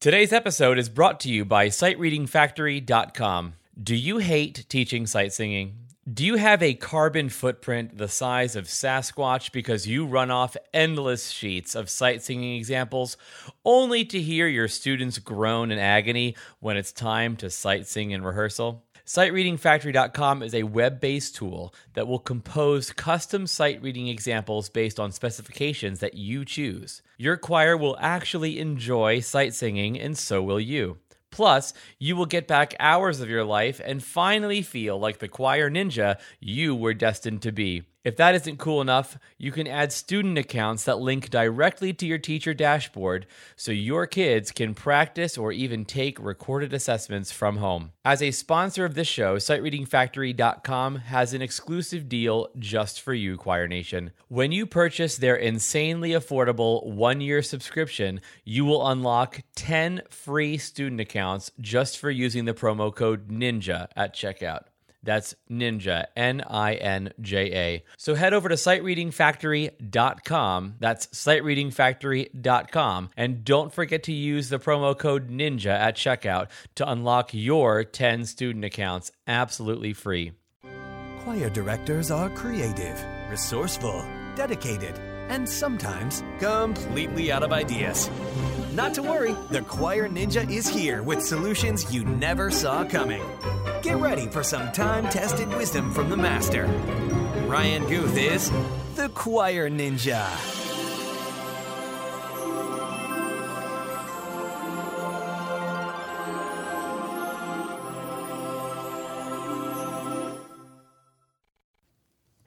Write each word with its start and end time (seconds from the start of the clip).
Today's 0.00 0.32
episode 0.32 0.78
is 0.78 0.88
brought 0.88 1.20
to 1.20 1.28
you 1.28 1.44
by 1.44 1.68
SightReadingFactory.com. 1.68 3.52
Do 3.82 3.94
you 3.94 4.16
hate 4.16 4.64
teaching 4.70 5.06
sight 5.06 5.30
singing? 5.30 5.74
Do 6.10 6.24
you 6.24 6.36
have 6.36 6.62
a 6.62 6.72
carbon 6.72 7.28
footprint 7.28 7.98
the 7.98 8.08
size 8.08 8.56
of 8.56 8.64
Sasquatch 8.64 9.52
because 9.52 9.86
you 9.86 10.06
run 10.06 10.30
off 10.30 10.56
endless 10.72 11.28
sheets 11.28 11.74
of 11.74 11.90
sight 11.90 12.22
singing 12.22 12.56
examples 12.56 13.18
only 13.62 14.06
to 14.06 14.22
hear 14.22 14.48
your 14.48 14.68
students 14.68 15.18
groan 15.18 15.70
in 15.70 15.78
agony 15.78 16.34
when 16.60 16.78
it's 16.78 16.92
time 16.92 17.36
to 17.36 17.50
sight 17.50 17.86
sing 17.86 18.12
in 18.12 18.22
rehearsal? 18.22 18.82
SightReadingFactory.com 19.10 20.40
is 20.40 20.54
a 20.54 20.62
web 20.62 21.00
based 21.00 21.34
tool 21.34 21.74
that 21.94 22.06
will 22.06 22.20
compose 22.20 22.92
custom 22.92 23.44
sight 23.48 23.82
reading 23.82 24.06
examples 24.06 24.68
based 24.68 25.00
on 25.00 25.10
specifications 25.10 25.98
that 25.98 26.14
you 26.14 26.44
choose. 26.44 27.02
Your 27.18 27.36
choir 27.36 27.76
will 27.76 27.96
actually 27.98 28.60
enjoy 28.60 29.18
sight 29.18 29.52
singing, 29.52 29.98
and 29.98 30.16
so 30.16 30.40
will 30.40 30.60
you. 30.60 30.98
Plus, 31.32 31.74
you 31.98 32.14
will 32.14 32.24
get 32.24 32.46
back 32.46 32.76
hours 32.78 33.20
of 33.20 33.28
your 33.28 33.42
life 33.42 33.80
and 33.84 34.00
finally 34.00 34.62
feel 34.62 34.96
like 34.96 35.18
the 35.18 35.26
choir 35.26 35.68
ninja 35.68 36.16
you 36.38 36.76
were 36.76 36.94
destined 36.94 37.42
to 37.42 37.50
be. 37.50 37.82
If 38.02 38.16
that 38.16 38.34
isn't 38.34 38.58
cool 38.58 38.80
enough, 38.80 39.18
you 39.36 39.52
can 39.52 39.66
add 39.66 39.92
student 39.92 40.38
accounts 40.38 40.84
that 40.84 41.00
link 41.00 41.28
directly 41.28 41.92
to 41.92 42.06
your 42.06 42.16
teacher 42.16 42.54
dashboard 42.54 43.26
so 43.56 43.72
your 43.72 44.06
kids 44.06 44.52
can 44.52 44.74
practice 44.74 45.36
or 45.36 45.52
even 45.52 45.84
take 45.84 46.18
recorded 46.18 46.72
assessments 46.72 47.30
from 47.30 47.58
home. 47.58 47.92
As 48.02 48.22
a 48.22 48.30
sponsor 48.30 48.86
of 48.86 48.94
this 48.94 49.06
show, 49.06 49.36
SightReadingFactory.com 49.36 50.96
has 50.96 51.34
an 51.34 51.42
exclusive 51.42 52.08
deal 52.08 52.48
just 52.58 53.02
for 53.02 53.12
you, 53.12 53.36
Choir 53.36 53.68
Nation. 53.68 54.12
When 54.28 54.50
you 54.50 54.64
purchase 54.64 55.18
their 55.18 55.36
insanely 55.36 56.12
affordable 56.12 56.86
one 56.86 57.20
year 57.20 57.42
subscription, 57.42 58.22
you 58.44 58.64
will 58.64 58.88
unlock 58.88 59.42
10 59.56 60.02
free 60.08 60.56
student 60.56 61.02
accounts 61.02 61.50
just 61.60 61.98
for 61.98 62.10
using 62.10 62.46
the 62.46 62.54
promo 62.54 62.94
code 62.94 63.28
NINJA 63.28 63.88
at 63.94 64.14
checkout. 64.14 64.69
That's 65.02 65.34
Ninja, 65.50 66.04
N 66.16 66.42
I 66.46 66.74
N 66.74 67.12
J 67.20 67.52
A. 67.52 67.82
So 67.96 68.14
head 68.14 68.32
over 68.34 68.48
to 68.48 68.54
sightreadingfactory.com. 68.54 70.74
That's 70.78 71.08
sightreadingfactory.com. 71.08 73.10
And 73.16 73.44
don't 73.44 73.72
forget 73.72 74.04
to 74.04 74.12
use 74.12 74.48
the 74.48 74.58
promo 74.58 74.96
code 74.98 75.30
NINJA 75.30 75.66
at 75.66 75.96
checkout 75.96 76.48
to 76.76 76.88
unlock 76.90 77.30
your 77.32 77.84
10 77.84 78.24
student 78.26 78.64
accounts 78.64 79.12
absolutely 79.26 79.92
free. 79.92 80.32
Choir 81.20 81.50
directors 81.50 82.10
are 82.10 82.30
creative, 82.30 83.04
resourceful, 83.28 84.02
dedicated, 84.34 84.98
and 85.30 85.48
sometimes 85.48 86.22
completely 86.40 87.32
out 87.32 87.42
of 87.42 87.52
ideas. 87.52 88.10
Not 88.74 88.94
to 88.94 89.02
worry, 89.02 89.34
the 89.50 89.62
Choir 89.62 90.08
Ninja 90.08 90.48
is 90.50 90.68
here 90.68 91.02
with 91.02 91.22
solutions 91.22 91.92
you 91.94 92.04
never 92.04 92.50
saw 92.50 92.84
coming. 92.84 93.22
Get 93.82 93.96
ready 93.96 94.26
for 94.26 94.42
some 94.42 94.70
time 94.72 95.08
tested 95.08 95.48
wisdom 95.54 95.92
from 95.92 96.10
the 96.10 96.16
master. 96.16 96.66
Ryan 97.46 97.86
Guth 97.88 98.18
is 98.18 98.50
the 98.96 99.08
Choir 99.14 99.70
Ninja. 99.70 100.59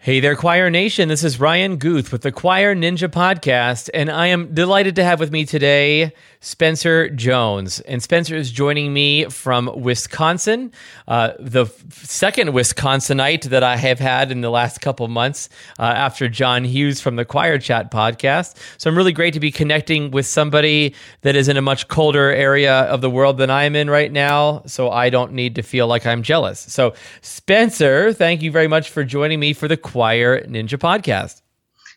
Hey 0.03 0.19
there, 0.19 0.35
Choir 0.35 0.69
Nation. 0.69 1.07
This 1.07 1.23
is 1.23 1.39
Ryan 1.39 1.77
Guth 1.77 2.11
with 2.11 2.23
the 2.23 2.31
Choir 2.33 2.75
Ninja 2.75 3.07
Podcast, 3.07 3.89
and 3.93 4.11
I 4.11 4.27
am 4.27 4.53
delighted 4.53 4.97
to 4.97 5.03
have 5.05 5.17
with 5.17 5.31
me 5.31 5.45
today 5.45 6.11
Spencer 6.41 7.09
Jones. 7.09 7.79
And 7.79 8.03
Spencer 8.03 8.35
is 8.35 8.51
joining 8.51 8.93
me 8.93 9.29
from 9.29 9.71
Wisconsin, 9.81 10.73
uh, 11.07 11.31
the 11.39 11.67
second 11.89 12.49
Wisconsinite 12.49 13.43
that 13.45 13.63
I 13.63 13.77
have 13.77 13.97
had 13.97 14.29
in 14.29 14.41
the 14.41 14.49
last 14.49 14.81
couple 14.81 15.07
months 15.07 15.47
uh, 15.79 15.83
after 15.83 16.27
John 16.27 16.65
Hughes 16.65 16.99
from 16.99 17.15
the 17.15 17.23
Choir 17.23 17.57
Chat 17.57 17.89
Podcast. 17.89 18.57
So 18.77 18.89
I'm 18.89 18.97
really 18.97 19.13
great 19.13 19.33
to 19.35 19.39
be 19.39 19.51
connecting 19.51 20.11
with 20.11 20.25
somebody 20.25 20.95
that 21.21 21.37
is 21.37 21.47
in 21.47 21.55
a 21.55 21.61
much 21.61 21.87
colder 21.87 22.29
area 22.29 22.81
of 22.81 22.99
the 22.99 23.09
world 23.09 23.37
than 23.37 23.49
I 23.49 23.63
am 23.63 23.73
in 23.73 23.89
right 23.89 24.11
now, 24.11 24.63
so 24.65 24.91
I 24.91 25.09
don't 25.09 25.31
need 25.31 25.55
to 25.55 25.61
feel 25.61 25.87
like 25.87 26.05
I'm 26.05 26.23
jealous. 26.23 26.59
So, 26.59 26.93
Spencer, 27.21 28.11
thank 28.11 28.41
you 28.41 28.51
very 28.51 28.67
much 28.67 28.89
for 28.89 29.05
joining 29.05 29.39
me 29.39 29.53
for 29.53 29.69
the 29.69 29.77
Choir 29.93 30.41
Ninja 30.47 30.79
podcast. 30.79 31.43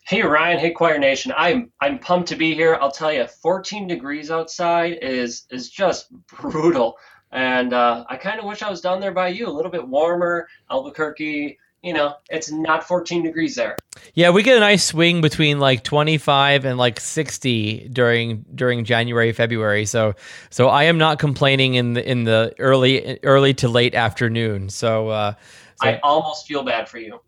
Hey 0.05 0.21
Ryan, 0.21 0.59
hey 0.59 0.69
Choir 0.69 0.99
Nation. 0.99 1.33
I'm 1.35 1.71
I'm 1.81 1.97
pumped 1.97 2.29
to 2.29 2.35
be 2.35 2.53
here. 2.53 2.77
I'll 2.79 2.91
tell 2.91 3.11
you, 3.11 3.25
14 3.25 3.87
degrees 3.87 4.29
outside 4.29 4.99
is 5.01 5.47
is 5.49 5.71
just 5.71 6.05
brutal, 6.27 6.99
and 7.31 7.73
uh, 7.73 8.05
I 8.07 8.17
kind 8.17 8.39
of 8.39 8.45
wish 8.45 8.61
I 8.61 8.69
was 8.69 8.81
down 8.81 8.99
there 8.99 9.13
by 9.13 9.29
you, 9.29 9.47
a 9.47 9.49
little 9.49 9.71
bit 9.71 9.87
warmer. 9.87 10.47
Albuquerque, 10.69 11.57
you 11.81 11.91
know, 11.91 12.13
it's 12.29 12.51
not 12.51 12.87
14 12.87 13.23
degrees 13.23 13.55
there. 13.55 13.77
Yeah, 14.13 14.29
we 14.29 14.43
get 14.43 14.57
a 14.57 14.59
nice 14.59 14.83
swing 14.83 15.21
between 15.21 15.59
like 15.59 15.83
25 15.83 16.65
and 16.65 16.77
like 16.77 16.99
60 16.99 17.89
during 17.91 18.45
during 18.53 18.85
January, 18.85 19.31
February. 19.31 19.87
So 19.87 20.13
so 20.51 20.69
I 20.69 20.83
am 20.83 20.99
not 20.99 21.17
complaining 21.17 21.73
in 21.73 21.93
the 21.93 22.07
in 22.07 22.25
the 22.25 22.53
early 22.59 23.17
early 23.23 23.55
to 23.55 23.67
late 23.67 23.95
afternoon. 23.95 24.69
So. 24.69 25.09
Uh, 25.09 25.33
so, 25.81 25.87
I 25.89 25.99
almost 26.03 26.47
feel 26.47 26.63
bad 26.63 26.89
for 26.89 26.97
you. 26.97 27.19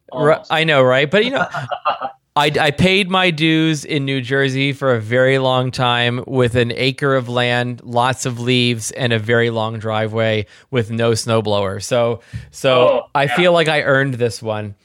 I 0.49 0.63
know, 0.63 0.81
right? 0.81 1.09
But 1.09 1.25
you 1.25 1.31
know, 1.31 1.47
I, 2.35 2.51
I 2.59 2.71
paid 2.71 3.09
my 3.09 3.31
dues 3.31 3.83
in 3.83 4.05
New 4.05 4.21
Jersey 4.21 4.71
for 4.71 4.95
a 4.95 4.99
very 5.01 5.39
long 5.39 5.71
time 5.71 6.23
with 6.25 6.55
an 6.55 6.71
acre 6.71 7.15
of 7.15 7.27
land, 7.27 7.81
lots 7.83 8.25
of 8.25 8.39
leaves, 8.39 8.91
and 8.91 9.11
a 9.11 9.19
very 9.19 9.49
long 9.49 9.77
driveway 9.79 10.45
with 10.71 10.89
no 10.89 11.11
snowblower. 11.11 11.83
So, 11.83 12.21
so 12.51 12.71
Oh, 12.71 13.09
I 13.13 13.27
feel 13.27 13.51
like 13.51 13.67
I 13.67 13.81
earned 13.81 14.13
this 14.15 14.41
one. 14.41 14.75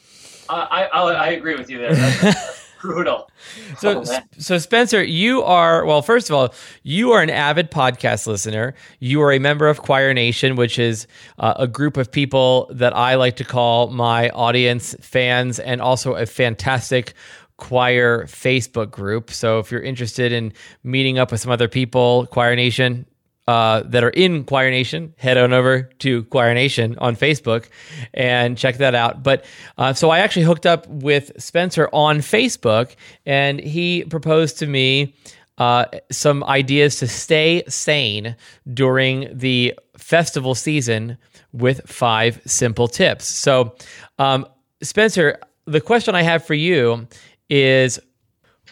Uh, 0.48 0.66
I, 0.70 0.84
I 0.86 1.12
I 1.12 1.26
agree 1.28 1.56
with 1.56 1.70
you 1.70 1.78
there. 1.78 1.94
Brutal. 2.84 3.30
So, 3.78 4.04
Oh, 4.06 4.18
so 4.36 4.58
Spencer, 4.58 5.02
you 5.02 5.42
are 5.42 5.86
well. 5.86 6.02
First 6.02 6.28
of 6.28 6.36
all, 6.36 6.54
you 6.82 7.12
are 7.12 7.22
an 7.22 7.30
avid 7.30 7.70
podcast 7.70 8.26
listener. 8.26 8.74
You 9.00 9.22
are 9.22 9.32
a 9.32 9.38
member 9.38 9.68
of 9.68 9.80
Choir 9.80 10.12
Nation, 10.12 10.54
which 10.54 10.78
is 10.78 11.06
uh, 11.38 11.54
a 11.56 11.66
group 11.66 11.96
of 11.96 12.12
people 12.12 12.68
that 12.72 12.94
I 12.94 13.14
like 13.14 13.36
to 13.36 13.44
call 13.44 13.88
my 13.88 14.28
audience, 14.30 14.94
fans, 15.00 15.58
and 15.58 15.80
also 15.80 16.14
a 16.14 16.26
fantastic 16.26 17.14
choir 17.56 18.24
Facebook 18.24 18.90
group. 18.90 19.30
So, 19.30 19.60
if 19.60 19.70
you're 19.72 19.80
interested 19.82 20.30
in 20.30 20.52
meeting 20.82 21.18
up 21.18 21.32
with 21.32 21.40
some 21.40 21.50
other 21.50 21.68
people, 21.68 22.26
Choir 22.26 22.54
Nation, 22.54 23.06
uh, 23.46 23.82
that 23.84 24.02
are 24.02 24.10
in 24.10 24.44
Choir 24.44 24.70
Nation, 24.70 25.14
head 25.18 25.36
on 25.36 25.52
over 25.52 25.82
to 26.00 26.24
Choir 26.24 26.54
Nation 26.54 26.96
on 26.98 27.14
Facebook 27.16 27.66
and 28.14 28.56
check 28.56 28.78
that 28.78 28.94
out. 28.94 29.22
But 29.22 29.44
uh, 29.76 29.92
so 29.92 30.10
I 30.10 30.20
actually 30.20 30.44
hooked 30.44 30.66
up 30.66 30.86
with 30.88 31.30
Spencer 31.38 31.88
on 31.92 32.18
Facebook, 32.18 32.94
and 33.26 33.60
he 33.60 34.04
proposed 34.04 34.58
to 34.60 34.66
me 34.66 35.14
uh, 35.58 35.84
some 36.10 36.42
ideas 36.44 36.96
to 36.96 37.06
stay 37.06 37.62
sane 37.68 38.36
during 38.72 39.28
the 39.36 39.78
festival 39.96 40.54
season 40.54 41.16
with 41.52 41.80
five 41.86 42.40
simple 42.46 42.88
tips. 42.88 43.26
So, 43.26 43.76
um, 44.18 44.46
Spencer, 44.82 45.38
the 45.66 45.80
question 45.80 46.14
I 46.14 46.22
have 46.22 46.44
for 46.44 46.54
you 46.54 47.06
is 47.48 48.00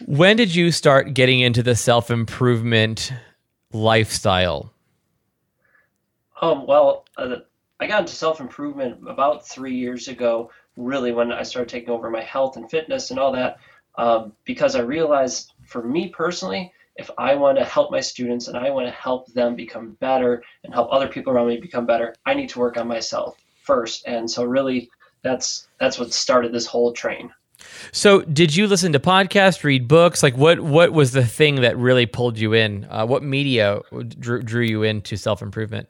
when 0.07 0.35
did 0.35 0.53
you 0.53 0.71
start 0.71 1.13
getting 1.13 1.39
into 1.39 1.63
the 1.63 1.75
self 1.75 2.11
improvement 2.11 3.13
lifestyle? 3.73 4.71
Um, 6.41 6.65
well, 6.67 7.05
uh, 7.17 7.37
I 7.79 7.87
got 7.87 8.01
into 8.01 8.15
self 8.15 8.39
improvement 8.39 9.07
about 9.07 9.47
three 9.47 9.75
years 9.75 10.07
ago, 10.07 10.51
really, 10.77 11.11
when 11.11 11.31
I 11.31 11.43
started 11.43 11.69
taking 11.69 11.89
over 11.89 12.09
my 12.09 12.21
health 12.21 12.55
and 12.55 12.69
fitness 12.69 13.11
and 13.11 13.19
all 13.19 13.31
that, 13.33 13.57
um, 13.95 14.33
because 14.45 14.75
I 14.75 14.81
realized 14.81 15.53
for 15.65 15.83
me 15.83 16.09
personally, 16.09 16.71
if 16.95 17.09
I 17.17 17.35
want 17.35 17.57
to 17.57 17.65
help 17.65 17.91
my 17.91 17.99
students 17.99 18.47
and 18.47 18.57
I 18.57 18.69
want 18.69 18.87
to 18.87 18.93
help 18.93 19.31
them 19.33 19.55
become 19.55 19.97
better 19.99 20.43
and 20.63 20.73
help 20.73 20.89
other 20.91 21.07
people 21.07 21.33
around 21.33 21.47
me 21.47 21.57
become 21.57 21.85
better, 21.85 22.13
I 22.25 22.35
need 22.35 22.49
to 22.49 22.59
work 22.59 22.77
on 22.77 22.87
myself 22.87 23.37
first. 23.63 24.05
And 24.07 24.29
so, 24.29 24.43
really, 24.43 24.89
that's 25.23 25.67
that's 25.79 25.97
what 25.97 26.13
started 26.13 26.51
this 26.51 26.67
whole 26.67 26.93
train. 26.93 27.31
So, 27.91 28.21
did 28.21 28.55
you 28.55 28.67
listen 28.67 28.93
to 28.93 28.99
podcasts, 28.99 29.63
read 29.63 29.87
books? 29.87 30.23
Like, 30.23 30.35
what 30.37 30.59
what 30.59 30.93
was 30.93 31.11
the 31.11 31.25
thing 31.25 31.61
that 31.61 31.77
really 31.77 32.05
pulled 32.05 32.37
you 32.37 32.53
in? 32.53 32.85
Uh, 32.89 33.05
what 33.05 33.23
media 33.23 33.81
drew, 34.19 34.41
drew 34.41 34.63
you 34.63 34.83
into 34.83 35.17
self 35.17 35.41
improvement? 35.41 35.87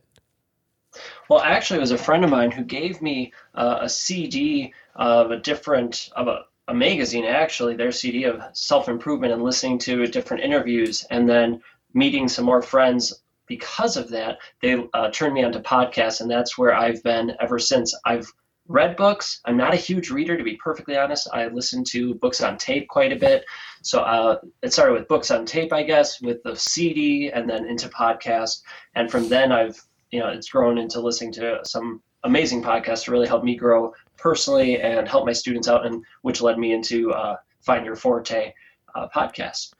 Well, 1.29 1.41
actually, 1.41 1.77
it 1.77 1.81
was 1.81 1.91
a 1.91 1.97
friend 1.97 2.23
of 2.23 2.29
mine 2.29 2.51
who 2.51 2.63
gave 2.63 3.01
me 3.01 3.33
uh, 3.55 3.79
a 3.81 3.89
CD 3.89 4.73
of 4.95 5.31
a 5.31 5.37
different 5.37 6.09
of 6.15 6.27
a, 6.27 6.45
a 6.67 6.73
magazine. 6.73 7.25
Actually, 7.25 7.75
their 7.75 7.91
CD 7.91 8.25
of 8.25 8.41
self 8.53 8.87
improvement 8.89 9.33
and 9.33 9.43
listening 9.43 9.79
to 9.79 10.05
different 10.07 10.43
interviews, 10.43 11.05
and 11.09 11.29
then 11.29 11.61
meeting 11.93 12.27
some 12.27 12.45
more 12.45 12.61
friends. 12.61 13.13
Because 13.45 13.97
of 13.97 14.09
that, 14.11 14.37
they 14.61 14.87
uh, 14.93 15.11
turned 15.11 15.33
me 15.33 15.43
onto 15.43 15.59
podcasts, 15.59 16.21
and 16.21 16.31
that's 16.31 16.57
where 16.57 16.73
I've 16.73 17.03
been 17.03 17.33
ever 17.41 17.59
since. 17.59 17.93
I've 18.05 18.31
read 18.73 18.95
books. 18.97 19.39
I'm 19.45 19.55
not 19.55 19.75
a 19.75 19.77
huge 19.77 20.09
reader, 20.09 20.35
to 20.35 20.43
be 20.43 20.57
perfectly 20.57 20.97
honest. 20.97 21.29
I 21.31 21.47
listen 21.47 21.83
to 21.89 22.15
books 22.15 22.41
on 22.41 22.57
tape 22.57 22.87
quite 22.87 23.13
a 23.13 23.15
bit. 23.15 23.45
So 23.83 24.01
uh, 24.01 24.39
it 24.63 24.73
started 24.73 24.93
with 24.93 25.07
books 25.07 25.29
on 25.29 25.45
tape, 25.45 25.71
I 25.71 25.83
guess, 25.83 26.19
with 26.19 26.41
the 26.41 26.55
CD, 26.55 27.29
and 27.31 27.47
then 27.47 27.67
into 27.67 27.87
podcast. 27.89 28.63
And 28.95 29.11
from 29.11 29.29
then, 29.29 29.51
I've 29.51 29.79
you 30.11 30.19
know 30.19 30.29
it's 30.29 30.49
grown 30.49 30.79
into 30.79 30.99
listening 30.99 31.31
to 31.33 31.59
some 31.63 32.01
amazing 32.23 32.63
podcasts 32.63 33.05
to 33.05 33.11
really 33.11 33.27
help 33.27 33.43
me 33.43 33.55
grow 33.55 33.93
personally 34.17 34.81
and 34.81 35.07
help 35.07 35.25
my 35.27 35.33
students 35.33 35.67
out, 35.67 35.85
and 35.85 36.03
which 36.23 36.41
led 36.41 36.57
me 36.57 36.73
into 36.73 37.11
uh, 37.11 37.35
Find 37.61 37.85
Your 37.85 37.95
Forte 37.95 38.53
uh, 38.95 39.07
podcast. 39.15 39.73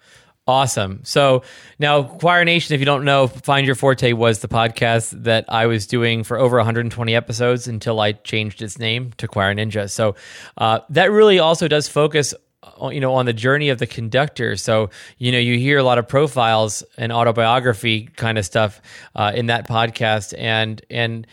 Awesome. 0.46 1.00
So 1.04 1.44
now, 1.80 2.04
Choir 2.04 2.44
Nation, 2.44 2.76
if 2.76 2.82
you 2.82 2.86
don't 2.86 3.06
know, 3.06 3.28
Find 3.28 3.66
Your 3.66 3.76
Forte 3.76 4.12
was 4.12 4.40
the 4.40 4.50
podcast 4.50 5.24
that 5.24 5.46
I 5.48 5.68
was 5.68 5.88
doing 5.88 6.26
for 6.26 6.38
over 6.38 6.58
120 6.58 7.16
episodes 7.16 7.68
until 7.68 8.02
I 8.02 8.12
changed 8.12 8.62
its 8.62 8.78
name 8.78 9.14
to 9.18 9.28
Choir 9.30 9.56
Ninja. 9.56 9.90
So 9.90 10.16
uh, 10.58 10.82
that 10.90 11.12
really 11.12 11.40
also 11.40 11.70
does 11.70 11.88
focus 11.88 12.34
uh, 12.82 12.90
you 12.90 13.00
know 13.00 13.14
on 13.14 13.26
the 13.26 13.34
journey 13.34 13.70
of 13.70 13.78
the 13.78 13.88
conductor 13.88 14.56
so 14.56 14.90
you 15.18 15.34
know 15.34 15.38
you 15.38 15.58
hear 15.58 15.78
a 15.78 15.84
lot 15.84 15.98
of 15.98 16.08
profiles 16.08 16.82
and 16.98 17.12
autobiography 17.12 18.06
kind 18.16 18.38
of 18.38 18.46
stuff 18.46 18.82
uh, 19.16 19.34
in 19.36 19.48
that 19.48 19.68
podcast 19.68 20.34
and 20.38 20.82
and 20.90 21.28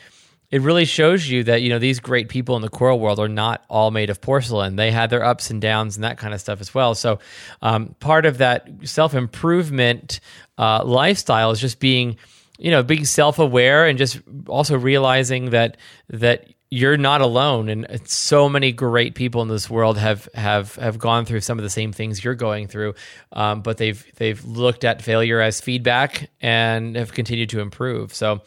it 0.50 0.62
really 0.62 0.85
shows 0.85 1.29
you 1.29 1.44
that 1.44 1.62
you 1.62 1.69
know 1.69 1.79
these 1.79 2.00
great 2.00 2.29
people 2.29 2.56
in 2.56 2.62
the 2.62 2.69
choral 2.69 2.99
world 2.99 3.20
are 3.20 3.29
not 3.29 3.64
all 3.69 3.91
made 3.91 4.11
of 4.11 4.20
porcelain. 4.20 4.76
They 4.76 4.91
had 4.91 5.11
their 5.11 5.25
ups 5.25 5.50
and 5.50 5.61
downs 5.61 5.97
and 5.97 6.05
that 6.05 6.19
kind 6.19 6.35
of 6.35 6.41
stuff 6.41 6.61
as 6.61 6.75
well. 6.75 6.94
So 6.94 7.20
um, 7.62 7.94
part 8.00 8.26
of 8.26 8.38
that 8.38 8.69
self 8.85 9.14
improvement 9.14 10.20
uh, 10.58 10.85
lifestyle 10.85 11.50
is 11.50 11.61
just 11.61 11.79
being 11.79 12.17
you 12.58 12.70
know 12.70 12.82
being 12.82 13.05
self 13.05 13.38
aware 13.38 13.87
and 13.87 13.99
just 13.99 14.20
also 14.49 14.76
realizing 14.76 15.50
that 15.50 15.76
that 16.08 16.49
you're 16.73 16.97
not 16.97 17.20
alone 17.20 17.69
and 17.69 18.08
so 18.08 18.49
many 18.49 18.70
great 18.70 19.17
people 19.17 19.43
in 19.43 19.49
this 19.49 19.69
world 19.69 19.99
have 19.99 20.29
have 20.35 20.76
have 20.76 20.99
gone 20.99 21.25
through 21.25 21.41
some 21.41 21.58
of 21.58 21.64
the 21.64 21.70
same 21.70 21.93
things 21.93 22.23
you're 22.23 22.37
going 22.37 22.69
through 22.69 22.94
um, 23.32 23.61
but 23.61 23.76
they've 23.76 24.05
they've 24.17 24.44
looked 24.44 24.85
at 24.85 25.02
failure 25.02 25.41
as 25.41 25.61
feedback 25.61 26.31
and 26.41 26.94
have 26.94 27.12
continued 27.12 27.49
to 27.49 27.58
improve 27.58 28.14
so 28.14 28.41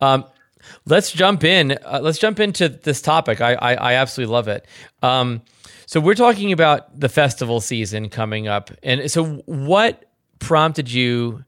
um, 0.00 0.24
let's 0.86 1.12
jump 1.12 1.44
in. 1.44 1.72
Uh, 1.84 2.00
let's 2.02 2.18
jump 2.18 2.40
into 2.40 2.68
this 2.68 3.00
topic. 3.00 3.40
I 3.40 3.54
I, 3.54 3.74
I 3.74 3.94
absolutely 3.94 4.32
love 4.32 4.48
it. 4.48 4.66
Um, 5.02 5.42
so 5.86 6.00
we're 6.00 6.14
talking 6.14 6.52
about 6.52 6.98
the 6.98 7.08
festival 7.08 7.60
season 7.60 8.08
coming 8.08 8.48
up, 8.48 8.70
and 8.82 9.10
so 9.10 9.36
what 9.46 10.04
prompted 10.38 10.90
you 10.90 11.44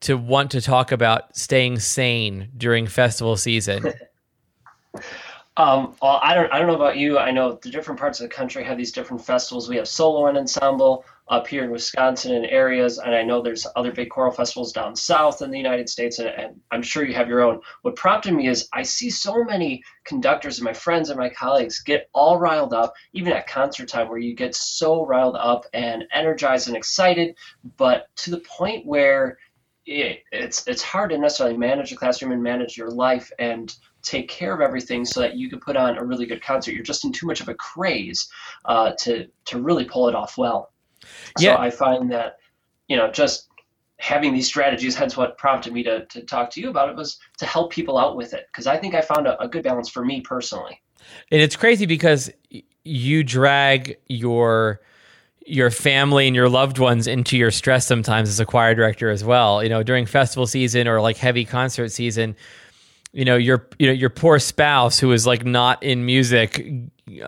to 0.00 0.16
want 0.16 0.50
to 0.52 0.60
talk 0.60 0.92
about 0.92 1.36
staying 1.36 1.78
sane 1.78 2.48
during 2.56 2.86
festival 2.86 3.36
season? 3.36 3.92
Um, 5.56 5.94
well, 6.00 6.18
I 6.22 6.34
don't, 6.34 6.50
I 6.52 6.58
don't 6.58 6.68
know 6.68 6.74
about 6.74 6.96
you. 6.96 7.18
I 7.18 7.30
know 7.30 7.58
the 7.60 7.70
different 7.70 8.00
parts 8.00 8.18
of 8.18 8.28
the 8.28 8.34
country 8.34 8.64
have 8.64 8.78
these 8.78 8.92
different 8.92 9.22
festivals. 9.22 9.68
We 9.68 9.76
have 9.76 9.86
solo 9.86 10.26
and 10.26 10.38
ensemble 10.38 11.04
up 11.30 11.46
here 11.46 11.62
in 11.62 11.70
Wisconsin 11.70 12.34
and 12.34 12.44
areas, 12.44 12.98
and 12.98 13.14
I 13.14 13.22
know 13.22 13.40
there's 13.40 13.66
other 13.76 13.92
big 13.92 14.10
choral 14.10 14.32
festivals 14.32 14.72
down 14.72 14.96
south 14.96 15.42
in 15.42 15.50
the 15.52 15.56
United 15.56 15.88
States, 15.88 16.18
and, 16.18 16.28
and, 16.28 16.60
I'm 16.72 16.82
sure 16.82 17.04
you 17.04 17.14
have 17.14 17.28
your 17.28 17.42
own. 17.42 17.60
What 17.82 17.94
prompted 17.94 18.34
me 18.34 18.48
is 18.48 18.68
I 18.72 18.82
see 18.82 19.10
so 19.10 19.44
many 19.44 19.82
conductors 20.04 20.58
and 20.58 20.64
my 20.64 20.72
friends 20.72 21.08
and 21.08 21.18
my 21.18 21.28
colleagues 21.30 21.82
get 21.82 22.10
all 22.12 22.38
riled 22.38 22.74
up, 22.74 22.94
even 23.12 23.32
at 23.32 23.46
concert 23.46 23.88
time, 23.88 24.08
where 24.08 24.18
you 24.18 24.34
get 24.34 24.56
so 24.56 25.06
riled 25.06 25.36
up 25.36 25.66
and 25.72 26.04
energized 26.12 26.66
and 26.66 26.76
excited, 26.76 27.36
but 27.76 28.06
to 28.16 28.30
the 28.32 28.40
point 28.40 28.84
where 28.84 29.38
it, 29.86 30.22
it's 30.32 30.66
it's 30.66 30.82
hard 30.82 31.10
to 31.10 31.18
necessarily 31.18 31.56
manage 31.56 31.92
a 31.92 31.96
classroom 31.96 32.32
and 32.32 32.42
manage 32.42 32.76
your 32.76 32.90
life 32.90 33.30
and 33.38 33.74
take 34.02 34.28
care 34.28 34.54
of 34.54 34.60
everything 34.60 35.04
so 35.04 35.20
that 35.20 35.36
you 35.36 35.48
can 35.48 35.60
put 35.60 35.76
on 35.76 35.96
a 35.96 36.04
really 36.04 36.26
good 36.26 36.42
concert. 36.42 36.72
You're 36.72 36.82
just 36.82 37.04
in 37.04 37.12
too 37.12 37.26
much 37.26 37.40
of 37.40 37.48
a 37.48 37.54
craze 37.54 38.28
uh, 38.64 38.92
to 39.00 39.26
to 39.46 39.60
really 39.60 39.84
pull 39.84 40.08
it 40.08 40.14
off 40.14 40.36
well. 40.36 40.72
Yeah. 41.38 41.56
So 41.56 41.60
I 41.60 41.70
find 41.70 42.10
that, 42.12 42.38
you 42.88 42.96
know, 42.96 43.10
just 43.10 43.48
having 43.98 44.32
these 44.32 44.46
strategies, 44.46 44.94
hence 44.94 45.16
what 45.16 45.36
prompted 45.38 45.72
me 45.72 45.82
to, 45.82 46.06
to 46.06 46.22
talk 46.22 46.50
to 46.50 46.60
you 46.60 46.70
about 46.70 46.88
it, 46.88 46.96
was 46.96 47.18
to 47.38 47.46
help 47.46 47.70
people 47.70 47.98
out 47.98 48.16
with 48.16 48.32
it. 48.32 48.46
Because 48.50 48.66
I 48.66 48.76
think 48.76 48.94
I 48.94 49.00
found 49.02 49.26
a, 49.26 49.40
a 49.40 49.48
good 49.48 49.62
balance 49.62 49.88
for 49.88 50.04
me 50.04 50.20
personally. 50.20 50.80
And 51.30 51.40
it's 51.40 51.56
crazy 51.56 51.86
because 51.86 52.30
you 52.84 53.22
drag 53.22 53.96
your 54.08 54.80
your 55.46 55.70
family 55.70 56.26
and 56.26 56.36
your 56.36 56.48
loved 56.48 56.78
ones 56.78 57.06
into 57.06 57.36
your 57.36 57.50
stress 57.50 57.86
sometimes 57.86 58.28
as 58.28 58.38
a 58.38 58.46
choir 58.46 58.74
director 58.74 59.10
as 59.10 59.24
well. 59.24 59.62
You 59.62 59.68
know, 59.68 59.82
during 59.82 60.06
festival 60.06 60.46
season 60.46 60.86
or 60.86 61.00
like 61.00 61.16
heavy 61.16 61.44
concert 61.44 61.90
season, 61.90 62.36
you 63.12 63.24
know 63.24 63.36
your 63.36 63.68
you 63.78 63.86
know 63.86 63.92
your 63.92 64.10
poor 64.10 64.38
spouse 64.38 64.98
who 64.98 65.12
is 65.12 65.26
like 65.26 65.44
not 65.44 65.82
in 65.82 66.06
music 66.06 66.64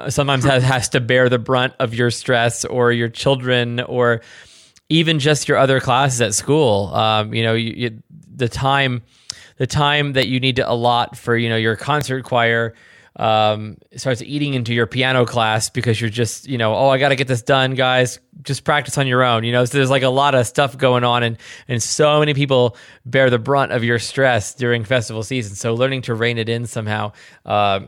sometimes 0.08 0.44
has, 0.44 0.62
has 0.62 0.88
to 0.90 1.00
bear 1.00 1.28
the 1.28 1.38
brunt 1.38 1.74
of 1.80 1.94
your 1.94 2.10
stress 2.10 2.64
or 2.64 2.92
your 2.92 3.08
children 3.08 3.80
or 3.80 4.20
even 4.88 5.18
just 5.18 5.48
your 5.48 5.56
other 5.56 5.80
classes 5.80 6.20
at 6.20 6.34
school. 6.34 6.92
Um, 6.94 7.34
you 7.34 7.42
know 7.42 7.54
you, 7.54 7.72
you, 7.76 8.02
the 8.34 8.48
time 8.48 9.02
the 9.56 9.66
time 9.66 10.12
that 10.14 10.28
you 10.28 10.40
need 10.40 10.56
to 10.56 10.70
allot 10.70 11.16
for 11.16 11.36
you 11.36 11.48
know 11.48 11.56
your 11.56 11.76
concert 11.76 12.24
choir 12.24 12.74
um, 13.16 13.76
starts 13.96 14.22
eating 14.22 14.54
into 14.54 14.72
your 14.72 14.86
piano 14.86 15.26
class 15.26 15.68
because 15.68 16.00
you're 16.00 16.10
just, 16.10 16.48
you 16.48 16.56
know, 16.56 16.74
oh, 16.74 16.88
I 16.88 16.98
got 16.98 17.10
to 17.10 17.16
get 17.16 17.28
this 17.28 17.42
done, 17.42 17.74
guys. 17.74 18.18
Just 18.42 18.64
practice 18.64 18.96
on 18.96 19.06
your 19.06 19.22
own. 19.22 19.44
You 19.44 19.52
know, 19.52 19.64
so 19.64 19.76
there's 19.76 19.90
like 19.90 20.02
a 20.02 20.08
lot 20.08 20.34
of 20.34 20.46
stuff 20.46 20.76
going 20.76 21.04
on, 21.04 21.22
and 21.22 21.36
and 21.68 21.82
so 21.82 22.20
many 22.20 22.34
people 22.34 22.76
bear 23.04 23.30
the 23.30 23.38
brunt 23.38 23.72
of 23.72 23.84
your 23.84 23.98
stress 23.98 24.54
during 24.54 24.84
festival 24.84 25.22
season. 25.22 25.54
So 25.54 25.74
learning 25.74 26.02
to 26.02 26.14
rein 26.14 26.38
it 26.38 26.48
in 26.48 26.66
somehow 26.66 27.12
uh, 27.44 27.80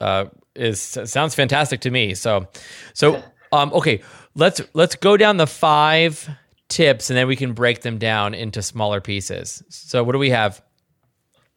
uh, 0.00 0.26
is 0.54 0.80
sounds 0.80 1.34
fantastic 1.34 1.80
to 1.82 1.90
me. 1.90 2.14
So, 2.14 2.48
so 2.92 3.22
um, 3.52 3.72
okay, 3.72 4.02
let's 4.34 4.60
let's 4.74 4.96
go 4.96 5.16
down 5.16 5.36
the 5.36 5.46
five 5.46 6.28
tips, 6.68 7.10
and 7.10 7.16
then 7.16 7.28
we 7.28 7.36
can 7.36 7.52
break 7.52 7.82
them 7.82 7.98
down 7.98 8.34
into 8.34 8.62
smaller 8.62 9.00
pieces. 9.00 9.62
So, 9.68 10.02
what 10.02 10.12
do 10.12 10.18
we 10.18 10.30
have? 10.30 10.62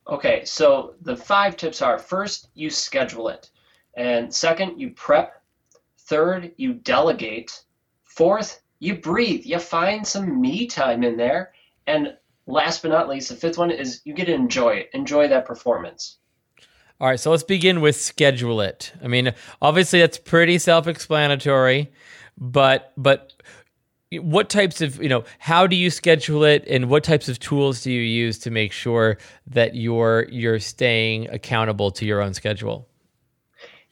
Okay, 0.07 0.45
so 0.45 0.95
the 1.01 1.15
five 1.15 1.57
tips 1.57 1.81
are 1.81 1.97
first, 1.97 2.49
you 2.53 2.69
schedule 2.69 3.29
it. 3.29 3.49
And 3.97 4.33
second, 4.33 4.79
you 4.79 4.91
prep. 4.91 5.41
Third, 5.97 6.51
you 6.57 6.73
delegate. 6.73 7.63
Fourth, 8.03 8.61
you 8.79 8.95
breathe. 8.95 9.45
You 9.45 9.57
find 9.57 10.05
some 10.05 10.39
me 10.39 10.67
time 10.67 11.03
in 11.03 11.17
there. 11.17 11.53
And 11.87 12.15
last 12.45 12.83
but 12.83 12.89
not 12.89 13.09
least, 13.09 13.29
the 13.29 13.35
fifth 13.35 13.57
one 13.57 13.71
is 13.71 14.01
you 14.05 14.13
get 14.13 14.25
to 14.25 14.33
enjoy 14.33 14.75
it. 14.75 14.89
Enjoy 14.93 15.27
that 15.27 15.45
performance. 15.45 16.17
All 17.01 17.07
right, 17.07 17.19
so 17.19 17.31
let's 17.31 17.43
begin 17.43 17.81
with 17.81 17.99
schedule 17.99 18.61
it. 18.61 18.93
I 19.03 19.07
mean, 19.07 19.33
obviously 19.61 19.99
that's 19.99 20.17
pretty 20.17 20.57
self-explanatory, 20.59 21.91
but 22.37 22.93
but 22.95 23.33
what 24.19 24.49
types 24.49 24.81
of 24.81 25.01
you 25.01 25.09
know 25.09 25.23
how 25.39 25.67
do 25.67 25.75
you 25.75 25.89
schedule 25.89 26.43
it 26.43 26.65
and 26.67 26.89
what 26.89 27.03
types 27.03 27.29
of 27.29 27.39
tools 27.39 27.81
do 27.81 27.91
you 27.91 28.01
use 28.01 28.37
to 28.39 28.51
make 28.51 28.71
sure 28.71 29.17
that 29.47 29.75
you're 29.75 30.27
you're 30.29 30.59
staying 30.59 31.29
accountable 31.29 31.91
to 31.91 32.05
your 32.05 32.21
own 32.21 32.33
schedule 32.33 32.87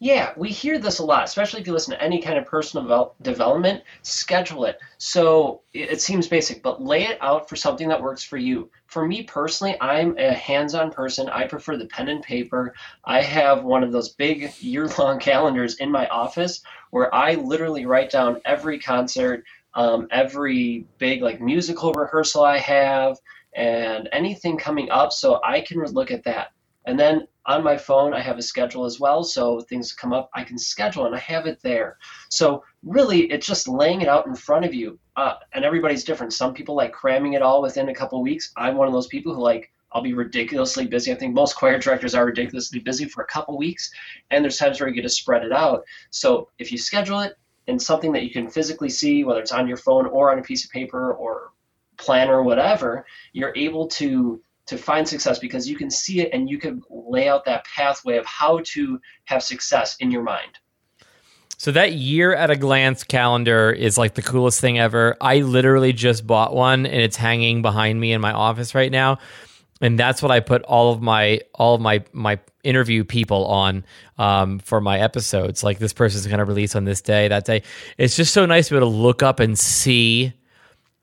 yeah, 0.04 0.34
we 0.36 0.50
hear 0.50 0.80
this 0.80 1.00
a 1.00 1.06
lot, 1.06 1.24
especially 1.24 1.62
if 1.62 1.68
you 1.68 1.72
listen 1.72 1.94
to 1.94 2.04
any 2.04 2.22
kind 2.22 2.38
of 2.38 2.46
personal 2.46 3.16
development. 3.22 3.84
Schedule 4.02 4.66
it. 4.66 4.78
So 4.98 5.62
it 5.72 6.02
seems 6.02 6.28
basic, 6.28 6.62
but 6.62 6.84
lay 6.84 7.06
it 7.06 7.18
out 7.22 7.48
for 7.48 7.56
something 7.56 7.88
that 7.88 8.02
works 8.02 8.22
for 8.22 8.36
you. 8.36 8.70
For 8.88 9.08
me 9.08 9.24
personally, 9.24 9.78
I'm 9.80 10.18
a 10.18 10.34
hands 10.34 10.76
on 10.76 10.92
person. 10.92 11.30
I 11.30 11.48
prefer 11.48 11.78
the 11.78 11.86
pen 11.86 12.10
and 12.10 12.22
paper. 12.22 12.74
I 13.06 13.22
have 13.22 13.64
one 13.64 13.82
of 13.82 13.94
those 13.94 14.10
big 14.10 14.54
year 14.60 14.90
long 15.00 15.20
calendars 15.22 15.76
in 15.76 15.90
my 15.90 16.06
office 16.08 16.62
where 16.92 17.16
I 17.16 17.36
literally 17.36 17.86
write 17.86 18.12
down 18.12 18.42
every 18.44 18.80
concert, 18.80 19.46
um, 19.76 20.08
every 20.12 20.88
big 20.98 21.22
like 21.22 21.42
musical 21.42 21.94
rehearsal 21.94 22.44
I 22.44 22.58
have 22.58 23.18
and 23.56 24.10
anything 24.12 24.58
coming 24.58 24.90
up 24.90 25.14
so 25.14 25.40
I 25.44 25.62
can 25.62 25.80
look 25.80 26.12
at 26.12 26.24
that. 26.24 26.52
And 26.86 27.00
then 27.00 27.28
on 27.46 27.64
my 27.64 27.78
phone, 27.78 28.14
I 28.14 28.20
have 28.22 28.38
a 28.38 28.42
schedule 28.42 28.86
as 28.86 29.00
well. 29.00 29.24
So 29.24 29.62
things 29.62 29.94
come 29.94 30.14
up, 30.14 30.30
I 30.34 30.44
can 30.44 30.58
schedule 30.58 31.06
and 31.06 31.16
I 31.16 31.20
have 31.20 31.46
it 31.46 31.62
there. 31.62 31.98
So 32.30 32.64
really, 32.84 33.24
it's 33.32 33.48
just 33.48 33.68
laying 33.68 34.02
it 34.02 34.08
out 34.08 34.28
in 34.28 34.36
front 34.36 34.66
of 34.66 34.74
you. 34.74 35.00
Uh, 35.16 35.36
and 35.54 35.64
everybody's 35.64 36.04
different. 36.04 36.34
Some 36.34 36.54
people 36.54 36.76
like 36.76 36.92
cramming 36.92 37.34
it 37.34 37.42
all 37.42 37.62
within 37.62 37.90
a 37.90 37.96
couple 37.96 38.22
weeks. 38.22 38.52
I'm 38.58 38.76
one 38.76 38.88
of 38.88 38.94
those 38.94 39.08
people 39.08 39.34
who 39.34 39.42
like, 39.42 39.72
I'll 39.92 40.02
be 40.02 40.14
ridiculously 40.14 40.88
busy. 40.88 41.12
I 41.12 41.16
think 41.16 41.36
most 41.36 41.56
choir 41.56 41.78
directors 41.78 42.16
are 42.16 42.26
ridiculously 42.26 42.80
busy 42.80 43.06
for 43.06 43.24
a 43.24 43.28
couple 43.28 43.58
weeks. 43.58 43.92
And 44.32 44.44
there's 44.44 44.58
times 44.58 44.80
where 44.80 44.90
you 44.90 44.96
get 44.96 45.04
to 45.04 45.10
spread 45.10 45.44
it 45.44 45.52
out. 45.52 45.84
So 46.10 46.50
if 46.58 46.72
you 46.72 46.78
schedule 46.78 47.20
it, 47.20 47.38
in 47.68 47.80
something 47.80 48.12
that 48.14 48.24
you 48.24 48.32
can 48.32 48.50
physically 48.50 48.90
see, 48.90 49.24
whether 49.24 49.40
it's 49.40 49.52
on 49.52 49.68
your 49.68 49.78
phone 49.78 50.06
or 50.06 50.32
on 50.32 50.40
a 50.40 50.44
piece 50.44 50.66
of 50.66 50.72
paper 50.72 51.14
or 51.14 51.52
planner 51.98 52.38
or 52.38 52.44
whatever, 52.44 53.06
you're 53.32 53.54
able 53.56 53.88
to 53.88 54.42
to 54.66 54.78
find 54.78 55.06
success 55.08 55.40
because 55.40 55.68
you 55.68 55.76
can 55.76 55.90
see 55.90 56.22
it 56.22 56.30
and 56.32 56.50
you 56.50 56.58
can 56.58 56.82
lay 56.90 57.28
out 57.28 57.44
that 57.44 57.66
pathway 57.66 58.16
of 58.16 58.26
how 58.26 58.62
to 58.64 58.98
have 59.26 59.44
success 59.44 59.98
in 60.00 60.10
your 60.10 60.24
mind. 60.24 60.58
So 61.58 61.72
that 61.72 61.94
year 61.94 62.34
at 62.34 62.50
a 62.50 62.56
glance 62.56 63.04
calendar 63.04 63.72
is 63.72 63.98
like 63.98 64.14
the 64.14 64.22
coolest 64.22 64.62
thing 64.62 64.80
ever. 64.80 65.18
I 65.20 65.40
literally 65.40 65.92
just 65.92 66.26
bought 66.26 66.56
one 66.56 66.86
and 66.86 67.02
it's 67.02 67.18
hanging 67.18 67.62
behind 67.62 68.00
me 68.00 68.14
in 68.14 68.22
my 68.22 68.32
office 68.32 68.74
right 68.74 68.92
now 68.92 69.20
and 69.84 70.00
that's 70.00 70.22
what 70.22 70.32
I 70.32 70.40
put 70.40 70.64
all 70.64 70.94
of 70.94 71.02
my 71.02 71.42
all 71.54 71.76
of 71.76 71.82
my 71.82 72.04
my 72.14 72.40
interview 72.64 73.04
people 73.04 73.46
on 73.48 73.86
um, 74.18 74.60
for 74.60 74.80
my 74.80 74.98
episodes. 74.98 75.62
Like 75.62 75.78
this 75.78 75.92
person's 75.92 76.26
going 76.26 76.40
to 76.40 76.46
release 76.46 76.74
on 76.74 76.86
this 76.86 77.02
day, 77.02 77.28
that 77.28 77.44
day. 77.44 77.64
It's 77.98 78.16
just 78.16 78.34
so 78.34 78.46
nice 78.46 78.70
to 78.70 78.76
be 78.76 78.78
able 78.78 78.92
to 78.92 78.96
look 78.96 79.22
up 79.22 79.42
and 79.42 79.60
see 79.60 80.32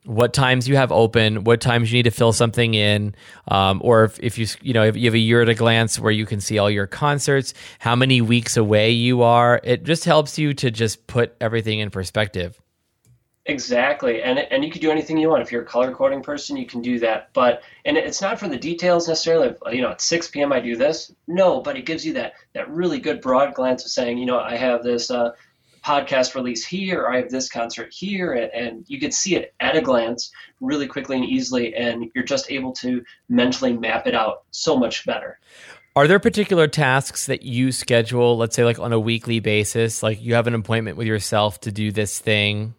what 0.05 0.33
times 0.33 0.67
you 0.67 0.77
have 0.77 0.91
open, 0.93 1.45
what 1.45 1.61
times 1.61 1.93
you 1.93 1.99
need 1.99 2.05
to 2.05 2.11
fill 2.11 2.33
something 2.33 2.73
in, 2.73 3.15
um, 3.49 3.83
or 3.85 4.05
if, 4.05 4.19
if 4.21 4.39
you 4.39 4.47
you 4.63 4.73
know 4.73 4.85
if 4.85 4.97
you 4.97 5.05
have 5.05 5.15
a 5.15 5.19
year 5.19 5.43
at 5.43 5.51
a 5.51 5.55
glance 5.55 6.01
where 6.01 6.11
you 6.11 6.25
can 6.25 6.41
see 6.41 6.57
all 6.57 6.71
your 6.71 6.87
concerts, 6.87 7.53
how 7.81 7.95
many 7.95 8.23
weeks 8.23 8.57
away 8.57 8.93
you 8.93 9.21
are. 9.23 9.61
It 9.63 9.85
just 9.85 10.07
helps 10.07 10.39
you 10.39 10.55
to 10.55 10.71
just 10.71 11.07
put 11.07 11.37
everything 11.39 11.81
in 11.81 11.91
perspective. 11.91 12.59
Exactly, 13.51 14.23
and 14.23 14.39
and 14.39 14.65
you 14.65 14.71
can 14.71 14.81
do 14.81 14.93
anything 14.93 15.19
you 15.19 15.29
want. 15.29 15.43
If 15.43 15.51
you're 15.51 15.63
a 15.63 15.67
color 15.67 15.93
coding 15.93 16.23
person, 16.23 16.57
you 16.57 16.67
can 16.67 16.83
do 16.83 17.01
that. 17.01 17.31
But 17.33 17.63
and 17.85 17.97
it's 17.97 18.23
not 18.23 18.39
for 18.39 18.47
the 18.47 18.57
details 18.57 19.09
necessarily. 19.09 19.57
You 19.73 19.83
know, 19.83 19.91
at 19.91 20.01
6 20.01 20.29
p.m. 20.29 20.53
I 20.53 20.61
do 20.61 20.77
this. 20.77 21.13
No, 21.27 21.61
but 21.61 21.77
it 21.77 21.85
gives 21.85 22.07
you 22.07 22.13
that 22.13 22.35
that 22.53 22.71
really 22.71 23.01
good 23.01 23.21
broad 23.21 23.55
glance 23.55 23.85
of 23.85 23.91
saying, 23.91 24.19
you 24.19 24.27
know, 24.27 24.39
I 24.39 24.55
have 24.55 24.85
this 24.85 25.11
uh, 25.11 25.33
podcast 25.85 26.37
release 26.37 26.65
here, 26.65 27.09
I 27.09 27.17
have 27.17 27.31
this 27.31 27.49
concert 27.49 27.93
here, 27.93 28.35
and, 28.35 28.53
and 28.53 28.85
you 28.87 29.01
can 29.01 29.11
see 29.11 29.35
it 29.35 29.53
at 29.59 29.75
a 29.75 29.81
glance 29.81 30.31
really 30.61 30.87
quickly 30.87 31.17
and 31.17 31.25
easily, 31.25 31.75
and 31.75 32.09
you're 32.15 32.23
just 32.23 32.53
able 32.53 32.73
to 32.75 33.03
mentally 33.29 33.73
map 33.73 34.07
it 34.07 34.15
out 34.15 34.45
so 34.53 34.77
much 34.77 35.05
better. 35.05 35.41
Are 35.97 36.07
there 36.07 36.21
particular 36.21 36.69
tasks 36.69 37.27
that 37.27 37.43
you 37.43 37.73
schedule, 37.73 38.37
let's 38.37 38.55
say 38.55 38.65
like 38.65 38.79
on 38.79 38.93
a 38.93 39.01
weekly 39.01 39.41
basis? 39.41 40.05
Like 40.05 40.23
you 40.23 40.35
have 40.35 40.47
an 40.47 40.55
appointment 40.55 40.97
with 40.97 41.09
yourself 41.09 41.61
to 41.63 41.73
do 41.73 41.91
this 41.91 42.21
thing 42.21 42.75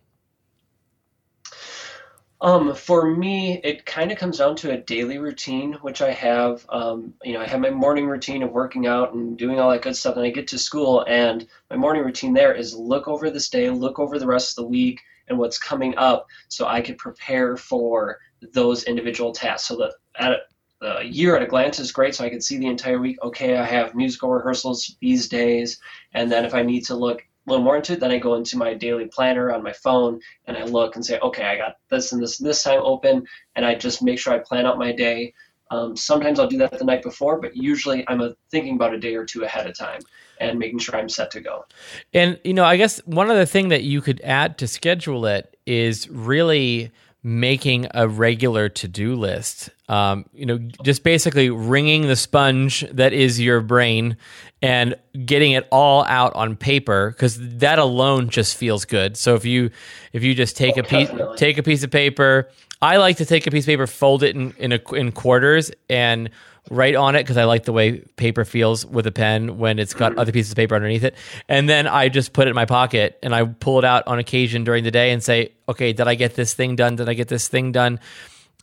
um, 2.42 2.74
for 2.74 3.06
me, 3.06 3.62
it 3.64 3.86
kind 3.86 4.12
of 4.12 4.18
comes 4.18 4.40
down 4.40 4.56
to 4.58 4.72
a 4.72 4.78
daily 4.78 5.20
routine, 5.20 5.74
which 5.82 6.02
I 6.02 6.12
have. 6.12 6.66
Um, 6.70 7.14
you 7.24 7.34
know, 7.34 7.42
I 7.42 7.48
have 7.48 7.60
my 7.60 7.70
morning 7.70 8.08
routine 8.08 8.42
of 8.42 8.52
working 8.52 8.88
out 8.88 9.14
and 9.14 9.38
doing 9.38 9.60
all 9.60 9.70
that 9.72 9.84
good 9.84 9.96
stuff, 9.96 10.16
and 10.16 10.26
I 10.26 10.32
get 10.32 10.48
to 10.50 10.58
school, 10.58 11.06
and 11.08 11.48
my 11.70 11.76
morning 11.76 12.04
routine 12.04 12.34
there 12.34 12.54
is 12.54 12.76
look 12.76 13.08
over 13.08 13.30
this 13.30 13.50
day, 13.50 13.70
look 13.70 14.00
over 14.00 14.18
the 14.18 14.28
rest 14.28 14.58
of 14.58 14.64
the 14.64 14.70
week, 14.70 15.02
and 15.28 15.38
what's 15.38 15.60
coming 15.60 15.96
up, 15.98 16.26
so 16.48 16.66
I 16.68 16.82
can 16.82 16.96
prepare 16.96 17.58
for 17.58 18.18
those 18.54 18.86
individual 18.86 19.34
tasks. 19.34 19.68
So 19.68 19.76
that 19.78 19.94
at 20.16 20.40
a 20.82 21.04
year 21.04 21.36
at 21.36 21.44
a 21.44 21.48
glance 21.48 21.80
is 21.80 21.92
great, 21.92 22.16
so 22.16 22.26
I 22.26 22.30
can 22.30 22.42
see 22.42 22.58
the 22.58 22.66
entire 22.66 23.00
week. 23.00 23.18
Okay, 23.24 23.56
I 23.56 23.64
have 23.64 23.94
musical 23.94 24.32
rehearsals 24.32 24.96
these 25.00 25.30
days, 25.30 25.80
and 26.14 26.32
then 26.32 26.44
if 26.46 26.56
I 26.56 26.64
need 26.64 26.86
to 26.86 26.96
look 26.96 27.24
little 27.52 27.66
more 27.66 27.78
into 27.78 27.94
it, 27.94 28.00
then 28.00 28.12
I 28.12 28.18
go 28.18 28.36
into 28.36 28.58
my 28.58 28.74
daily 28.74 29.06
planner 29.06 29.54
on 29.54 29.64
my 29.64 29.74
phone 29.74 30.20
and 30.46 30.58
I 30.58 30.64
look 30.64 30.96
and 30.96 31.06
say, 31.06 31.20
okay, 31.20 31.44
I 31.44 31.58
got 31.58 31.78
this 31.90 32.12
and 32.12 32.22
this 32.22 32.40
and 32.40 32.48
this 32.48 32.64
time 32.64 32.80
open, 32.82 33.26
and 33.56 33.66
I 33.66 33.76
just 33.76 34.02
make 34.02 34.20
sure 34.20 34.34
I 34.34 34.40
plan 34.40 34.66
out 34.66 34.78
my 34.78 34.92
day. 34.92 35.34
Um, 35.70 35.96
sometimes 35.96 36.40
I'll 36.40 36.48
do 36.48 36.58
that 36.58 36.78
the 36.78 36.84
night 36.84 37.02
before, 37.02 37.40
but 37.40 37.56
usually 37.56 38.04
I'm 38.10 38.20
a, 38.20 38.36
thinking 38.50 38.76
about 38.76 38.94
a 38.94 39.00
day 39.00 39.16
or 39.16 39.26
two 39.26 39.44
ahead 39.44 39.68
of 39.68 39.78
time 39.78 40.02
and 40.40 40.60
making 40.60 40.80
sure 40.80 40.98
I'm 40.98 41.08
set 41.08 41.32
to 41.32 41.40
go. 41.40 41.66
And 42.14 42.40
you 42.44 42.54
know, 42.54 42.66
I 42.66 42.76
guess 42.76 43.00
one 43.06 43.30
other 43.30 43.46
thing 43.46 43.70
that 43.70 43.84
you 43.84 44.02
could 44.02 44.20
add 44.22 44.58
to 44.58 44.68
schedule 44.68 45.26
it 45.26 45.56
is 45.66 46.10
really 46.10 46.92
making 47.24 47.88
a 47.94 48.08
regular 48.08 48.68
to-do 48.70 49.16
list. 49.16 49.70
Um, 49.88 50.26
you 50.34 50.46
know 50.46 50.58
just 50.84 51.04
basically 51.04 51.50
wringing 51.50 52.08
the 52.08 52.16
sponge 52.16 52.86
that 52.92 53.14
is 53.14 53.40
your 53.40 53.62
brain 53.62 54.18
and 54.62 54.96
getting 55.26 55.52
it 55.52 55.68
all 55.72 56.06
out 56.06 56.34
on 56.34 56.56
paper 56.56 57.12
because 57.12 57.38
that 57.58 57.78
alone 57.78 58.30
just 58.30 58.56
feels 58.56 58.86
good. 58.86 59.18
So 59.18 59.36
if 59.36 59.46
you 59.46 59.70
if 60.14 60.24
you 60.24 60.34
just 60.34 60.56
take 60.56 60.78
oh, 60.78 60.82
a 60.82 60.84
piece 60.84 61.10
take 61.38 61.58
a 61.58 61.64
piece 61.64 61.84
of 61.84 61.92
paper 61.92 62.50
i 62.82 62.98
like 62.98 63.18
to 63.18 63.26
take 63.26 63.48
a 63.48 63.52
piece 63.52 63.64
of 63.64 63.68
paper 63.68 63.88
fold 63.88 64.24
it 64.24 64.36
in 64.36 64.54
in, 64.58 64.72
a, 64.72 64.94
in 64.94 65.12
quarters 65.12 65.72
and 65.90 66.30
write 66.70 66.96
on 66.96 67.16
it 67.16 67.24
because 67.24 67.38
I 67.38 67.46
like 67.46 67.64
the 67.64 67.74
way 67.74 68.00
paper 68.16 68.46
feels 68.46 68.86
with 68.86 69.08
a 69.08 69.12
pen 69.12 69.58
when 69.58 69.80
it's 69.80 69.94
got 69.94 70.18
other 70.18 70.32
pieces 70.32 70.52
of 70.52 70.56
paper 70.56 70.76
underneath 70.76 71.04
it. 71.04 71.16
And 71.50 71.68
then 71.68 71.88
I 71.88 72.10
just 72.10 72.34
put 72.34 72.48
it 72.48 72.52
in 72.52 72.56
my 72.56 72.66
pocket 72.66 73.18
and 73.24 73.34
I 73.34 73.46
pull 73.46 73.80
it 73.80 73.86
out 73.86 74.08
on 74.08 74.20
occasion 74.20 74.64
during 74.64 74.84
the 74.84 74.92
day 74.92 75.12
and 75.12 75.24
say, 75.24 75.54
okay, 75.68 75.92
did 75.92 76.08
I 76.08 76.16
get 76.16 76.36
this 76.36 76.54
thing 76.54 76.76
done? 76.76 76.96
Did 76.96 77.10
I 77.10 77.14
get 77.14 77.28
this 77.28 77.48
thing 77.48 77.72
done? 77.72 78.00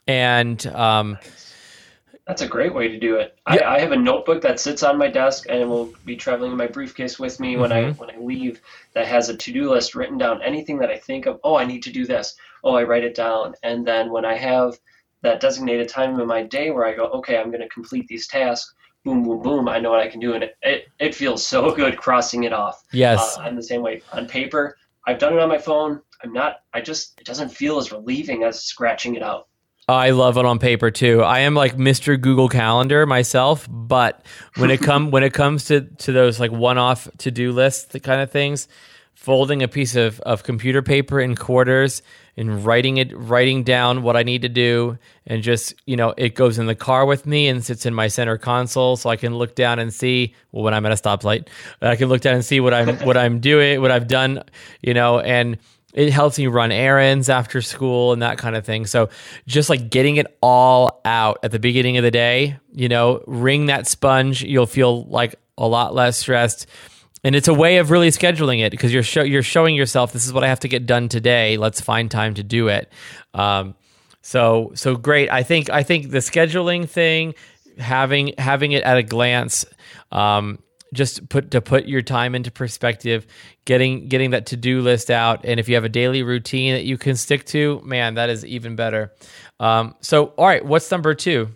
And 0.06 0.64
um, 0.68 1.18
that's 2.26 2.42
a 2.42 2.46
great 2.46 2.74
way 2.74 2.88
to 2.88 2.98
do 2.98 3.16
it. 3.16 3.36
Yeah. 3.50 3.68
I, 3.68 3.76
I, 3.76 3.80
have 3.80 3.92
a 3.92 3.96
notebook 3.96 4.42
that 4.42 4.60
sits 4.60 4.82
on 4.82 4.96
my 4.98 5.08
desk 5.08 5.46
and 5.48 5.68
will 5.68 5.92
be 6.04 6.14
traveling 6.14 6.52
in 6.52 6.58
my 6.58 6.66
briefcase 6.66 7.18
with 7.18 7.40
me 7.40 7.56
when 7.56 7.70
mm-hmm. 7.70 7.88
I 7.88 7.92
when 7.92 8.10
I 8.10 8.18
leave. 8.18 8.60
That 8.92 9.06
has 9.06 9.28
a 9.28 9.36
to 9.36 9.52
do 9.52 9.70
list 9.70 9.94
written 9.94 10.18
down. 10.18 10.42
Anything 10.42 10.78
that 10.78 10.90
I 10.90 10.98
think 10.98 11.26
of, 11.26 11.40
oh, 11.42 11.56
I 11.56 11.64
need 11.64 11.82
to 11.84 11.92
do 11.92 12.06
this. 12.06 12.36
Oh, 12.64 12.74
I 12.74 12.82
write 12.82 13.04
it 13.04 13.14
down. 13.14 13.54
And 13.62 13.86
then 13.86 14.10
when 14.10 14.24
I 14.24 14.36
have 14.36 14.78
that 15.22 15.40
designated 15.40 15.88
time 15.88 16.18
in 16.18 16.26
my 16.26 16.42
day 16.42 16.70
where 16.70 16.84
I 16.84 16.94
go, 16.94 17.06
okay, 17.06 17.38
I'm 17.38 17.50
going 17.50 17.60
to 17.60 17.68
complete 17.68 18.06
these 18.08 18.26
tasks. 18.26 18.74
Boom, 19.04 19.22
boom, 19.22 19.42
boom. 19.42 19.68
I 19.68 19.78
know 19.78 19.90
what 19.90 20.00
I 20.00 20.08
can 20.08 20.20
do, 20.20 20.34
and 20.34 20.44
it 20.44 20.56
it, 20.62 20.84
it 20.98 21.14
feels 21.14 21.46
so 21.46 21.70
good 21.74 21.96
crossing 21.96 22.44
it 22.44 22.52
off. 22.52 22.82
Yes, 22.92 23.36
uh, 23.36 23.42
I'm 23.42 23.56
the 23.56 23.62
same 23.62 23.82
way 23.82 24.02
on 24.12 24.26
paper. 24.26 24.76
I've 25.06 25.18
done 25.18 25.32
it 25.32 25.38
on 25.38 25.48
my 25.48 25.58
phone. 25.58 26.02
I'm 26.22 26.32
not. 26.32 26.56
I 26.74 26.80
just 26.80 27.18
it 27.20 27.24
doesn't 27.24 27.50
feel 27.50 27.78
as 27.78 27.92
relieving 27.92 28.42
as 28.42 28.62
scratching 28.62 29.14
it 29.14 29.22
out. 29.22 29.48
I 29.88 30.10
love 30.10 30.36
it 30.36 30.44
on 30.44 30.58
paper 30.58 30.90
too. 30.90 31.22
I 31.22 31.40
am 31.40 31.54
like 31.54 31.76
Mr. 31.76 32.20
Google 32.20 32.50
Calendar 32.50 33.06
myself, 33.06 33.66
but 33.70 34.26
when 34.56 34.70
it 34.70 34.82
come 34.82 35.10
when 35.12 35.22
it 35.22 35.32
comes 35.32 35.64
to 35.66 35.80
to 35.80 36.12
those 36.12 36.38
like 36.38 36.52
one 36.52 36.76
off 36.76 37.08
to 37.18 37.30
do 37.30 37.52
lists, 37.52 37.86
the 37.86 38.00
kind 38.00 38.20
of 38.20 38.30
things, 38.30 38.68
folding 39.18 39.64
a 39.64 39.68
piece 39.68 39.96
of, 39.96 40.20
of 40.20 40.44
computer 40.44 40.80
paper 40.80 41.20
in 41.20 41.34
quarters 41.34 42.02
and 42.36 42.64
writing 42.64 42.98
it 42.98 43.10
writing 43.16 43.64
down 43.64 44.04
what 44.04 44.16
I 44.16 44.22
need 44.22 44.42
to 44.42 44.48
do. 44.48 44.96
And 45.26 45.42
just 45.42 45.74
you 45.86 45.96
know 45.96 46.14
it 46.16 46.36
goes 46.36 46.56
in 46.56 46.66
the 46.66 46.76
car 46.76 47.04
with 47.04 47.26
me 47.26 47.48
and 47.48 47.64
sits 47.64 47.84
in 47.84 47.92
my 47.92 48.06
center 48.06 48.38
console. 48.38 48.96
So 48.96 49.10
I 49.10 49.16
can 49.16 49.34
look 49.34 49.56
down 49.56 49.80
and 49.80 49.92
see 49.92 50.34
well, 50.52 50.62
when 50.62 50.72
I'm 50.72 50.86
at 50.86 50.92
a 50.92 50.94
stoplight 50.94 51.48
I 51.82 51.96
can 51.96 52.08
look 52.08 52.20
down 52.20 52.36
and 52.36 52.44
see 52.44 52.60
what 52.60 52.72
I'm 52.72 52.96
what 53.00 53.16
I'm 53.16 53.40
doing 53.40 53.80
what 53.80 53.90
I've 53.90 54.06
done 54.06 54.44
you 54.82 54.94
know 54.94 55.18
and 55.18 55.58
it 55.94 56.12
helps 56.12 56.38
me 56.38 56.46
run 56.46 56.70
errands 56.70 57.28
after 57.28 57.60
school 57.60 58.12
and 58.12 58.22
that 58.22 58.38
kind 58.38 58.54
of 58.54 58.64
thing. 58.64 58.86
So 58.86 59.08
just 59.48 59.68
like 59.68 59.90
getting 59.90 60.16
it 60.16 60.28
all 60.40 61.00
out 61.04 61.40
at 61.42 61.50
the 61.50 61.58
beginning 61.58 61.96
of 61.96 62.04
the 62.04 62.12
day 62.12 62.56
you 62.72 62.88
know 62.88 63.24
wring 63.26 63.66
that 63.66 63.88
sponge. 63.88 64.44
You'll 64.44 64.66
feel 64.66 65.06
like 65.06 65.34
a 65.58 65.66
lot 65.66 65.92
less 65.92 66.16
stressed 66.16 66.68
and 67.28 67.36
it's 67.36 67.46
a 67.46 67.52
way 67.52 67.76
of 67.76 67.90
really 67.90 68.08
scheduling 68.08 68.64
it 68.64 68.70
because 68.70 68.90
you're 68.90 69.02
show, 69.02 69.22
you're 69.22 69.42
showing 69.42 69.74
yourself 69.74 70.14
this 70.14 70.24
is 70.24 70.32
what 70.32 70.44
I 70.44 70.48
have 70.48 70.60
to 70.60 70.68
get 70.68 70.86
done 70.86 71.10
today. 71.10 71.58
Let's 71.58 71.78
find 71.78 72.10
time 72.10 72.32
to 72.32 72.42
do 72.42 72.68
it. 72.68 72.90
Um, 73.34 73.74
so 74.22 74.72
so 74.74 74.96
great. 74.96 75.30
I 75.30 75.42
think 75.42 75.68
I 75.68 75.82
think 75.82 76.10
the 76.10 76.20
scheduling 76.20 76.88
thing, 76.88 77.34
having 77.76 78.32
having 78.38 78.72
it 78.72 78.82
at 78.82 78.96
a 78.96 79.02
glance, 79.02 79.66
um, 80.10 80.62
just 80.94 81.28
put 81.28 81.50
to 81.50 81.60
put 81.60 81.84
your 81.84 82.00
time 82.00 82.34
into 82.34 82.50
perspective, 82.50 83.26
getting 83.66 84.08
getting 84.08 84.30
that 84.30 84.46
to 84.46 84.56
do 84.56 84.80
list 84.80 85.10
out, 85.10 85.44
and 85.44 85.60
if 85.60 85.68
you 85.68 85.74
have 85.74 85.84
a 85.84 85.90
daily 85.90 86.22
routine 86.22 86.72
that 86.72 86.84
you 86.84 86.96
can 86.96 87.14
stick 87.14 87.44
to, 87.44 87.82
man, 87.84 88.14
that 88.14 88.30
is 88.30 88.42
even 88.46 88.74
better. 88.74 89.12
Um, 89.60 89.96
so 90.00 90.28
all 90.38 90.46
right, 90.46 90.64
what's 90.64 90.90
number 90.90 91.14
two? 91.14 91.50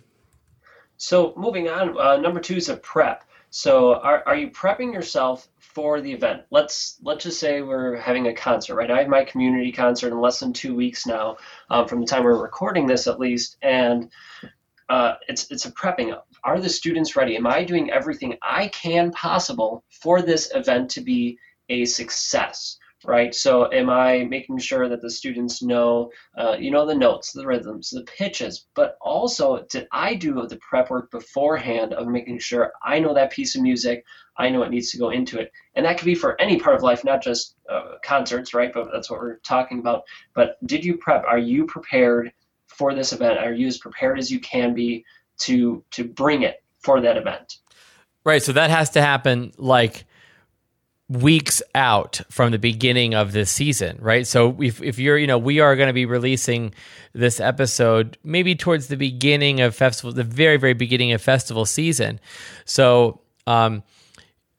So 0.97 1.33
moving 1.35 1.67
on, 1.67 1.97
uh, 1.97 2.17
number 2.17 2.39
two 2.39 2.57
is 2.57 2.69
a 2.69 2.77
prep. 2.77 3.23
So 3.49 3.95
are, 3.95 4.23
are 4.27 4.35
you 4.35 4.49
prepping 4.49 4.93
yourself 4.93 5.47
for 5.73 6.01
the 6.01 6.11
event? 6.11 6.43
Let's 6.51 6.99
let's 7.03 7.23
just 7.23 7.39
say 7.39 7.61
we're 7.61 7.97
having 7.97 8.27
a 8.27 8.33
concert, 8.33 8.75
right? 8.75 8.91
I 8.91 8.99
have 8.99 9.07
my 9.07 9.23
community 9.23 9.71
concert 9.71 10.11
in 10.11 10.21
less 10.21 10.39
than 10.39 10.53
two 10.53 10.75
weeks 10.75 11.05
now, 11.05 11.37
um, 11.69 11.87
from 11.87 12.01
the 12.01 12.07
time 12.07 12.23
we're 12.23 12.41
recording 12.41 12.87
this 12.87 13.07
at 13.07 13.19
least, 13.19 13.57
and 13.61 14.09
uh, 14.89 15.13
it's 15.27 15.49
it's 15.51 15.65
a 15.65 15.71
prepping. 15.71 16.15
Are 16.43 16.59
the 16.59 16.69
students 16.69 17.15
ready? 17.15 17.35
Am 17.35 17.47
I 17.47 17.63
doing 17.63 17.91
everything 17.91 18.37
I 18.41 18.67
can 18.67 19.11
possible 19.11 19.83
for 19.89 20.21
this 20.21 20.51
event 20.53 20.91
to 20.91 21.01
be 21.01 21.37
a 21.69 21.85
success? 21.85 22.77
Right? 23.05 23.33
So 23.33 23.71
am 23.71 23.89
I 23.89 24.23
making 24.23 24.59
sure 24.59 24.87
that 24.87 25.01
the 25.01 25.09
students 25.09 25.61
know, 25.61 26.11
uh, 26.37 26.55
you 26.59 26.71
know, 26.71 26.85
the 26.85 26.95
notes, 26.95 27.31
the 27.31 27.45
rhythms, 27.45 27.89
the 27.89 28.03
pitches, 28.03 28.67
but 28.75 28.97
also 29.01 29.65
did 29.69 29.87
I 29.91 30.15
do 30.15 30.45
the 30.47 30.57
prep 30.57 30.89
work 30.89 31.11
beforehand 31.11 31.93
of 31.93 32.07
making 32.07 32.39
sure 32.39 32.71
I 32.83 32.99
know 32.99 33.13
that 33.13 33.31
piece 33.31 33.55
of 33.55 33.61
music, 33.61 34.05
I 34.37 34.49
know 34.49 34.59
what 34.59 34.71
needs 34.71 34.91
to 34.91 34.97
go 34.97 35.09
into 35.09 35.39
it, 35.39 35.51
and 35.75 35.85
that 35.85 35.97
could 35.97 36.05
be 36.05 36.15
for 36.15 36.39
any 36.41 36.59
part 36.59 36.75
of 36.75 36.83
life, 36.83 37.03
not 37.03 37.21
just 37.21 37.55
uh, 37.69 37.95
concerts, 38.03 38.53
right? 38.53 38.71
But 38.73 38.89
that's 38.91 39.09
what 39.09 39.19
we're 39.19 39.37
talking 39.37 39.79
about. 39.79 40.03
But 40.33 40.57
did 40.65 40.83
you 40.83 40.97
prep? 40.97 41.23
Are 41.25 41.37
you 41.37 41.65
prepared 41.65 42.31
for 42.67 42.93
this 42.93 43.13
event? 43.13 43.39
Are 43.39 43.53
you 43.53 43.67
as 43.67 43.77
prepared 43.77 44.17
as 44.17 44.31
you 44.31 44.39
can 44.39 44.73
be 44.73 45.05
to 45.41 45.83
to 45.91 46.03
bring 46.03 46.43
it 46.43 46.63
for 46.79 47.01
that 47.01 47.17
event? 47.17 47.57
Right. 48.25 48.41
So 48.41 48.53
that 48.53 48.69
has 48.69 48.91
to 48.91 49.01
happen 49.01 49.51
like 49.57 50.05
weeks 51.09 51.61
out 51.75 52.21
from 52.29 52.51
the 52.51 52.59
beginning 52.59 53.13
of 53.13 53.33
this 53.33 53.51
season, 53.51 53.97
right? 54.01 54.25
So 54.25 54.61
if, 54.61 54.81
if 54.81 54.97
you're, 54.97 55.17
you 55.17 55.27
know, 55.27 55.37
we 55.37 55.59
are 55.59 55.75
going 55.75 55.87
to 55.87 55.93
be 55.93 56.05
releasing 56.05 56.73
this 57.13 57.39
episode 57.39 58.17
maybe 58.23 58.55
towards 58.55 58.87
the 58.87 58.97
beginning 58.97 59.59
of 59.61 59.75
festival, 59.75 60.11
the 60.13 60.23
very, 60.23 60.57
very 60.57 60.73
beginning 60.73 61.11
of 61.11 61.21
festival 61.21 61.65
season. 61.65 62.19
So, 62.65 63.21
um, 63.45 63.83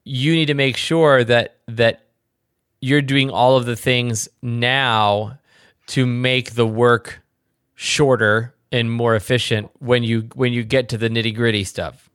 you 0.05 0.35
need 0.35 0.47
to 0.47 0.55
make 0.55 0.77
sure 0.77 1.25
that, 1.25 1.57
that 1.67 2.05
you're 2.81 3.01
doing 3.01 3.31
all 3.31 3.57
of 3.57 3.65
the 3.65 3.77
things 3.77 4.29
now 4.43 5.39
to 5.87 6.05
make 6.05 6.53
the 6.53 6.67
work 6.67 7.23
shorter 7.75 8.55
and 8.71 8.91
more 8.91 9.15
efficient 9.15 9.71
when 9.79 10.03
you 10.03 10.29
when 10.35 10.53
you 10.53 10.65
get 10.65 10.89
to 10.89 10.99
the 10.99 11.09
nitty 11.09 11.35
gritty 11.35 11.65
stuff. 11.65 12.11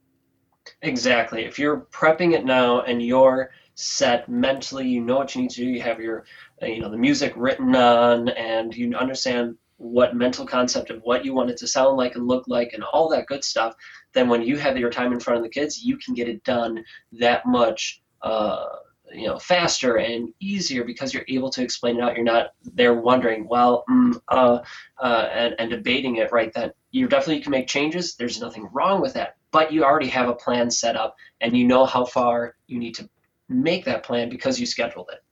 Exactly. 0.82 1.46
If 1.46 1.58
you're 1.58 1.82
prepping 1.92 2.34
it 2.34 2.46
now 2.46 2.82
and 2.82 3.02
you're 3.02 3.52
set 3.80 4.28
mentally, 4.28 4.88
you 4.88 5.00
know 5.00 5.18
what 5.18 5.34
you 5.34 5.44
need 5.44 5.52
to 5.52 5.62
do. 5.62 5.70
You 5.70 5.82
have 5.82 6.02
your, 6.02 6.26
uh, 6.62 6.66
you 6.66 6.82
know, 6.82 6.90
the 6.90 6.98
music 6.98 7.34
written 7.36 7.76
on, 7.76 8.30
and 8.30 8.76
you 8.76 8.94
understand 8.96 9.56
what 9.78 10.16
mental 10.16 10.46
concept 10.46 10.90
of 10.90 11.02
what 11.04 11.24
you 11.24 11.34
want 11.34 11.50
it 11.50 11.56
to 11.58 11.68
sound 11.68 11.96
like 11.96 12.16
and 12.16 12.28
look 12.28 12.44
like, 12.48 12.74
and 12.74 12.84
all 12.84 13.08
that 13.10 13.28
good 13.28 13.44
stuff. 13.44 13.76
Then 14.14 14.28
when 14.28 14.42
you 14.42 14.58
have 14.58 14.78
your 14.78 14.90
time 14.90 15.14
in 15.14 15.20
front 15.20 15.38
of 15.38 15.44
the 15.44 15.50
kids, 15.50 15.82
you 15.82 15.98
can 15.98 16.14
get 16.14 16.28
it 16.28 16.44
done 16.44 16.84
that 17.14 17.46
much. 17.46 18.02
Uh, 18.22 18.66
you 19.12 19.26
know 19.26 19.40
faster 19.40 19.98
and 19.98 20.32
easier 20.40 20.84
because 20.84 21.16
you're 21.16 21.26
able 21.30 21.50
to 21.50 21.64
explain 21.64 21.98
it 21.98 22.04
out 22.04 22.16
you're 22.16 22.24
not 22.24 22.52
there 22.76 22.94
wondering 22.94 23.48
well 23.48 23.84
mm, 23.90 24.16
uh, 24.28 24.60
uh, 25.00 25.30
and, 25.34 25.56
and 25.58 25.72
debating 25.72 26.18
it 26.18 26.32
right 26.32 26.54
then 26.54 26.72
you 26.92 27.08
definitely 27.08 27.42
can 27.42 27.50
make 27.50 27.66
changes 27.66 28.16
there's 28.16 28.40
nothing 28.40 28.70
wrong 28.72 29.02
with 29.02 29.14
that 29.14 29.38
but 29.52 29.74
you 29.74 29.84
already 29.84 30.08
have 30.08 30.30
a 30.30 30.36
plan 30.36 30.70
set 30.70 30.96
up 30.96 31.16
and 31.42 31.58
you 31.58 31.66
know 31.66 31.86
how 31.86 32.06
far 32.06 32.54
you 32.68 32.78
need 32.78 32.94
to 32.94 33.10
make 33.50 33.86
that 33.86 34.04
plan 34.04 34.30
because 34.30 34.60
you 34.60 34.66
scheduled 34.66 35.10
it. 35.12 35.24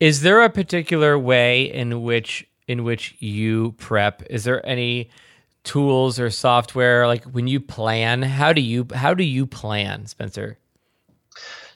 Is 0.00 0.22
there 0.22 0.42
a 0.42 0.50
particular 0.50 1.18
way 1.18 1.62
in 1.72 2.02
which 2.02 2.46
in 2.66 2.84
which 2.84 3.16
you 3.18 3.72
prep? 3.78 4.22
Is 4.28 4.44
there 4.44 4.64
any 4.66 5.10
tools 5.64 6.20
or 6.20 6.30
software? 6.30 7.06
Like 7.06 7.24
when 7.24 7.46
you 7.46 7.60
plan 7.60 8.22
how 8.22 8.52
do 8.52 8.60
you 8.60 8.86
how 8.94 9.14
do 9.14 9.24
you 9.24 9.46
plan 9.46 10.06
spencer? 10.06 10.58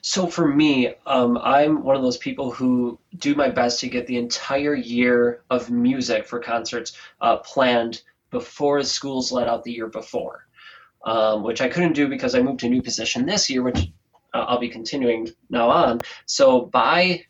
So 0.05 0.27
for 0.27 0.45
me, 0.45 0.93
um, 1.05 1.37
I'm 1.41 1.81
one 1.81 1.95
of 1.95 2.01
those 2.01 2.17
people 2.17 2.51
who 2.51 2.99
do 3.19 3.35
my 3.35 3.49
best 3.49 3.79
to 3.79 3.87
get 3.87 4.05
the 4.05 4.17
entire 4.17 4.75
year 4.75 5.43
of 5.49 5.71
music 5.71 6.27
for 6.27 6.39
concerts 6.39 6.97
uh, 7.21 7.37
planned 7.37 8.01
before 8.29 8.83
schools 8.83 9.31
let 9.31 9.47
out 9.47 9.63
the 9.63 9.71
year 9.71 9.87
before, 9.87 10.45
um, 11.05 11.41
which 11.41 11.61
I 11.61 11.69
couldn't 11.69 11.93
do 11.93 12.09
because 12.09 12.35
I 12.35 12.41
moved 12.41 12.59
to 12.61 12.67
a 12.67 12.69
new 12.69 12.81
position 12.81 13.25
this 13.25 13.49
year, 13.49 13.63
which 13.63 13.91
uh, 14.33 14.45
I'll 14.47 14.59
be 14.59 14.69
continuing 14.69 15.29
now 15.49 15.69
on. 15.69 16.01
So 16.25 16.61
by 16.61 17.25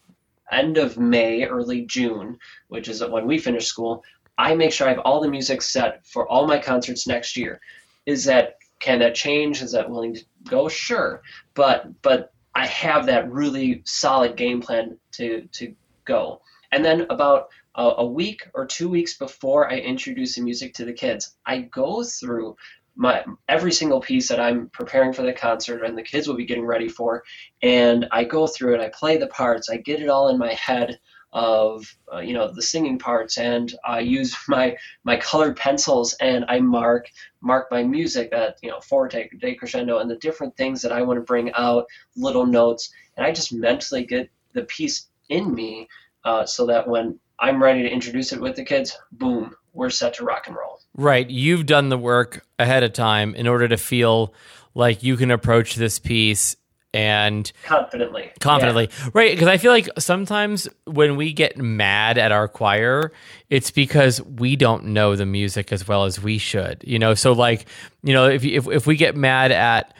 end 0.51 0.77
of 0.77 0.97
May, 0.97 1.45
early 1.45 1.85
June, 1.85 2.37
which 2.67 2.87
is 2.87 3.03
when 3.03 3.25
we 3.25 3.37
finish 3.39 3.65
school, 3.65 4.03
I 4.37 4.55
make 4.55 4.71
sure 4.71 4.87
I 4.87 4.91
have 4.91 4.99
all 4.99 5.21
the 5.21 5.29
music 5.29 5.61
set 5.61 6.05
for 6.05 6.27
all 6.27 6.47
my 6.47 6.59
concerts 6.59 7.07
next 7.07 7.37
year. 7.37 7.59
Is 8.05 8.25
that 8.25 8.57
can 8.79 8.99
that 8.99 9.15
change? 9.15 9.61
Is 9.61 9.71
that 9.71 9.89
willing 9.89 10.15
to 10.15 10.25
go? 10.49 10.67
Sure, 10.67 11.21
but 11.53 12.01
but 12.01 12.33
I 12.55 12.65
have 12.67 13.05
that 13.05 13.31
really 13.31 13.81
solid 13.85 14.35
game 14.35 14.61
plan 14.61 14.97
to 15.13 15.47
to 15.53 15.73
go. 16.05 16.41
And 16.71 16.83
then 16.83 17.05
about 17.09 17.49
a, 17.75 17.83
a 17.97 18.05
week 18.05 18.41
or 18.53 18.65
two 18.65 18.89
weeks 18.89 19.17
before 19.17 19.71
I 19.71 19.77
introduce 19.77 20.35
the 20.35 20.41
music 20.41 20.73
to 20.75 20.85
the 20.85 20.93
kids, 20.93 21.35
I 21.45 21.59
go 21.59 22.03
through 22.03 22.55
my 22.95 23.23
every 23.49 23.71
single 23.71 23.99
piece 23.99 24.27
that 24.27 24.39
I'm 24.39 24.69
preparing 24.69 25.13
for 25.13 25.23
the 25.23 25.33
concert 25.33 25.83
and 25.83 25.97
the 25.97 26.03
kids 26.03 26.27
will 26.27 26.35
be 26.35 26.45
getting 26.45 26.65
ready 26.65 26.89
for, 26.89 27.23
and 27.61 28.07
I 28.11 28.23
go 28.23 28.47
through 28.47 28.75
it. 28.75 28.81
I 28.81 28.89
play 28.89 29.17
the 29.17 29.27
parts. 29.27 29.69
I 29.69 29.77
get 29.77 30.01
it 30.01 30.09
all 30.09 30.29
in 30.29 30.37
my 30.37 30.53
head 30.53 30.99
of 31.33 31.83
uh, 32.13 32.19
you 32.19 32.33
know 32.33 32.51
the 32.53 32.61
singing 32.61 32.99
parts 32.99 33.37
and 33.37 33.73
I 33.83 33.99
use 33.99 34.37
my 34.47 34.77
my 35.03 35.17
colored 35.17 35.57
pencils 35.57 36.13
and 36.21 36.45
I 36.47 36.59
mark 36.59 37.07
mark 37.41 37.67
my 37.71 37.83
music 37.83 38.31
that 38.31 38.57
you 38.61 38.69
know 38.69 38.79
forte 38.81 39.29
decrescendo 39.41 39.99
and 39.99 40.09
the 40.09 40.17
different 40.17 40.55
things 40.55 40.81
that 40.83 40.91
I 40.91 41.01
want 41.01 41.17
to 41.17 41.23
bring 41.23 41.51
out 41.53 41.85
little 42.15 42.45
notes 42.45 42.91
and 43.17 43.25
I 43.25 43.31
just 43.31 43.51
mentally 43.51 44.05
get 44.05 44.29
the 44.53 44.63
piece 44.63 45.07
in 45.29 45.53
me 45.53 45.87
uh, 46.23 46.45
so 46.45 46.67
that 46.67 46.87
when 46.87 47.19
I'm 47.39 47.61
ready 47.61 47.81
to 47.81 47.89
introduce 47.89 48.31
it 48.31 48.39
with 48.39 48.55
the 48.55 48.63
kids 48.63 48.95
boom 49.13 49.55
we're 49.73 49.89
set 49.89 50.13
to 50.15 50.25
rock 50.25 50.45
and 50.45 50.55
roll 50.55 50.82
right. 50.95 51.29
You've 51.29 51.65
done 51.65 51.89
the 51.89 51.97
work 51.97 52.45
ahead 52.59 52.83
of 52.83 52.93
time 52.93 53.35
in 53.35 53.47
order 53.47 53.67
to 53.67 53.77
feel 53.77 54.33
like 54.73 55.03
you 55.03 55.17
can 55.17 55.31
approach 55.31 55.75
this 55.75 55.99
piece 55.99 56.55
and 56.93 57.51
confidently. 57.65 58.31
Confidently. 58.39 58.89
Yeah. 58.91 59.09
right. 59.13 59.31
Because 59.31 59.47
i 59.47 59.57
feel 59.57 59.71
like 59.71 59.89
sometimes 59.97 60.67
when 60.85 61.15
we 61.15 61.33
get 61.33 61.57
mad 61.57 62.17
at 62.19 62.31
our 62.31 62.47
choir 62.47 63.11
it's 63.49 63.71
because 63.71 64.21
we 64.21 64.55
don't 64.55 64.85
know 64.85 65.15
the 65.15 65.25
music 65.25 65.71
as 65.71 65.87
well 65.87 66.05
as 66.05 66.21
we 66.21 66.37
should 66.37 66.83
you 66.85 66.99
know? 66.99 67.15
So 67.15 67.33
like 67.33 67.65
you 68.03 68.13
know 68.13 68.29
if 68.29 68.45
if, 68.45 68.67
if 68.67 68.85
we 68.85 68.95
get 68.95 69.15
mad 69.15 69.51
at 69.51 69.93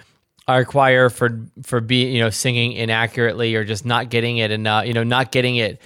our 0.47 0.65
choir 0.65 1.09
for 1.09 1.45
for 1.63 1.81
being 1.81 2.13
you 2.13 2.21
know 2.21 2.29
singing 2.29 2.73
inaccurately 2.73 3.55
or 3.55 3.63
just 3.63 3.85
not 3.85 4.09
getting 4.09 4.37
it 4.37 4.51
enough 4.51 4.85
you 4.85 4.93
know 4.93 5.03
not 5.03 5.31
getting 5.31 5.55
it 5.55 5.81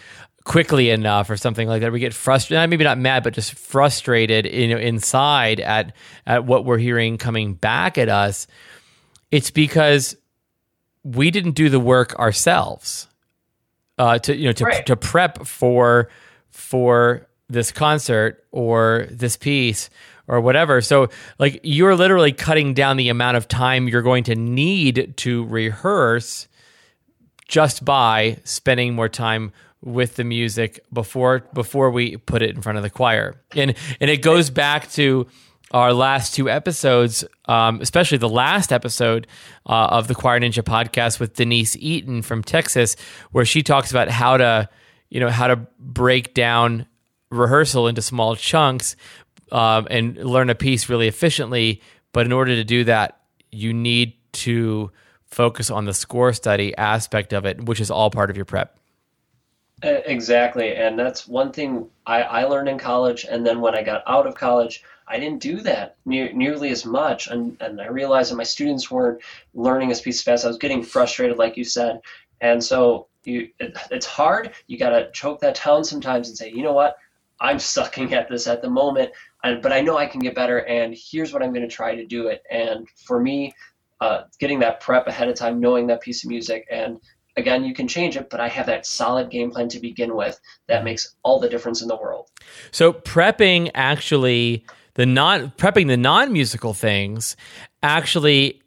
quickly 0.47 0.89
enough 0.89 1.29
or 1.29 1.35
something 1.35 1.67
like 1.67 1.81
that 1.81 1.91
we 1.91 1.99
get 1.99 2.13
frustrated 2.13 2.69
maybe 2.69 2.83
not 2.83 2.97
mad 2.97 3.21
but 3.21 3.33
just 3.33 3.53
frustrated 3.53 4.45
you 4.45 4.69
know 4.69 4.77
inside 4.77 5.59
at 5.59 5.93
at 6.25 6.45
what 6.45 6.63
we're 6.63 6.77
hearing 6.77 7.17
coming 7.17 7.53
back 7.53 7.97
at 7.97 8.07
us 8.07 8.47
it's 9.29 9.51
because 9.51 10.15
we 11.03 11.31
didn't 11.31 11.51
do 11.51 11.69
the 11.69 11.79
work 11.79 12.17
ourselves 12.17 13.07
uh, 13.97 14.19
to 14.19 14.35
you 14.35 14.45
know 14.45 14.53
to 14.53 14.63
right. 14.63 14.85
to 14.85 14.95
prep 14.95 15.45
for 15.45 16.09
for 16.49 17.27
this 17.49 17.71
concert 17.71 18.45
or 18.51 19.07
this 19.09 19.37
piece 19.37 19.89
or 20.27 20.41
whatever. 20.41 20.81
So 20.81 21.09
like 21.39 21.59
you're 21.63 21.95
literally 21.95 22.33
cutting 22.33 22.73
down 22.73 22.97
the 22.97 23.09
amount 23.09 23.37
of 23.37 23.47
time 23.47 23.87
you're 23.87 24.01
going 24.01 24.25
to 24.25 24.35
need 24.35 25.13
to 25.17 25.45
rehearse 25.45 26.47
just 27.47 27.85
by 27.85 28.39
spending 28.43 28.93
more 28.93 29.07
time 29.07 29.53
with 29.81 30.15
the 30.15 30.23
music 30.23 30.83
before 30.91 31.47
before 31.53 31.91
we 31.91 32.17
put 32.17 32.41
it 32.41 32.55
in 32.55 32.61
front 32.61 32.77
of 32.77 32.83
the 32.83 32.89
choir. 32.89 33.41
And 33.55 33.75
and 33.99 34.09
it 34.09 34.21
goes 34.21 34.49
back 34.49 34.89
to 34.91 35.27
our 35.71 35.93
last 35.93 36.33
two 36.33 36.49
episodes, 36.49 37.25
um, 37.45 37.81
especially 37.81 38.17
the 38.17 38.29
last 38.29 38.71
episode 38.71 39.27
uh, 39.65 39.87
of 39.91 40.07
the 40.07 40.15
Choir 40.15 40.39
Ninja 40.39 40.63
podcast 40.63 41.19
with 41.19 41.35
Denise 41.35 41.75
Eaton 41.75 42.21
from 42.21 42.41
Texas, 42.41 42.95
where 43.31 43.45
she 43.45 43.63
talks 43.63 43.91
about 43.91 44.09
how 44.09 44.37
to, 44.37 44.69
you 45.09 45.19
know, 45.19 45.29
how 45.29 45.47
to 45.47 45.57
break 45.77 46.33
down 46.33 46.85
rehearsal 47.29 47.87
into 47.87 48.01
small 48.01 48.35
chunks 48.35 48.95
um, 49.51 49.87
and 49.89 50.15
learn 50.17 50.49
a 50.49 50.55
piece 50.55 50.87
really 50.87 51.07
efficiently. 51.07 51.81
But 52.13 52.25
in 52.25 52.31
order 52.31 52.55
to 52.55 52.63
do 52.63 52.85
that, 52.85 53.19
you 53.51 53.73
need 53.73 54.13
to 54.33 54.91
focus 55.25 55.69
on 55.69 55.85
the 55.85 55.93
score 55.93 56.31
study 56.31 56.75
aspect 56.77 57.33
of 57.33 57.45
it, 57.45 57.65
which 57.65 57.81
is 57.81 57.91
all 57.91 58.09
part 58.09 58.29
of 58.29 58.37
your 58.37 58.45
prep. 58.45 58.76
Exactly, 59.83 60.75
and 60.75 60.97
that's 60.97 61.27
one 61.27 61.51
thing 61.51 61.87
I, 62.07 62.23
I 62.23 62.43
learned 62.45 62.67
in 62.67 62.79
college, 62.79 63.25
and 63.29 63.45
then 63.45 63.61
when 63.61 63.75
I 63.75 63.83
got 63.83 64.01
out 64.07 64.25
of 64.25 64.33
college 64.33 64.83
I 65.09 65.19
didn't 65.19 65.41
do 65.41 65.61
that 65.61 65.95
ne- 66.05 66.33
nearly 66.33 66.69
as 66.69 66.85
much. 66.85 67.27
And, 67.27 67.55
and 67.61 67.79
I 67.79 67.87
realized 67.87 68.29
that 68.31 68.35
my 68.35 68.43
students 68.43 68.91
weren't 68.91 69.21
learning 69.53 69.89
as 69.89 70.01
piece 70.01 70.21
fast. 70.21 70.43
I 70.43 70.49
was 70.49 70.57
getting 70.57 70.83
frustrated, 70.83 71.37
like 71.37 71.55
you 71.55 71.63
said. 71.63 72.01
And 72.41 72.61
so 72.61 73.07
you, 73.23 73.47
it, 73.59 73.77
it's 73.89 74.05
hard. 74.05 74.51
You 74.67 74.77
got 74.77 74.89
to 74.89 75.09
choke 75.11 75.39
that 75.41 75.61
down 75.63 75.85
sometimes 75.85 76.27
and 76.27 76.37
say, 76.37 76.51
you 76.51 76.61
know 76.61 76.73
what? 76.73 76.97
I'm 77.39 77.57
sucking 77.57 78.13
at 78.13 78.27
this 78.27 78.47
at 78.47 78.61
the 78.61 78.69
moment, 78.69 79.11
and, 79.45 79.61
but 79.61 79.71
I 79.71 79.79
know 79.79 79.97
I 79.97 80.07
can 80.07 80.19
get 80.19 80.35
better. 80.35 80.57
And 80.65 80.93
here's 80.97 81.31
what 81.31 81.41
I'm 81.41 81.53
going 81.53 81.67
to 81.69 81.73
try 81.73 81.95
to 81.95 82.05
do 82.05 82.27
it. 82.27 82.43
And 82.51 82.85
for 83.05 83.21
me, 83.21 83.53
uh, 84.01 84.23
getting 84.39 84.59
that 84.59 84.81
prep 84.81 85.07
ahead 85.07 85.29
of 85.29 85.35
time, 85.35 85.61
knowing 85.61 85.87
that 85.87 86.01
piece 86.01 86.23
of 86.25 86.29
music, 86.29 86.67
and 86.69 86.99
again, 87.37 87.63
you 87.63 87.73
can 87.73 87.87
change 87.87 88.17
it, 88.17 88.29
but 88.29 88.39
I 88.39 88.49
have 88.49 88.65
that 88.65 88.85
solid 88.85 89.29
game 89.29 89.51
plan 89.51 89.69
to 89.69 89.79
begin 89.79 90.15
with 90.15 90.39
that 90.67 90.83
makes 90.83 91.15
all 91.23 91.39
the 91.39 91.47
difference 91.47 91.81
in 91.81 91.87
the 91.87 91.95
world. 91.95 92.29
So 92.71 92.91
prepping 92.91 93.71
actually 93.75 94.65
the 94.95 95.05
non 95.05 95.51
prepping 95.51 95.87
the 95.87 95.97
non 95.97 96.33
musical 96.33 96.73
things 96.73 97.37
actually 97.83 98.61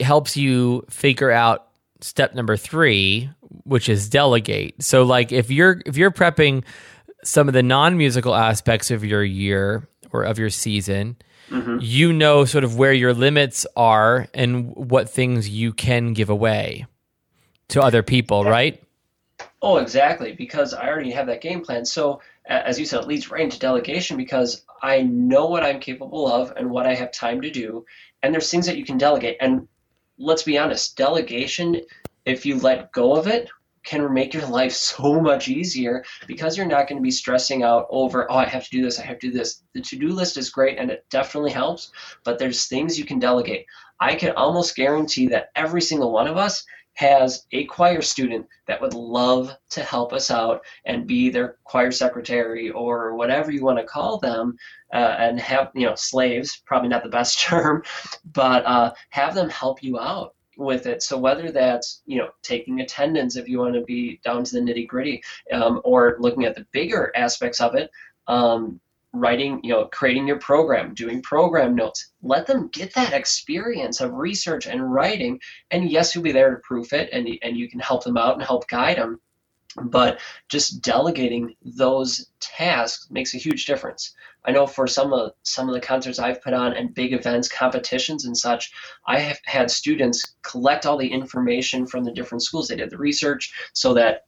helps 0.00 0.36
you 0.36 0.84
figure 0.90 1.30
out 1.30 1.68
step 2.00 2.34
number 2.34 2.56
three, 2.56 3.30
which 3.64 3.88
is 3.88 4.10
delegate. 4.10 4.82
So 4.82 5.04
like 5.04 5.32
if 5.32 5.50
you're 5.50 5.80
if 5.86 5.96
you're 5.96 6.10
prepping 6.10 6.64
some 7.22 7.48
of 7.48 7.54
the 7.54 7.62
non 7.62 7.96
musical 7.96 8.34
aspects 8.34 8.90
of 8.90 9.04
your 9.04 9.24
year 9.24 9.88
or 10.12 10.24
of 10.24 10.38
your 10.38 10.50
season, 10.50 11.16
mm-hmm. 11.48 11.78
you 11.80 12.12
know 12.12 12.44
sort 12.44 12.64
of 12.64 12.76
where 12.76 12.92
your 12.92 13.14
limits 13.14 13.66
are 13.76 14.26
and 14.34 14.74
what 14.74 15.08
things 15.08 15.48
you 15.48 15.72
can 15.72 16.12
give 16.12 16.28
away 16.30 16.86
to 17.68 17.82
other 17.82 18.02
people, 18.02 18.44
yeah. 18.44 18.50
right? 18.50 18.82
Oh, 19.62 19.76
exactly. 19.78 20.32
Because 20.32 20.74
I 20.74 20.88
already 20.88 21.10
have 21.12 21.26
that 21.26 21.40
game 21.40 21.62
plan. 21.62 21.84
So 21.84 22.20
as 22.46 22.78
you 22.78 22.86
said, 22.86 23.00
it 23.00 23.08
leads 23.08 23.30
right 23.30 23.42
into 23.42 23.58
delegation 23.58 24.16
because 24.16 24.64
I 24.82 25.02
know 25.02 25.46
what 25.46 25.64
I'm 25.64 25.80
capable 25.80 26.30
of 26.30 26.52
and 26.56 26.70
what 26.70 26.86
I 26.86 26.94
have 26.94 27.12
time 27.12 27.40
to 27.42 27.50
do. 27.50 27.84
And 28.22 28.32
there's 28.32 28.50
things 28.50 28.66
that 28.66 28.76
you 28.76 28.84
can 28.84 28.98
delegate. 28.98 29.36
And 29.40 29.66
let's 30.18 30.44
be 30.44 30.58
honest, 30.58 30.96
delegation, 30.96 31.80
if 32.24 32.46
you 32.46 32.58
let 32.60 32.92
go 32.92 33.16
of 33.16 33.26
it, 33.26 33.48
can 33.84 34.12
make 34.12 34.34
your 34.34 34.46
life 34.48 34.72
so 34.72 35.20
much 35.20 35.48
easier 35.48 36.04
because 36.26 36.56
you're 36.56 36.66
not 36.66 36.88
going 36.88 36.98
to 36.98 37.02
be 37.02 37.10
stressing 37.10 37.62
out 37.62 37.86
over, 37.90 38.30
oh, 38.30 38.36
I 38.36 38.46
have 38.46 38.64
to 38.64 38.70
do 38.70 38.82
this, 38.82 38.98
I 39.00 39.04
have 39.04 39.18
to 39.20 39.30
do 39.30 39.36
this. 39.36 39.62
The 39.72 39.80
to 39.80 39.96
do 39.96 40.08
list 40.08 40.36
is 40.36 40.50
great 40.50 40.78
and 40.78 40.90
it 40.90 41.04
definitely 41.10 41.52
helps, 41.52 41.90
but 42.24 42.38
there's 42.38 42.66
things 42.66 42.98
you 42.98 43.04
can 43.04 43.18
delegate. 43.18 43.66
I 43.98 44.14
can 44.14 44.34
almost 44.36 44.76
guarantee 44.76 45.28
that 45.28 45.50
every 45.56 45.80
single 45.80 46.12
one 46.12 46.26
of 46.26 46.36
us 46.36 46.64
has 46.96 47.46
a 47.52 47.64
choir 47.66 48.02
student 48.02 48.46
that 48.66 48.80
would 48.80 48.94
love 48.94 49.54
to 49.70 49.82
help 49.82 50.12
us 50.12 50.30
out 50.30 50.62
and 50.86 51.06
be 51.06 51.28
their 51.30 51.56
choir 51.64 51.92
secretary 51.92 52.70
or 52.70 53.14
whatever 53.14 53.50
you 53.50 53.62
want 53.62 53.78
to 53.78 53.84
call 53.84 54.18
them. 54.18 54.56
uh, 54.94 55.16
and 55.18 55.38
have 55.40 55.70
you 55.74 55.86
know 55.86 55.94
slaves 55.94 56.62
probably 56.66 56.88
not 56.88 57.02
the 57.02 57.08
best 57.08 57.40
term 57.48 57.82
but 58.32 58.64
uh, 58.66 58.92
have 59.10 59.34
them 59.34 59.48
help 59.50 59.82
you 59.82 59.98
out 59.98 60.34
with 60.58 60.86
it 60.86 61.02
so 61.02 61.18
whether 61.18 61.50
that's 61.52 62.02
you 62.06 62.18
know 62.18 62.28
taking 62.42 62.80
attendance 62.80 63.36
if 63.36 63.48
you 63.48 63.58
want 63.58 63.74
to 63.74 63.82
be 63.82 64.18
down 64.24 64.42
to 64.42 64.52
the 64.54 64.60
nitty 64.60 64.86
gritty 64.88 65.22
um, 65.52 65.80
or 65.84 66.16
looking 66.18 66.44
at 66.44 66.54
the 66.54 66.66
bigger 66.72 67.12
aspects 67.14 67.60
of 67.60 67.74
it 67.74 67.90
um, 68.28 68.80
writing, 69.18 69.60
you 69.62 69.70
know, 69.70 69.86
creating 69.86 70.26
your 70.26 70.38
program, 70.38 70.94
doing 70.94 71.22
program 71.22 71.74
notes. 71.74 72.12
Let 72.22 72.46
them 72.46 72.68
get 72.68 72.94
that 72.94 73.12
experience 73.12 74.00
of 74.00 74.12
research 74.14 74.66
and 74.66 74.92
writing. 74.92 75.40
And 75.70 75.90
yes, 75.90 76.14
you'll 76.14 76.24
be 76.24 76.32
there 76.32 76.50
to 76.50 76.60
proof 76.62 76.92
it 76.92 77.10
and, 77.12 77.28
and 77.42 77.56
you 77.56 77.68
can 77.68 77.80
help 77.80 78.04
them 78.04 78.16
out 78.16 78.34
and 78.34 78.42
help 78.42 78.68
guide 78.68 78.98
them. 78.98 79.20
But 79.82 80.20
just 80.48 80.80
delegating 80.80 81.54
those 81.62 82.30
tasks 82.40 83.08
makes 83.10 83.34
a 83.34 83.38
huge 83.38 83.66
difference. 83.66 84.14
I 84.44 84.52
know 84.52 84.66
for 84.66 84.86
some 84.86 85.12
of 85.12 85.32
some 85.42 85.68
of 85.68 85.74
the 85.74 85.80
concerts 85.80 86.18
I've 86.18 86.40
put 86.40 86.54
on 86.54 86.72
and 86.72 86.94
big 86.94 87.12
events, 87.12 87.48
competitions 87.48 88.24
and 88.24 88.36
such, 88.36 88.72
I 89.06 89.18
have 89.18 89.38
had 89.44 89.70
students 89.70 90.34
collect 90.42 90.86
all 90.86 90.96
the 90.96 91.12
information 91.12 91.86
from 91.86 92.04
the 92.04 92.12
different 92.12 92.42
schools. 92.42 92.68
They 92.68 92.76
did 92.76 92.90
the 92.90 92.96
research 92.96 93.52
so 93.74 93.92
that 93.94 94.22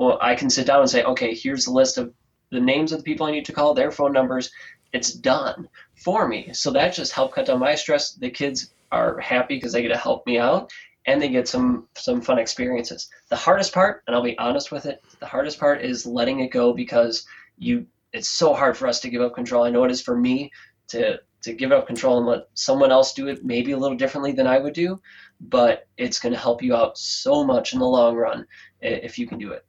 well, 0.00 0.18
I 0.22 0.34
can 0.34 0.48
sit 0.48 0.66
down 0.66 0.80
and 0.80 0.88
say, 0.88 1.04
okay, 1.04 1.34
here's 1.34 1.66
the 1.66 1.72
list 1.72 1.98
of 1.98 2.12
the 2.50 2.60
names 2.60 2.92
of 2.92 2.98
the 2.98 3.04
people 3.04 3.26
I 3.26 3.30
need 3.30 3.44
to 3.46 3.52
call, 3.52 3.74
their 3.74 3.90
phone 3.90 4.12
numbers. 4.12 4.50
It's 4.92 5.12
done 5.12 5.68
for 5.94 6.26
me. 6.26 6.50
So 6.52 6.70
that 6.72 6.94
just 6.94 7.12
helped 7.12 7.34
cut 7.34 7.46
down 7.46 7.60
my 7.60 7.74
stress. 7.74 8.12
The 8.12 8.30
kids 8.30 8.72
are 8.90 9.18
happy 9.20 9.56
because 9.56 9.72
they 9.72 9.82
get 9.82 9.88
to 9.88 9.96
help 9.96 10.26
me 10.26 10.38
out 10.38 10.72
and 11.06 11.20
they 11.20 11.28
get 11.28 11.48
some 11.48 11.88
some 11.94 12.20
fun 12.20 12.38
experiences. 12.38 13.08
The 13.28 13.36
hardest 13.36 13.72
part, 13.72 14.02
and 14.06 14.14
I'll 14.14 14.22
be 14.22 14.38
honest 14.38 14.72
with 14.72 14.86
it, 14.86 15.02
the 15.20 15.26
hardest 15.26 15.58
part 15.58 15.82
is 15.82 16.06
letting 16.06 16.40
it 16.40 16.50
go 16.50 16.72
because 16.72 17.24
you 17.58 17.86
it's 18.12 18.28
so 18.28 18.52
hard 18.54 18.76
for 18.76 18.88
us 18.88 19.00
to 19.00 19.10
give 19.10 19.22
up 19.22 19.34
control. 19.34 19.64
I 19.64 19.70
know 19.70 19.84
it 19.84 19.90
is 19.90 20.02
for 20.02 20.16
me 20.16 20.50
to 20.88 21.20
to 21.42 21.52
give 21.54 21.72
up 21.72 21.86
control 21.86 22.18
and 22.18 22.26
let 22.26 22.48
someone 22.54 22.92
else 22.92 23.14
do 23.14 23.28
it 23.28 23.44
maybe 23.44 23.72
a 23.72 23.78
little 23.78 23.96
differently 23.96 24.32
than 24.32 24.46
I 24.46 24.58
would 24.58 24.74
do, 24.74 25.00
but 25.40 25.88
it's 25.96 26.18
going 26.18 26.34
to 26.34 26.38
help 26.38 26.62
you 26.62 26.74
out 26.74 26.98
so 26.98 27.44
much 27.44 27.72
in 27.72 27.78
the 27.78 27.86
long 27.86 28.14
run 28.14 28.46
if 28.82 29.18
you 29.18 29.26
can 29.26 29.38
do 29.38 29.52
it. 29.52 29.64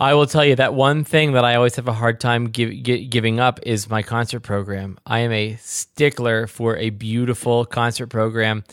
I 0.00 0.14
will 0.14 0.26
tell 0.26 0.46
you 0.46 0.56
that 0.56 0.72
one 0.72 1.04
thing 1.04 1.32
that 1.32 1.44
I 1.44 1.56
always 1.56 1.76
have 1.76 1.86
a 1.86 1.92
hard 1.92 2.20
time 2.20 2.46
give, 2.46 2.82
giving 2.82 3.38
up 3.38 3.60
is 3.64 3.90
my 3.90 4.02
concert 4.02 4.40
program. 4.40 4.98
I 5.04 5.18
am 5.18 5.30
a 5.30 5.56
stickler 5.56 6.46
for 6.46 6.78
a 6.78 6.88
beautiful 6.88 7.66
concert 7.66 8.06
program. 8.06 8.64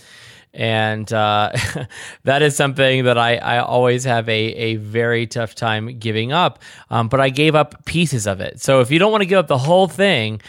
And 0.53 1.11
uh, 1.11 1.51
that 2.23 2.41
is 2.41 2.55
something 2.55 3.03
that 3.03 3.17
I, 3.17 3.35
I 3.35 3.59
always 3.59 4.05
have 4.05 4.29
a, 4.29 4.31
a 4.31 4.75
very 4.77 5.27
tough 5.27 5.53
time 5.53 5.99
giving 5.99 6.31
up. 6.31 6.59
Um, 6.89 7.09
but 7.09 7.19
I 7.19 7.27
gave 7.27 7.55
up 7.55 7.83
pieces 7.83 8.25
of 8.25 8.39
it. 8.39 8.61
So 8.61 8.79
if 8.79 8.89
you 8.89 8.97
don't 8.97 9.11
want 9.11 9.21
to 9.21 9.27
give 9.27 9.37
up 9.37 9.47
the 9.47 9.57
whole 9.57 9.89
thing, 9.89 10.41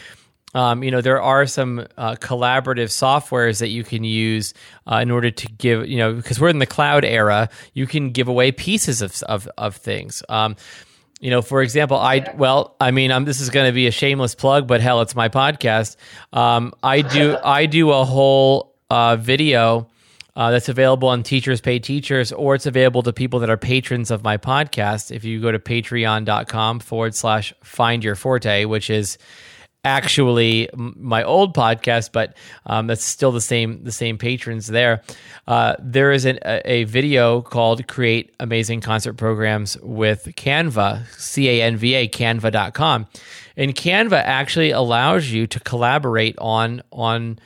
um, 0.53 0.83
you 0.83 0.91
know, 0.91 1.01
there 1.01 1.21
are 1.21 1.45
some 1.45 1.85
uh, 1.97 2.15
collaborative 2.15 2.89
softwares 2.89 3.59
that 3.59 3.69
you 3.69 3.83
can 3.83 4.03
use 4.03 4.53
uh, 4.91 4.97
in 4.97 5.11
order 5.11 5.29
to 5.29 5.47
give, 5.47 5.87
you 5.87 5.97
know, 5.97 6.13
because 6.13 6.39
we're 6.39 6.49
in 6.49 6.59
the 6.59 6.65
cloud 6.65 7.05
era, 7.05 7.49
you 7.73 7.85
can 7.85 8.11
give 8.11 8.27
away 8.27 8.51
pieces 8.51 9.01
of 9.01 9.21
of, 9.23 9.47
of 9.57 9.75
things. 9.75 10.23
Um, 10.27 10.55
you 11.19 11.29
know, 11.29 11.41
for 11.41 11.61
example, 11.61 11.97
I 11.97 12.33
well, 12.35 12.75
I 12.79 12.91
mean, 12.91 13.11
I'm, 13.11 13.25
this 13.25 13.41
is 13.41 13.49
going 13.49 13.67
to 13.67 13.73
be 13.73 13.87
a 13.87 13.91
shameless 13.91 14.35
plug, 14.35 14.67
but 14.67 14.81
hell, 14.81 15.01
it's 15.01 15.15
my 15.15 15.29
podcast. 15.29 15.97
Um, 16.33 16.73
I 16.81 17.01
do 17.01 17.37
I 17.43 17.65
do 17.65 17.91
a 17.91 18.05
whole 18.05 18.75
uh, 18.89 19.17
video. 19.17 19.87
Uh, 20.35 20.51
that's 20.51 20.69
available 20.69 21.09
on 21.09 21.21
Teachers 21.21 21.59
Pay 21.59 21.79
Teachers, 21.79 22.31
or 22.31 22.55
it's 22.55 22.65
available 22.65 23.03
to 23.03 23.11
people 23.11 23.39
that 23.41 23.49
are 23.49 23.57
patrons 23.57 24.09
of 24.09 24.23
my 24.23 24.37
podcast. 24.37 25.13
If 25.13 25.25
you 25.25 25.41
go 25.41 25.51
to 25.51 25.59
patreon.com 25.59 26.79
forward 26.79 27.13
slash 27.13 27.53
find 27.61 28.01
your 28.05 28.15
forte, 28.15 28.63
which 28.63 28.89
is 28.89 29.17
actually 29.89 30.69
my 30.75 31.23
old 31.23 31.55
podcast, 31.55 32.11
but 32.11 32.37
um, 32.67 32.85
that's 32.85 33.03
still 33.03 33.31
the 33.31 33.41
same 33.41 33.83
the 33.83 33.91
same 33.91 34.17
patrons 34.19 34.67
there. 34.67 35.01
Uh, 35.47 35.75
there 35.79 36.11
is 36.11 36.25
an, 36.25 36.37
a, 36.45 36.61
a, 36.71 36.83
video 36.83 37.41
called 37.41 37.87
"Create 37.87 38.33
Amazing 38.39 38.81
Concert 38.81 39.13
Programs 39.13 39.77
with 39.81 40.25
Canva," 40.35 41.07
C 41.17 41.49
A 41.49 41.63
N 41.63 41.75
V 41.77 41.95
A, 41.95 42.07
Canva.com, 42.07 43.07
and 43.57 43.75
Canva 43.75 44.21
actually 44.23 44.69
allows 44.69 45.31
you 45.31 45.47
to 45.47 45.59
collaborate 45.59 46.37
on 46.37 46.83
on 46.91 47.39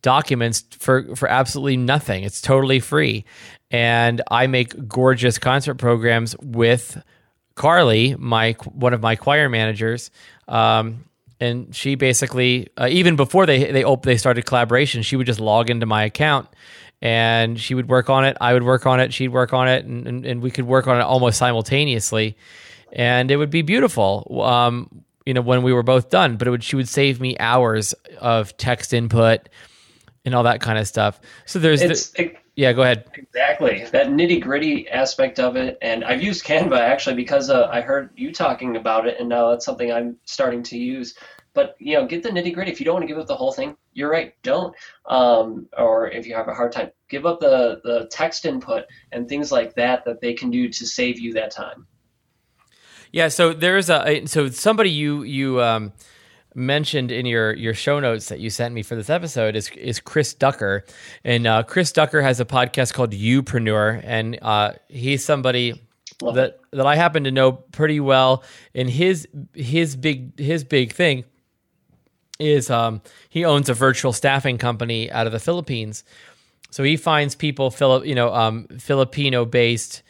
documents 0.00 0.64
for 0.78 1.14
for 1.14 1.28
absolutely 1.28 1.76
nothing. 1.76 2.24
It's 2.24 2.40
totally 2.40 2.80
free, 2.80 3.26
and 3.70 4.22
I 4.30 4.46
make 4.46 4.88
gorgeous 4.88 5.38
concert 5.38 5.74
programs 5.74 6.34
with. 6.40 7.02
Carly, 7.54 8.16
my 8.18 8.52
one 8.72 8.94
of 8.94 9.02
my 9.02 9.14
choir 9.14 9.50
managers, 9.50 10.10
um, 10.48 11.04
and 11.42 11.74
she 11.74 11.96
basically 11.96 12.68
uh, 12.78 12.88
even 12.90 13.16
before 13.16 13.46
they 13.46 13.70
they 13.72 13.84
op- 13.84 14.04
they 14.04 14.16
started 14.16 14.46
collaboration, 14.46 15.02
she 15.02 15.16
would 15.16 15.26
just 15.26 15.40
log 15.40 15.70
into 15.70 15.86
my 15.86 16.04
account 16.04 16.48
and 17.00 17.60
she 17.60 17.74
would 17.74 17.88
work 17.88 18.08
on 18.08 18.24
it. 18.24 18.36
I 18.40 18.52
would 18.52 18.62
work 18.62 18.86
on 18.86 19.00
it. 19.00 19.12
She'd 19.12 19.28
work 19.28 19.52
on 19.52 19.68
it, 19.68 19.84
and, 19.84 20.06
and, 20.06 20.24
and 20.24 20.40
we 20.40 20.52
could 20.52 20.66
work 20.66 20.86
on 20.86 20.98
it 20.98 21.02
almost 21.02 21.36
simultaneously, 21.36 22.36
and 22.92 23.30
it 23.30 23.36
would 23.36 23.50
be 23.50 23.62
beautiful. 23.62 24.40
Um, 24.42 25.02
you 25.26 25.34
know, 25.34 25.40
when 25.40 25.62
we 25.62 25.72
were 25.72 25.82
both 25.82 26.10
done, 26.10 26.36
but 26.36 26.46
it 26.46 26.52
would 26.52 26.64
she 26.64 26.76
would 26.76 26.88
save 26.88 27.20
me 27.20 27.36
hours 27.38 27.92
of 28.18 28.56
text 28.56 28.94
input 28.94 29.48
and 30.24 30.34
all 30.34 30.44
that 30.44 30.60
kind 30.60 30.78
of 30.78 30.86
stuff. 30.86 31.20
So 31.46 31.58
there's 31.58 31.80
the, 31.80 32.22
it, 32.22 32.36
yeah, 32.54 32.72
go 32.72 32.82
ahead. 32.82 33.10
Exactly 33.14 33.84
that 33.92 34.08
nitty 34.08 34.40
gritty 34.42 34.88
aspect 34.88 35.38
of 35.38 35.56
it, 35.56 35.78
and 35.80 36.04
I've 36.04 36.22
used 36.22 36.44
Canva 36.44 36.78
actually 36.78 37.16
because 37.16 37.48
uh, 37.48 37.68
I 37.72 37.80
heard 37.80 38.10
you 38.14 38.32
talking 38.32 38.76
about 38.76 39.06
it, 39.06 39.16
and 39.18 39.28
now 39.28 39.50
that's 39.50 39.64
something 39.64 39.90
I'm 39.90 40.18
starting 40.24 40.62
to 40.64 40.78
use. 40.78 41.14
But 41.54 41.76
you 41.78 41.94
know, 41.94 42.06
get 42.06 42.22
the 42.22 42.28
nitty 42.28 42.54
gritty. 42.54 42.70
If 42.70 42.80
you 42.80 42.84
don't 42.84 42.94
want 42.94 43.04
to 43.04 43.06
give 43.06 43.18
up 43.18 43.26
the 43.26 43.36
whole 43.36 43.52
thing, 43.52 43.76
you're 43.94 44.10
right. 44.10 44.34
Don't. 44.42 44.74
Um, 45.06 45.68
or 45.76 46.08
if 46.08 46.26
you 46.26 46.34
have 46.34 46.48
a 46.48 46.54
hard 46.54 46.72
time, 46.72 46.90
give 47.08 47.24
up 47.24 47.40
the 47.40 47.80
the 47.84 48.06
text 48.10 48.44
input 48.44 48.84
and 49.12 49.28
things 49.28 49.50
like 49.50 49.74
that 49.74 50.04
that 50.04 50.20
they 50.20 50.34
can 50.34 50.50
do 50.50 50.68
to 50.68 50.86
save 50.86 51.18
you 51.18 51.32
that 51.34 51.50
time. 51.50 51.86
Yeah. 53.12 53.28
So 53.28 53.52
there's 53.52 53.88
a 53.88 54.26
so 54.26 54.48
somebody 54.48 54.90
you 54.90 55.22
you 55.22 55.62
um 55.62 55.92
mentioned 56.54 57.10
in 57.10 57.26
your 57.26 57.52
your 57.54 57.74
show 57.74 58.00
notes 58.00 58.28
that 58.28 58.40
you 58.40 58.50
sent 58.50 58.74
me 58.74 58.82
for 58.82 58.94
this 58.94 59.10
episode 59.10 59.56
is 59.56 59.70
is 59.70 60.00
Chris 60.00 60.34
Ducker, 60.34 60.84
and 61.24 61.46
uh, 61.46 61.62
Chris 61.62 61.92
Ducker 61.92 62.22
has 62.22 62.40
a 62.40 62.44
podcast 62.44 62.92
called 62.92 63.12
Youpreneur, 63.12 64.00
and 64.04 64.38
uh, 64.42 64.72
he's 64.88 65.24
somebody 65.24 65.80
that 66.20 66.60
that 66.72 66.86
I 66.86 66.96
happen 66.96 67.24
to 67.24 67.30
know 67.30 67.52
pretty 67.52 68.00
well. 68.00 68.44
And 68.74 68.88
his 68.88 69.26
his 69.54 69.96
big 69.96 70.38
his 70.38 70.64
big 70.64 70.92
thing 70.92 71.24
is 72.38 72.70
um, 72.70 73.02
he 73.28 73.44
owns 73.44 73.68
a 73.68 73.74
virtual 73.74 74.12
staffing 74.12 74.58
company 74.58 75.10
out 75.10 75.26
of 75.26 75.32
the 75.32 75.40
Philippines, 75.40 76.04
so 76.70 76.82
he 76.82 76.96
finds 76.96 77.34
people 77.34 77.70
Philip 77.70 78.06
you 78.06 78.14
know 78.14 78.32
um, 78.34 78.66
Filipino 78.78 79.44
based 79.44 80.02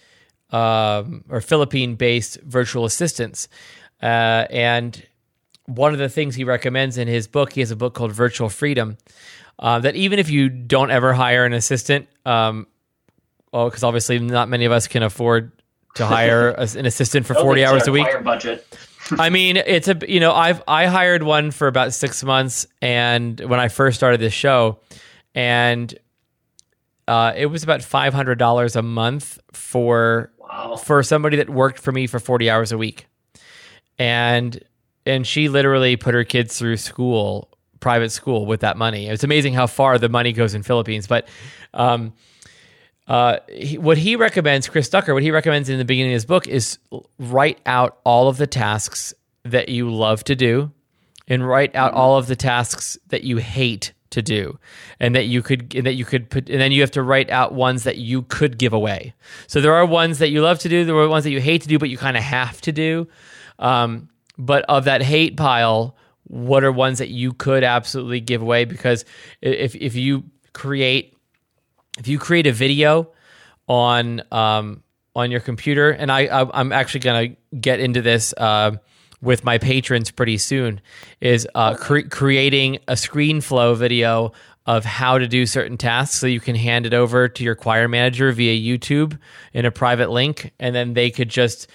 um, 0.50 1.24
or 1.28 1.40
Philippine 1.40 1.94
based 1.94 2.40
virtual 2.42 2.84
assistants, 2.84 3.48
uh, 4.02 4.46
and 4.50 5.06
one 5.74 5.92
of 5.92 5.98
the 5.98 6.08
things 6.08 6.34
he 6.34 6.44
recommends 6.44 6.98
in 6.98 7.08
his 7.08 7.26
book, 7.26 7.52
he 7.52 7.60
has 7.60 7.70
a 7.70 7.76
book 7.76 7.94
called 7.94 8.12
Virtual 8.12 8.48
Freedom, 8.48 8.96
uh, 9.58 9.78
that 9.80 9.96
even 9.96 10.18
if 10.18 10.30
you 10.30 10.48
don't 10.48 10.90
ever 10.90 11.12
hire 11.12 11.44
an 11.44 11.52
assistant, 11.52 12.08
um, 12.26 12.66
well, 13.52 13.68
because 13.68 13.84
obviously 13.84 14.18
not 14.18 14.48
many 14.48 14.64
of 14.64 14.72
us 14.72 14.86
can 14.86 15.02
afford 15.02 15.52
to 15.94 16.06
hire 16.06 16.50
a, 16.58 16.68
an 16.76 16.86
assistant 16.86 17.26
for 17.26 17.34
40 17.34 17.64
hours 17.64 17.86
a 17.86 17.92
week. 17.92 18.06
budget. 18.24 18.66
I 19.18 19.30
mean, 19.30 19.56
it's 19.56 19.88
a 19.88 19.98
you 20.06 20.20
know 20.20 20.32
I've 20.32 20.62
I 20.66 20.86
hired 20.86 21.22
one 21.22 21.50
for 21.50 21.66
about 21.66 21.92
six 21.92 22.22
months, 22.22 22.66
and 22.80 23.38
when 23.40 23.60
I 23.60 23.68
first 23.68 23.96
started 23.96 24.20
this 24.20 24.32
show, 24.32 24.78
and 25.34 25.92
uh, 27.08 27.32
it 27.36 27.46
was 27.46 27.62
about 27.62 27.82
five 27.82 28.14
hundred 28.14 28.38
dollars 28.38 28.76
a 28.76 28.82
month 28.82 29.38
for 29.52 30.32
wow. 30.38 30.76
for 30.76 31.02
somebody 31.02 31.36
that 31.38 31.50
worked 31.50 31.78
for 31.78 31.92
me 31.92 32.06
for 32.06 32.20
forty 32.20 32.48
hours 32.48 32.72
a 32.72 32.78
week, 32.78 33.06
and 33.98 34.62
and 35.06 35.26
she 35.26 35.48
literally 35.48 35.96
put 35.96 36.14
her 36.14 36.24
kids 36.24 36.58
through 36.58 36.76
school, 36.76 37.48
private 37.80 38.10
school, 38.10 38.46
with 38.46 38.60
that 38.60 38.76
money. 38.76 39.08
It's 39.08 39.24
amazing 39.24 39.54
how 39.54 39.66
far 39.66 39.98
the 39.98 40.08
money 40.08 40.32
goes 40.32 40.54
in 40.54 40.62
Philippines. 40.62 41.06
But 41.06 41.28
um, 41.74 42.12
uh, 43.08 43.38
he, 43.48 43.78
what 43.78 43.98
he 43.98 44.16
recommends, 44.16 44.68
Chris 44.68 44.88
Ducker, 44.88 45.14
what 45.14 45.22
he 45.22 45.30
recommends 45.30 45.68
in 45.68 45.78
the 45.78 45.84
beginning 45.84 46.12
of 46.12 46.16
his 46.16 46.26
book 46.26 46.46
is 46.46 46.78
write 47.18 47.60
out 47.66 47.98
all 48.04 48.28
of 48.28 48.36
the 48.36 48.46
tasks 48.46 49.12
that 49.44 49.68
you 49.68 49.92
love 49.92 50.22
to 50.24 50.36
do, 50.36 50.70
and 51.28 51.46
write 51.46 51.74
out 51.74 51.92
all 51.94 52.16
of 52.16 52.26
the 52.26 52.36
tasks 52.36 52.98
that 53.08 53.24
you 53.24 53.38
hate 53.38 53.92
to 54.10 54.22
do 54.22 54.58
and 55.00 55.14
that 55.14 55.24
you 55.24 55.42
could 55.42 55.74
and 55.74 55.86
that 55.86 55.94
you 55.94 56.04
could 56.04 56.30
put 56.30 56.48
and 56.48 56.60
then 56.60 56.70
you 56.70 56.82
have 56.82 56.90
to 56.90 57.02
write 57.02 57.30
out 57.30 57.54
ones 57.54 57.84
that 57.84 57.96
you 57.96 58.22
could 58.22 58.58
give 58.58 58.74
away 58.74 59.14
so 59.46 59.60
there 59.60 59.74
are 59.74 59.86
ones 59.86 60.18
that 60.18 60.28
you 60.28 60.42
love 60.42 60.58
to 60.58 60.68
do 60.68 60.84
there 60.84 60.94
are 60.94 61.08
ones 61.08 61.24
that 61.24 61.30
you 61.30 61.40
hate 61.40 61.62
to 61.62 61.68
do 61.68 61.78
but 61.78 61.88
you 61.88 61.96
kind 61.96 62.16
of 62.16 62.22
have 62.22 62.60
to 62.60 62.70
do 62.72 63.08
um, 63.58 64.08
but 64.38 64.64
of 64.68 64.84
that 64.84 65.02
hate 65.02 65.36
pile, 65.36 65.96
what 66.24 66.64
are 66.64 66.72
ones 66.72 66.98
that 66.98 67.08
you 67.08 67.32
could 67.32 67.64
absolutely 67.64 68.20
give 68.20 68.42
away? 68.42 68.64
Because 68.64 69.04
if 69.40 69.74
if 69.74 69.94
you 69.94 70.24
create 70.52 71.16
if 71.98 72.08
you 72.08 72.18
create 72.18 72.46
a 72.46 72.52
video 72.52 73.10
on 73.68 74.22
um, 74.32 74.82
on 75.14 75.30
your 75.30 75.40
computer, 75.40 75.90
and 75.90 76.10
I, 76.10 76.26
I 76.26 76.60
am 76.60 76.72
actually 76.72 77.00
gonna 77.00 77.28
get 77.60 77.80
into 77.80 78.02
this 78.02 78.32
uh, 78.36 78.72
with 79.22 79.44
my 79.44 79.56
patrons 79.56 80.10
pretty 80.10 80.36
soon 80.36 80.80
is 81.20 81.46
uh, 81.54 81.74
cre- 81.74 82.08
creating 82.10 82.78
a 82.88 82.96
screen 82.96 83.40
flow 83.40 83.74
video 83.74 84.32
of 84.66 84.84
how 84.84 85.18
to 85.18 85.26
do 85.26 85.46
certain 85.46 85.76
tasks 85.76 86.18
so 86.18 86.26
you 86.26 86.40
can 86.40 86.54
hand 86.54 86.86
it 86.86 86.94
over 86.94 87.28
to 87.28 87.44
your 87.44 87.54
choir 87.54 87.88
manager 87.88 88.30
via 88.32 88.54
YouTube 88.78 89.18
in 89.52 89.64
a 89.64 89.70
private 89.70 90.10
link 90.10 90.52
and 90.58 90.74
then 90.74 90.94
they 90.94 91.10
could 91.10 91.28
just 91.28 91.68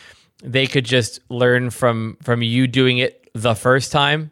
they 0.44 0.68
could 0.68 0.86
just 0.86 1.20
learn 1.30 1.70
from 1.70 2.18
from 2.22 2.42
you 2.42 2.68
doing 2.68 2.98
it 2.98 3.30
the 3.34 3.56
first 3.56 3.92
time 3.92 4.32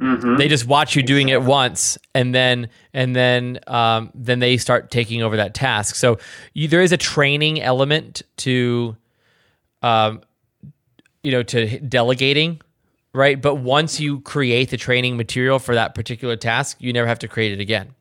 Mm-hmm. 0.00 0.36
They 0.36 0.46
just 0.46 0.66
watch 0.66 0.94
you 0.94 1.02
doing 1.02 1.28
it 1.28 1.42
once, 1.42 1.98
and 2.14 2.32
then 2.32 2.68
and 2.94 3.16
then 3.16 3.58
um, 3.66 4.12
then 4.14 4.38
they 4.38 4.56
start 4.56 4.92
taking 4.92 5.22
over 5.22 5.36
that 5.38 5.54
task. 5.54 5.96
So 5.96 6.18
you, 6.54 6.68
there 6.68 6.82
is 6.82 6.92
a 6.92 6.96
training 6.96 7.60
element 7.60 8.22
to, 8.38 8.96
um, 9.82 10.22
you 11.24 11.32
know, 11.32 11.42
to 11.42 11.80
delegating, 11.80 12.60
right? 13.12 13.42
But 13.42 13.56
once 13.56 13.98
you 13.98 14.20
create 14.20 14.70
the 14.70 14.76
training 14.76 15.16
material 15.16 15.58
for 15.58 15.74
that 15.74 15.96
particular 15.96 16.36
task, 16.36 16.76
you 16.78 16.92
never 16.92 17.08
have 17.08 17.18
to 17.20 17.28
create 17.28 17.52
it 17.52 17.60
again. 17.60 17.92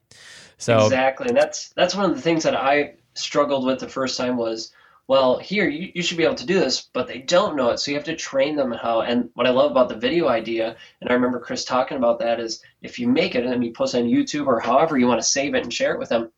So 0.59 0.85
exactly, 0.85 1.29
and 1.29 1.37
that's 1.37 1.69
that's 1.69 1.95
one 1.95 2.07
of 2.07 2.15
the 2.15 2.21
things 2.21 2.43
that 2.43 2.55
I 2.55 2.93
struggled 3.15 3.65
with 3.65 3.79
the 3.79 3.89
first 3.89 4.17
time 4.19 4.37
was 4.37 4.71
well, 5.07 5.37
here 5.37 5.69
you, 5.69 5.91
you 5.95 6.03
should 6.03 6.17
be 6.17 6.25
able 6.25 6.35
to 6.35 6.45
do 6.45 6.59
this, 6.59 6.89
but 6.93 7.07
they 7.07 7.19
don't 7.19 7.55
know 7.55 7.69
it. 7.69 7.79
So 7.79 7.91
you 7.91 7.97
have 7.97 8.05
to 8.05 8.15
train 8.15 8.57
them 8.57 8.71
how. 8.71 9.01
And 9.01 9.29
what 9.35 9.47
I 9.47 9.51
love 9.51 9.71
about 9.71 9.87
the 9.87 9.95
video 9.95 10.27
idea, 10.27 10.75
and 10.99 11.09
I 11.09 11.13
remember 11.13 11.39
Chris 11.39 11.63
talking 11.63 11.97
about 11.97 12.19
that, 12.19 12.39
is 12.41 12.61
if 12.81 12.99
you 12.99 13.07
make 13.07 13.35
it 13.35 13.43
and 13.43 13.51
then 13.51 13.61
you 13.61 13.71
post 13.71 13.95
on 13.95 14.03
YouTube 14.03 14.47
or 14.47 14.59
however 14.59 14.97
you 14.97 15.07
want 15.07 15.21
to 15.21 15.27
save 15.27 15.55
it 15.55 15.63
and 15.63 15.73
share 15.73 15.93
it 15.93 15.99
with 15.99 16.09
them, 16.09 16.29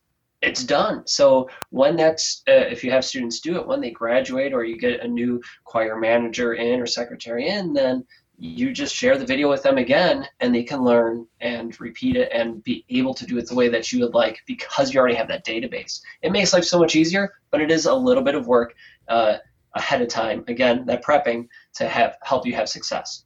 it's 0.41 0.63
done. 0.63 1.05
So 1.05 1.49
when 1.71 1.95
that's, 1.97 2.43
uh, 2.47 2.51
if 2.51 2.83
you 2.83 2.91
have 2.91 3.03
students 3.03 3.39
do 3.39 3.57
it, 3.57 3.67
when 3.67 3.81
they 3.81 3.91
graduate 3.91 4.53
or 4.53 4.63
you 4.63 4.77
get 4.77 5.01
a 5.01 5.07
new 5.07 5.41
choir 5.65 5.99
manager 5.99 6.53
in 6.53 6.79
or 6.79 6.85
secretary 6.85 7.47
in, 7.47 7.73
then 7.73 8.05
you 8.39 8.71
just 8.71 8.95
share 8.95 9.17
the 9.17 9.25
video 9.25 9.49
with 9.49 9.61
them 9.63 9.77
again 9.77 10.25
and 10.39 10.55
they 10.55 10.63
can 10.63 10.81
learn 10.81 11.27
and 11.41 11.79
repeat 11.81 12.15
it 12.15 12.31
and 12.31 12.63
be 12.63 12.85
able 12.89 13.13
to 13.13 13.25
do 13.25 13.37
it 13.37 13.47
the 13.47 13.55
way 13.55 13.67
that 13.67 13.91
you 13.91 13.99
would 13.99 14.13
like 14.13 14.39
because 14.47 14.93
you 14.93 14.99
already 14.99 15.15
have 15.15 15.27
that 15.27 15.45
database. 15.45 15.99
It 16.21 16.31
makes 16.31 16.53
life 16.53 16.63
so 16.63 16.79
much 16.79 16.95
easier, 16.95 17.33
but 17.51 17.59
it 17.59 17.69
is 17.69 17.85
a 17.85 17.93
little 17.93 18.23
bit 18.23 18.35
of 18.35 18.47
work 18.47 18.75
uh, 19.09 19.37
ahead 19.75 20.01
of 20.01 20.07
time. 20.07 20.45
Again, 20.47 20.85
that 20.85 21.03
prepping 21.03 21.49
to 21.75 21.89
have 21.89 22.15
help 22.23 22.45
you 22.45 22.53
have 22.53 22.69
success. 22.69 23.25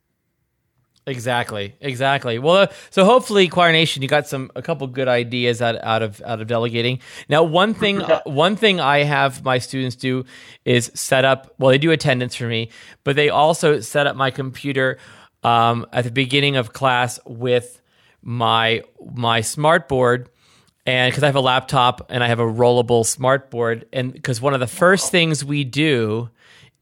Exactly, 1.06 1.76
exactly. 1.82 2.40
Well, 2.40 2.56
uh, 2.56 2.68
so 2.90 3.04
hopefully, 3.04 3.50
Choir 3.50 3.74
Nation, 3.74 4.02
you 4.02 4.08
got 4.08 4.26
some 4.26 4.50
a 4.56 4.62
couple 4.62 4.88
good 4.88 5.10
ideas 5.10 5.62
out, 5.62 5.76
out 5.84 6.02
of 6.02 6.22
out 6.26 6.40
of 6.40 6.48
delegating. 6.48 7.00
Now, 7.28 7.44
one 7.44 7.74
thing 7.74 8.02
uh, 8.02 8.22
one 8.24 8.56
thing 8.56 8.80
I 8.80 9.04
have 9.04 9.44
my 9.44 9.58
students 9.58 9.98
do 9.98 10.24
is 10.64 10.92
set 10.96 11.26
up. 11.26 11.54
Well, 11.60 11.72
they 11.72 11.78
do 11.78 11.92
attendance 11.92 12.36
for 12.36 12.48
me, 12.48 12.70
but 13.04 13.18
they 13.18 13.30
also 13.30 13.82
set 13.82 14.08
up 14.08 14.16
my 14.16 14.32
computer 14.32 14.98
um, 15.44 15.86
at 15.92 16.06
the 16.06 16.12
beginning 16.12 16.56
of 16.56 16.72
class 16.72 17.20
with 17.26 17.82
my 18.22 18.84
my 19.14 19.42
smart 19.42 19.90
board 19.90 20.30
and 20.86 21.12
because 21.12 21.24
I 21.24 21.28
have 21.28 21.36
a 21.36 21.42
laptop 21.42 22.08
and 22.10 22.24
I 22.24 22.28
have 22.28 22.40
a 22.40 22.46
rollable 22.46 23.06
smart 23.06 23.50
board, 23.50 23.86
and 23.94 24.12
because 24.12 24.42
one 24.42 24.54
of 24.54 24.60
the 24.60 24.68
first 24.68 25.12
things 25.12 25.44
we 25.44 25.64
do 25.64 26.30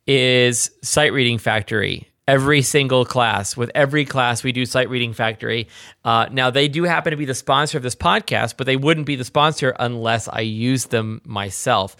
is 0.08 0.72
sight 0.82 1.14
reading 1.14 1.38
factory 1.38 2.11
every 2.28 2.62
single 2.62 3.06
class. 3.06 3.58
With 3.58 3.72
every 3.76 4.06
class, 4.06 4.44
we 4.44 4.52
do 4.52 4.66
Sight 4.66 4.90
Reading 4.90 5.14
Factory. 5.14 5.68
Uh, 6.04 6.28
now, 6.32 6.50
they 6.50 6.68
do 6.68 6.84
happen 6.84 7.12
to 7.12 7.18
be 7.18 7.26
the 7.26 7.36
sponsor 7.36 7.78
of 7.78 7.84
this 7.84 7.96
podcast, 7.96 8.56
but 8.58 8.66
they 8.68 8.76
wouldn't 8.76 9.06
be 9.06 9.16
the 9.16 9.26
sponsor 9.26 9.76
unless 9.80 10.28
I 10.28 10.42
use 10.42 10.86
them 10.86 11.22
myself. 11.26 11.96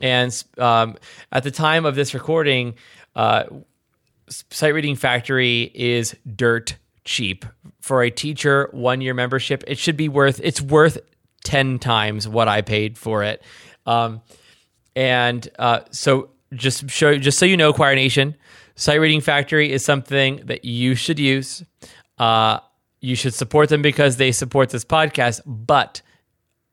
And 0.00 0.44
um, 0.58 0.96
at 1.30 1.44
the 1.44 1.50
time 1.50 1.84
of 1.84 1.94
this 1.94 2.12
recording, 2.12 2.74
uh, 3.14 3.44
Sight 4.28 4.74
Reading 4.74 4.96
Factory 4.96 5.70
is 5.74 6.16
dirt 6.34 6.76
cheap 7.04 7.44
for 7.80 8.02
a 8.02 8.10
teacher 8.10 8.68
one 8.72 9.00
year 9.00 9.14
membership. 9.14 9.64
It 9.66 9.78
should 9.78 9.96
be 9.96 10.08
worth 10.08 10.40
it's 10.42 10.60
worth 10.60 10.98
ten 11.44 11.78
times 11.78 12.26
what 12.26 12.48
I 12.48 12.62
paid 12.62 12.96
for 12.96 13.22
it. 13.22 13.42
Um, 13.86 14.22
and 14.94 15.48
uh, 15.58 15.80
so 15.90 16.30
just 16.54 16.90
show 16.90 17.16
just 17.18 17.38
so 17.38 17.46
you 17.46 17.56
know, 17.56 17.72
Choir 17.72 17.94
Nation, 17.94 18.36
Sight 18.82 18.98
Reading 18.98 19.20
Factory 19.20 19.70
is 19.70 19.84
something 19.84 20.42
that 20.46 20.64
you 20.64 20.96
should 20.96 21.20
use. 21.20 21.62
Uh, 22.18 22.58
you 23.00 23.14
should 23.14 23.32
support 23.32 23.68
them 23.68 23.80
because 23.80 24.16
they 24.16 24.32
support 24.32 24.70
this 24.70 24.84
podcast. 24.84 25.40
But 25.46 26.02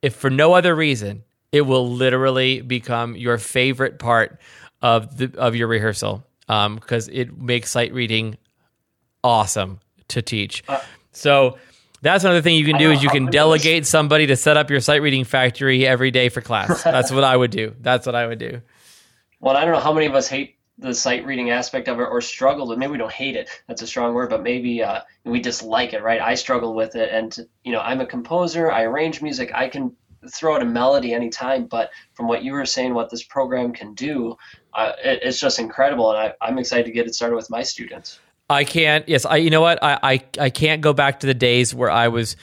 if 0.01 0.15
for 0.15 0.31
no 0.31 0.53
other 0.53 0.75
reason, 0.75 1.23
it 1.51 1.61
will 1.61 1.87
literally 1.87 2.61
become 2.61 3.15
your 3.15 3.37
favorite 3.37 3.99
part 3.99 4.41
of 4.81 5.17
the 5.17 5.31
of 5.37 5.55
your 5.55 5.67
rehearsal 5.67 6.25
because 6.47 7.07
um, 7.07 7.13
it 7.13 7.37
makes 7.37 7.69
sight 7.69 7.93
reading 7.93 8.39
awesome 9.23 9.79
to 10.07 10.23
teach. 10.23 10.63
Uh, 10.67 10.79
so 11.11 11.59
that's 12.01 12.23
another 12.23 12.41
thing 12.41 12.55
you 12.55 12.65
can 12.65 12.79
do 12.79 12.91
is 12.91 13.03
you 13.03 13.09
can 13.09 13.27
delegate 13.27 13.85
somebody 13.85 14.25
to 14.25 14.35
set 14.35 14.57
up 14.57 14.71
your 14.71 14.79
sight 14.79 15.03
reading 15.03 15.25
factory 15.25 15.85
every 15.85 16.09
day 16.09 16.29
for 16.29 16.41
class. 16.41 16.81
That's 16.83 17.11
what 17.11 17.23
I 17.23 17.37
would 17.37 17.51
do. 17.51 17.75
That's 17.81 18.07
what 18.07 18.15
I 18.15 18.25
would 18.25 18.39
do. 18.39 18.63
Well, 19.39 19.55
I 19.55 19.63
don't 19.63 19.73
know 19.73 19.79
how 19.79 19.93
many 19.93 20.07
of 20.07 20.15
us 20.15 20.27
hate 20.27 20.58
the 20.79 20.93
sight 20.93 21.25
reading 21.25 21.49
aspect 21.49 21.87
of 21.87 21.99
it 21.99 22.03
or 22.03 22.21
struggle 22.21 22.67
with 22.67 22.79
maybe 22.79 22.93
we 22.93 22.97
don't 22.97 23.11
hate 23.11 23.35
it 23.35 23.49
that's 23.67 23.81
a 23.81 23.87
strong 23.87 24.13
word 24.13 24.29
but 24.29 24.41
maybe 24.41 24.81
uh, 24.81 25.01
we 25.25 25.39
dislike 25.39 25.93
it 25.93 26.01
right? 26.01 26.21
I 26.21 26.35
struggle 26.35 26.73
with 26.73 26.95
it 26.95 27.11
and 27.11 27.37
you 27.63 27.71
know 27.71 27.81
i'm 27.81 28.01
a 28.01 28.05
composer 28.05 28.71
i 28.71 28.83
arrange 28.83 29.21
music 29.21 29.51
i 29.53 29.67
can 29.67 29.95
throw 30.33 30.55
out 30.55 30.61
a 30.61 30.65
melody 30.65 31.13
anytime 31.13 31.65
but 31.65 31.91
from 32.13 32.27
what 32.27 32.43
you 32.43 32.53
were 32.53 32.65
saying 32.65 32.93
what 32.93 33.09
this 33.09 33.23
program 33.23 33.71
can 33.71 33.93
do 33.93 34.35
uh, 34.73 34.93
it, 35.03 35.19
it's 35.23 35.39
just 35.39 35.59
incredible 35.59 36.11
and 36.11 36.19
I, 36.19 36.33
i'm 36.41 36.57
excited 36.57 36.85
to 36.85 36.91
get 36.91 37.07
it 37.07 37.15
started 37.15 37.35
with 37.35 37.49
my 37.49 37.63
students. 37.63 38.19
I 38.49 38.63
can't 38.63 39.07
yes 39.07 39.25
i 39.25 39.35
you 39.35 39.49
know 39.49 39.61
what? 39.61 39.83
I, 39.83 39.99
I 40.01 40.23
i 40.39 40.49
can't 40.49 40.81
go 40.81 40.93
back 40.93 41.19
to 41.21 41.27
the 41.27 41.33
days 41.33 41.73
where 41.75 41.91
i 41.91 42.07
was 42.07 42.35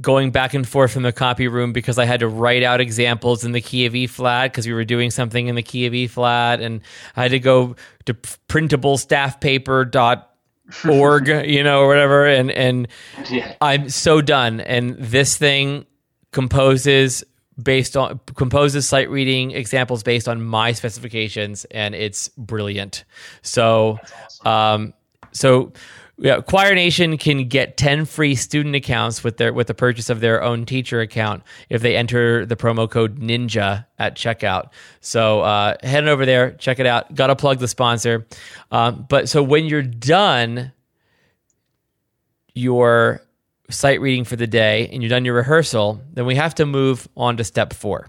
going 0.00 0.30
back 0.30 0.54
and 0.54 0.66
forth 0.66 0.92
from 0.92 1.02
the 1.02 1.12
copy 1.12 1.48
room 1.48 1.72
because 1.72 1.98
I 1.98 2.04
had 2.04 2.20
to 2.20 2.28
write 2.28 2.62
out 2.62 2.80
examples 2.80 3.44
in 3.44 3.52
the 3.52 3.60
key 3.60 3.86
of 3.86 3.94
E 3.94 4.06
flat 4.06 4.52
because 4.52 4.66
we 4.66 4.72
were 4.72 4.84
doing 4.84 5.10
something 5.10 5.46
in 5.46 5.54
the 5.54 5.62
key 5.62 5.86
of 5.86 5.94
E 5.94 6.06
flat, 6.06 6.60
and 6.60 6.80
I 7.16 7.22
had 7.22 7.30
to 7.30 7.38
go 7.38 7.76
to 8.04 8.14
printable 8.48 8.98
staff 8.98 9.40
paper 9.40 9.84
dot 9.84 10.30
org, 10.88 11.28
you 11.28 11.62
know, 11.62 11.80
or 11.80 11.88
whatever, 11.88 12.26
and 12.26 12.50
and 12.50 12.88
yeah. 13.30 13.54
I'm 13.60 13.88
so 13.88 14.20
done. 14.20 14.60
And 14.60 14.96
this 14.98 15.36
thing 15.36 15.86
composes 16.32 17.24
based 17.62 17.96
on 17.96 18.20
composes 18.34 18.86
sight 18.86 19.08
reading 19.08 19.52
examples 19.52 20.02
based 20.02 20.28
on 20.28 20.42
my 20.42 20.72
specifications, 20.72 21.64
and 21.66 21.94
it's 21.94 22.28
brilliant. 22.36 23.04
So, 23.42 23.98
awesome. 24.42 24.46
um, 24.46 24.94
so 25.32 25.72
yeah, 26.18 26.40
Choir 26.40 26.74
Nation 26.74 27.18
can 27.18 27.46
get 27.46 27.76
10 27.76 28.06
free 28.06 28.34
student 28.34 28.74
accounts 28.74 29.22
with 29.22 29.36
their 29.36 29.52
with 29.52 29.66
the 29.66 29.74
purchase 29.74 30.08
of 30.08 30.20
their 30.20 30.42
own 30.42 30.64
teacher 30.64 31.00
account 31.00 31.42
if 31.68 31.82
they 31.82 31.94
enter 31.94 32.46
the 32.46 32.56
promo 32.56 32.90
code 32.90 33.18
NINJA 33.18 33.84
at 33.98 34.16
checkout. 34.16 34.70
So 35.00 35.40
uh, 35.40 35.76
head 35.82 36.08
over 36.08 36.24
there, 36.24 36.52
check 36.52 36.78
it 36.78 36.86
out. 36.86 37.14
Got 37.14 37.26
to 37.26 37.36
plug 37.36 37.58
the 37.58 37.68
sponsor. 37.68 38.26
Um, 38.70 39.04
but 39.10 39.28
so 39.28 39.42
when 39.42 39.66
you're 39.66 39.82
done 39.82 40.72
your 42.54 43.20
sight 43.68 44.00
reading 44.00 44.24
for 44.24 44.36
the 44.36 44.46
day 44.46 44.88
and 44.88 45.02
you're 45.02 45.10
done 45.10 45.26
your 45.26 45.34
rehearsal, 45.34 46.00
then 46.14 46.24
we 46.24 46.34
have 46.36 46.54
to 46.54 46.64
move 46.64 47.06
on 47.14 47.36
to 47.36 47.44
step 47.44 47.74
four. 47.74 48.08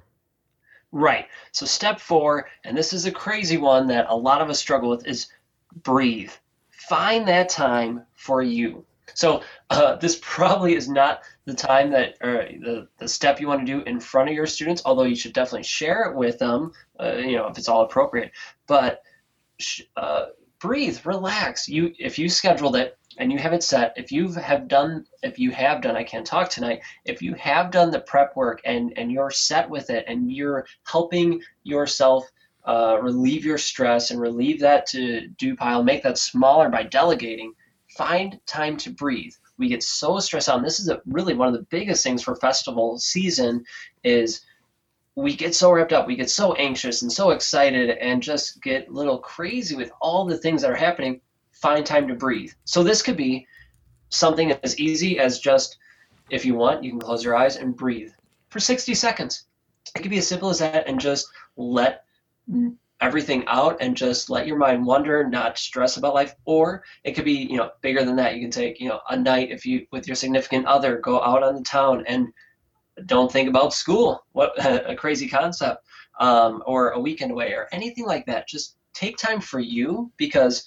Right. 0.93 1.25
So 1.51 1.65
step 1.65 1.99
four, 1.99 2.47
and 2.63 2.77
this 2.77 2.93
is 2.93 3.05
a 3.05 3.11
crazy 3.11 3.57
one 3.57 3.87
that 3.87 4.05
a 4.07 4.15
lot 4.15 4.41
of 4.41 4.49
us 4.49 4.59
struggle 4.59 4.89
with, 4.89 5.05
is 5.05 5.27
breathe 5.83 6.31
find 6.87 7.27
that 7.27 7.49
time 7.49 8.03
for 8.15 8.41
you. 8.41 8.85
So 9.13 9.41
uh, 9.69 9.95
this 9.95 10.19
probably 10.21 10.75
is 10.75 10.87
not 10.87 11.21
the 11.45 11.53
time 11.53 11.91
that 11.91 12.17
or 12.21 12.49
the, 12.59 12.87
the 12.97 13.07
step 13.07 13.39
you 13.39 13.47
want 13.47 13.65
to 13.65 13.65
do 13.65 13.81
in 13.83 13.99
front 13.99 14.29
of 14.29 14.35
your 14.35 14.45
students, 14.45 14.81
although 14.85 15.03
you 15.03 15.15
should 15.15 15.33
definitely 15.33 15.63
share 15.63 16.03
it 16.03 16.15
with 16.15 16.39
them, 16.39 16.71
uh, 16.99 17.15
you 17.15 17.35
know, 17.35 17.47
if 17.47 17.57
it's 17.57 17.69
all 17.69 17.83
appropriate. 17.83 18.31
But 18.67 19.01
uh, 19.95 20.27
breathe, 20.59 20.99
relax. 21.05 21.67
You 21.67 21.93
if 21.97 22.19
you 22.19 22.29
scheduled 22.29 22.75
it 22.75 22.97
and 23.17 23.31
you 23.31 23.39
have 23.39 23.53
it 23.53 23.63
set, 23.63 23.93
if 23.97 24.11
you 24.11 24.31
have 24.33 24.67
done, 24.67 25.05
if 25.23 25.39
you 25.39 25.51
have 25.51 25.81
done, 25.81 25.95
I 25.95 26.03
can't 26.03 26.25
talk 26.27 26.49
tonight. 26.49 26.81
If 27.05 27.21
you 27.21 27.33
have 27.35 27.71
done 27.71 27.91
the 27.91 28.01
prep 28.01 28.35
work 28.35 28.61
and 28.65 28.93
and 28.97 29.11
you're 29.11 29.31
set 29.31 29.69
with 29.69 29.89
it 29.89 30.05
and 30.07 30.31
you're 30.31 30.67
helping 30.85 31.41
yourself 31.63 32.29
uh, 32.67 32.99
relieve 33.01 33.45
your 33.45 33.57
stress 33.57 34.11
and 34.11 34.19
relieve 34.19 34.59
that 34.59 34.85
to 34.85 35.27
do 35.37 35.55
pile, 35.55 35.83
make 35.83 36.03
that 36.03 36.17
smaller 36.17 36.69
by 36.69 36.83
delegating. 36.83 37.53
Find 37.97 38.39
time 38.45 38.75
to 38.77 38.91
breathe. 38.91 39.33
We 39.57 39.69
get 39.69 39.81
so 39.81 40.19
stressed 40.19 40.49
out, 40.49 40.57
and 40.57 40.65
this 40.65 40.79
is 40.79 40.89
a, 40.89 41.01
really 41.05 41.33
one 41.33 41.47
of 41.47 41.53
the 41.53 41.65
biggest 41.69 42.03
things 42.03 42.21
for 42.21 42.35
festival 42.35 42.99
season 42.99 43.63
is 44.03 44.41
we 45.15 45.35
get 45.35 45.55
so 45.55 45.71
wrapped 45.71 45.93
up, 45.93 46.07
we 46.07 46.17
get 46.17 46.29
so 46.29 46.53
anxious 46.53 47.01
and 47.01 47.11
so 47.11 47.31
excited, 47.31 47.89
and 47.89 48.21
just 48.21 48.61
get 48.61 48.89
a 48.89 48.91
little 48.91 49.17
crazy 49.17 49.75
with 49.75 49.89
all 50.01 50.25
the 50.25 50.37
things 50.37 50.61
that 50.61 50.69
are 50.69 50.75
happening. 50.75 51.21
Find 51.53 51.85
time 51.85 52.07
to 52.09 52.15
breathe. 52.15 52.51
So 52.65 52.83
this 52.83 53.01
could 53.01 53.17
be 53.17 53.47
something 54.09 54.51
as 54.63 54.77
easy 54.77 55.19
as 55.19 55.39
just, 55.39 55.77
if 56.29 56.45
you 56.45 56.53
want, 56.53 56.83
you 56.83 56.91
can 56.91 56.99
close 56.99 57.23
your 57.23 57.35
eyes 57.35 57.55
and 57.55 57.75
breathe 57.75 58.11
for 58.49 58.59
60 58.59 58.93
seconds. 58.93 59.45
It 59.95 60.01
could 60.01 60.11
be 60.11 60.19
as 60.19 60.27
simple 60.27 60.49
as 60.49 60.59
that, 60.59 60.87
and 60.87 60.99
just 60.99 61.27
let 61.55 62.03
everything 62.99 63.45
out 63.47 63.77
and 63.79 63.95
just 63.95 64.29
let 64.29 64.47
your 64.47 64.57
mind 64.57 64.85
wander, 64.85 65.27
not 65.27 65.57
stress 65.57 65.97
about 65.97 66.15
life. 66.15 66.35
Or 66.45 66.83
it 67.03 67.13
could 67.13 67.25
be, 67.25 67.47
you 67.49 67.57
know, 67.57 67.71
bigger 67.81 68.03
than 68.03 68.15
that. 68.15 68.35
You 68.35 68.41
can 68.41 68.51
take, 68.51 68.79
you 68.79 68.89
know, 68.89 69.01
a 69.09 69.17
night 69.17 69.51
if 69.51 69.65
you 69.65 69.85
with 69.91 70.07
your 70.07 70.15
significant 70.15 70.65
other, 70.65 70.97
go 70.97 71.21
out 71.21 71.43
on 71.43 71.55
the 71.55 71.61
town 71.61 72.03
and 72.07 72.27
don't 73.05 73.31
think 73.31 73.49
about 73.49 73.73
school. 73.73 74.25
What 74.31 74.53
a 74.89 74.95
crazy 74.95 75.27
concept. 75.27 75.85
Um, 76.19 76.63
or 76.65 76.89
a 76.89 76.99
weekend 76.99 77.31
away 77.31 77.51
or 77.51 77.67
anything 77.71 78.07
like 78.07 78.25
that. 78.25 78.47
Just 78.47 78.77
take 78.95 79.17
time 79.17 79.39
for 79.39 79.59
you 79.59 80.11
because 80.17 80.65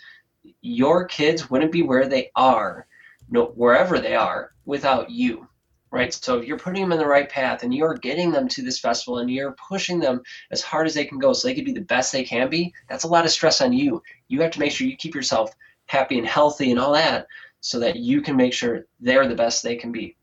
your 0.63 1.07
kids 1.07 1.51
wouldn't 1.51 1.73
be 1.73 1.83
where 1.83 2.07
they 2.07 2.31
are, 2.37 2.87
no, 3.29 3.47
wherever 3.47 3.99
they 3.99 4.15
are, 4.15 4.53
without 4.65 5.11
you 5.11 5.49
right? 5.91 6.13
So 6.13 6.39
if 6.39 6.47
you're 6.47 6.59
putting 6.59 6.83
them 6.83 6.93
in 6.93 6.99
the 6.99 7.07
right 7.07 7.29
path 7.29 7.63
and 7.63 7.75
you're 7.75 7.95
getting 7.95 8.31
them 8.31 8.49
to 8.49 8.63
this 8.63 8.79
festival 8.79 9.19
and 9.19 9.31
you're 9.31 9.57
pushing 9.69 9.99
them 9.99 10.23
as 10.51 10.63
hard 10.63 10.87
as 10.87 10.95
they 10.95 11.05
can 11.05 11.19
go 11.19 11.33
so 11.33 11.49
they 11.49 11.55
can 11.55 11.65
be 11.65 11.73
the 11.73 11.81
best 11.81 12.13
they 12.13 12.23
can 12.23 12.49
be, 12.49 12.73
that's 12.89 13.05
a 13.05 13.09
lot 13.09 13.25
of 13.25 13.31
stress 13.31 13.61
on 13.61 13.73
you. 13.73 14.03
You 14.29 14.41
have 14.43 14.53
to 14.53 14.61
make 14.61 14.73
sure 14.73 14.87
you 14.87 14.97
keep 14.97 15.15
yourself 15.15 15.51
happy 15.87 16.19
and 16.19 16.27
healthy 16.27 16.71
and 16.71 16.79
all 16.79 16.93
that 16.93 17.27
so 17.61 17.81
that 17.81 17.97
you 17.97 18.23
can 18.23 18.37
make 18.37 18.53
sure 18.53 18.87
they're 19.01 19.27
the 19.27 19.35
best 19.35 19.63
they 19.63 19.77
can 19.77 19.91
be. 19.91 20.17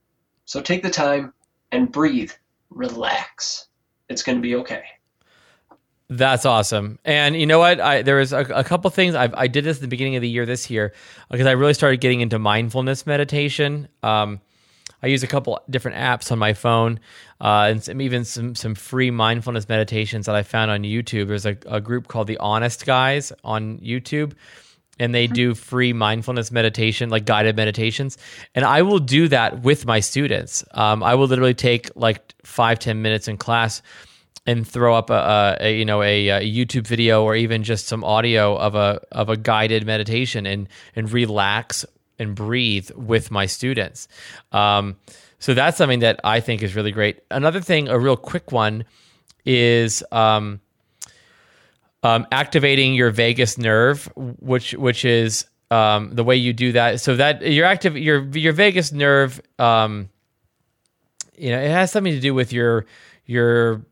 So 0.45 0.61
take 0.61 0.81
the 0.83 0.89
time 0.89 1.33
and 1.71 1.91
breathe, 1.91 2.31
relax. 2.69 3.67
It's 4.09 4.23
going 4.23 4.37
to 4.37 4.41
be 4.41 4.55
okay. 4.55 4.83
That's 6.09 6.45
awesome. 6.45 6.99
And 7.03 7.35
you 7.35 7.45
know 7.45 7.59
what? 7.59 7.81
I, 7.81 8.01
there 8.01 8.15
was 8.15 8.31
a, 8.31 8.39
a 8.39 8.63
couple 8.63 8.89
things 8.89 9.13
I've, 9.13 9.33
i 9.35 9.47
did 9.47 9.65
this 9.65 9.77
at 9.77 9.81
the 9.81 9.89
beginning 9.89 10.15
of 10.15 10.21
the 10.21 10.29
year 10.29 10.45
this 10.45 10.69
year 10.69 10.93
because 11.29 11.45
I 11.45 11.51
really 11.51 11.73
started 11.73 11.99
getting 11.99 12.21
into 12.21 12.39
mindfulness 12.39 13.05
meditation. 13.05 13.89
Um, 14.03 14.39
I 15.01 15.07
use 15.07 15.23
a 15.23 15.27
couple 15.27 15.59
different 15.69 15.97
apps 15.97 16.31
on 16.31 16.39
my 16.39 16.53
phone, 16.53 16.99
uh, 17.39 17.67
and 17.69 17.83
some, 17.83 18.01
even 18.01 18.25
some 18.25 18.55
some 18.55 18.75
free 18.75 19.11
mindfulness 19.11 19.69
meditations 19.69 20.25
that 20.25 20.35
I 20.35 20.43
found 20.43 20.71
on 20.71 20.81
YouTube. 20.81 21.27
There's 21.27 21.45
a, 21.45 21.57
a 21.67 21.79
group 21.79 22.07
called 22.07 22.27
the 22.27 22.37
Honest 22.37 22.85
Guys 22.85 23.31
on 23.43 23.77
YouTube, 23.79 24.33
and 24.99 25.13
they 25.13 25.27
do 25.27 25.53
free 25.53 25.93
mindfulness 25.93 26.51
meditation, 26.51 27.09
like 27.09 27.25
guided 27.25 27.55
meditations. 27.55 28.17
And 28.55 28.65
I 28.65 28.81
will 28.81 28.99
do 28.99 29.27
that 29.27 29.61
with 29.61 29.85
my 29.85 29.99
students. 29.99 30.63
Um, 30.71 31.03
I 31.03 31.15
will 31.15 31.27
literally 31.27 31.53
take 31.53 31.91
like 31.95 32.33
five 32.43 32.79
ten 32.79 33.01
minutes 33.01 33.27
in 33.27 33.37
class 33.37 33.83
and 34.47 34.65
throw 34.65 34.95
up 34.95 35.09
a, 35.09 35.57
a, 35.59 35.77
you 35.77 35.85
know 35.85 36.01
a, 36.01 36.29
a, 36.29 36.41
YouTube 36.41 36.87
video 36.87 37.23
or 37.23 37.35
even 37.35 37.63
just 37.63 37.85
some 37.85 38.03
audio 38.03 38.57
of 38.57 38.73
a 38.73 38.99
of 39.11 39.29
a 39.29 39.37
guided 39.37 39.85
meditation 39.85 40.47
and 40.47 40.67
and 40.95 41.11
relax 41.11 41.85
and 42.19 42.35
breathe 42.35 42.91
with 42.95 43.31
my 43.31 43.45
students. 43.45 44.07
Um, 44.51 44.97
so 45.39 45.53
that's 45.53 45.77
something 45.77 45.99
that 45.99 46.19
I 46.23 46.39
think 46.39 46.63
is 46.63 46.75
really 46.75 46.91
great. 46.91 47.19
Another 47.29 47.61
thing, 47.61 47.87
a 47.87 47.99
real 47.99 48.17
quick 48.17 48.51
one, 48.51 48.85
is 49.45 50.03
um, 50.11 50.59
um, 52.03 52.27
activating 52.31 52.95
your 52.95 53.11
vagus 53.11 53.57
nerve, 53.57 54.09
which 54.15 54.73
which 54.73 55.05
is 55.05 55.45
um, 55.71 56.13
the 56.13 56.23
way 56.23 56.35
you 56.35 56.53
do 56.53 56.71
that. 56.73 57.01
So 57.01 57.15
that 57.15 57.41
your 57.41 57.65
active 57.65 57.97
your 57.97 58.25
your 58.29 58.53
vagus 58.53 58.91
nerve, 58.91 59.39
um, 59.59 60.09
you 61.37 61.51
know, 61.51 61.59
it 61.59 61.69
has 61.69 61.91
something 61.91 62.13
to 62.13 62.19
do 62.19 62.33
with 62.33 62.51
your 62.51 62.85
your 63.25 63.85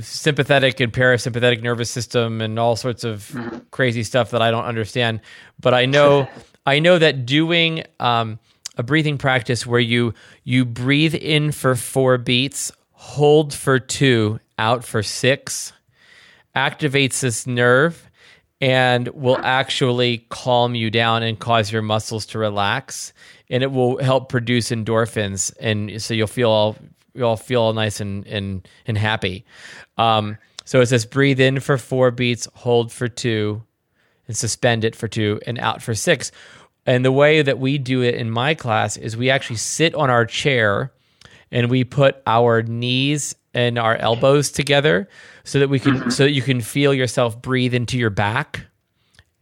sympathetic 0.00 0.80
and 0.80 0.92
parasympathetic 0.92 1.62
nervous 1.62 1.90
system 1.90 2.40
and 2.40 2.58
all 2.58 2.76
sorts 2.76 3.04
of 3.04 3.30
mm-hmm. 3.32 3.58
crazy 3.70 4.02
stuff 4.02 4.30
that 4.30 4.42
I 4.42 4.50
don't 4.50 4.64
understand. 4.64 5.20
But 5.58 5.74
I 5.74 5.86
know 5.86 6.28
I 6.66 6.78
know 6.78 6.98
that 6.98 7.26
doing 7.26 7.84
um, 7.98 8.38
a 8.76 8.82
breathing 8.82 9.18
practice 9.18 9.66
where 9.66 9.80
you 9.80 10.14
you 10.44 10.64
breathe 10.64 11.14
in 11.14 11.52
for 11.52 11.74
four 11.74 12.18
beats, 12.18 12.72
hold 12.92 13.54
for 13.54 13.78
two, 13.78 14.40
out 14.58 14.84
for 14.84 15.02
six, 15.02 15.72
activates 16.54 17.20
this 17.20 17.46
nerve 17.46 18.10
and 18.60 19.08
will 19.08 19.38
actually 19.42 20.26
calm 20.28 20.74
you 20.74 20.90
down 20.90 21.22
and 21.22 21.38
cause 21.38 21.72
your 21.72 21.82
muscles 21.82 22.26
to 22.26 22.38
relax. 22.38 23.12
And 23.48 23.62
it 23.62 23.72
will 23.72 24.02
help 24.02 24.28
produce 24.28 24.70
endorphins. 24.70 25.52
And 25.58 26.00
so 26.00 26.14
you'll 26.14 26.26
feel 26.26 26.50
all 26.50 26.76
you'll 27.14 27.36
feel 27.36 27.62
all 27.62 27.72
nice 27.72 28.00
and 28.00 28.26
and 28.26 28.68
and 28.86 28.98
happy. 28.98 29.44
Um, 29.96 30.36
so 30.64 30.80
it 30.80 30.86
says 30.86 31.06
breathe 31.06 31.40
in 31.40 31.60
for 31.60 31.78
four 31.78 32.10
beats 32.10 32.46
hold 32.54 32.92
for 32.92 33.08
two 33.08 33.62
and 34.30 34.36
suspend 34.36 34.84
it 34.84 34.94
for 34.94 35.08
two 35.08 35.40
and 35.44 35.58
out 35.58 35.82
for 35.82 35.92
six. 35.92 36.30
And 36.86 37.04
the 37.04 37.10
way 37.10 37.42
that 37.42 37.58
we 37.58 37.78
do 37.78 38.02
it 38.02 38.14
in 38.14 38.30
my 38.30 38.54
class 38.54 38.96
is 38.96 39.16
we 39.16 39.28
actually 39.28 39.56
sit 39.56 39.92
on 39.92 40.08
our 40.08 40.24
chair 40.24 40.92
and 41.50 41.68
we 41.68 41.82
put 41.82 42.22
our 42.28 42.62
knees 42.62 43.34
and 43.54 43.76
our 43.76 43.96
elbows 43.96 44.52
together 44.52 45.08
so 45.42 45.58
that 45.58 45.68
we 45.68 45.80
can 45.80 45.96
mm-hmm. 45.96 46.10
so 46.10 46.22
that 46.22 46.30
you 46.30 46.42
can 46.42 46.60
feel 46.60 46.94
yourself 46.94 47.42
breathe 47.42 47.74
into 47.74 47.98
your 47.98 48.10
back 48.10 48.66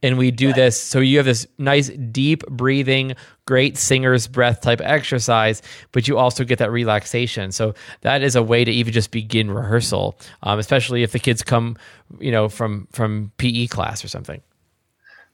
and 0.01 0.17
we 0.17 0.31
do 0.31 0.53
this 0.53 0.81
so 0.81 0.99
you 0.99 1.17
have 1.17 1.25
this 1.27 1.45
nice 1.59 1.89
deep 1.89 2.43
breathing 2.47 3.15
great 3.45 3.77
singer's 3.77 4.27
breath 4.27 4.61
type 4.61 4.81
exercise 4.81 5.61
but 5.91 6.07
you 6.07 6.17
also 6.17 6.43
get 6.43 6.57
that 6.57 6.71
relaxation 6.71 7.51
so 7.51 7.75
that 8.01 8.23
is 8.23 8.35
a 8.35 8.41
way 8.41 8.65
to 8.65 8.71
even 8.71 8.91
just 8.91 9.11
begin 9.11 9.51
rehearsal 9.51 10.17
um, 10.41 10.57
especially 10.57 11.03
if 11.03 11.11
the 11.11 11.19
kids 11.19 11.43
come 11.43 11.77
you 12.19 12.31
know 12.31 12.49
from 12.49 12.87
from 12.91 13.31
pe 13.37 13.67
class 13.67 14.03
or 14.03 14.07
something 14.07 14.41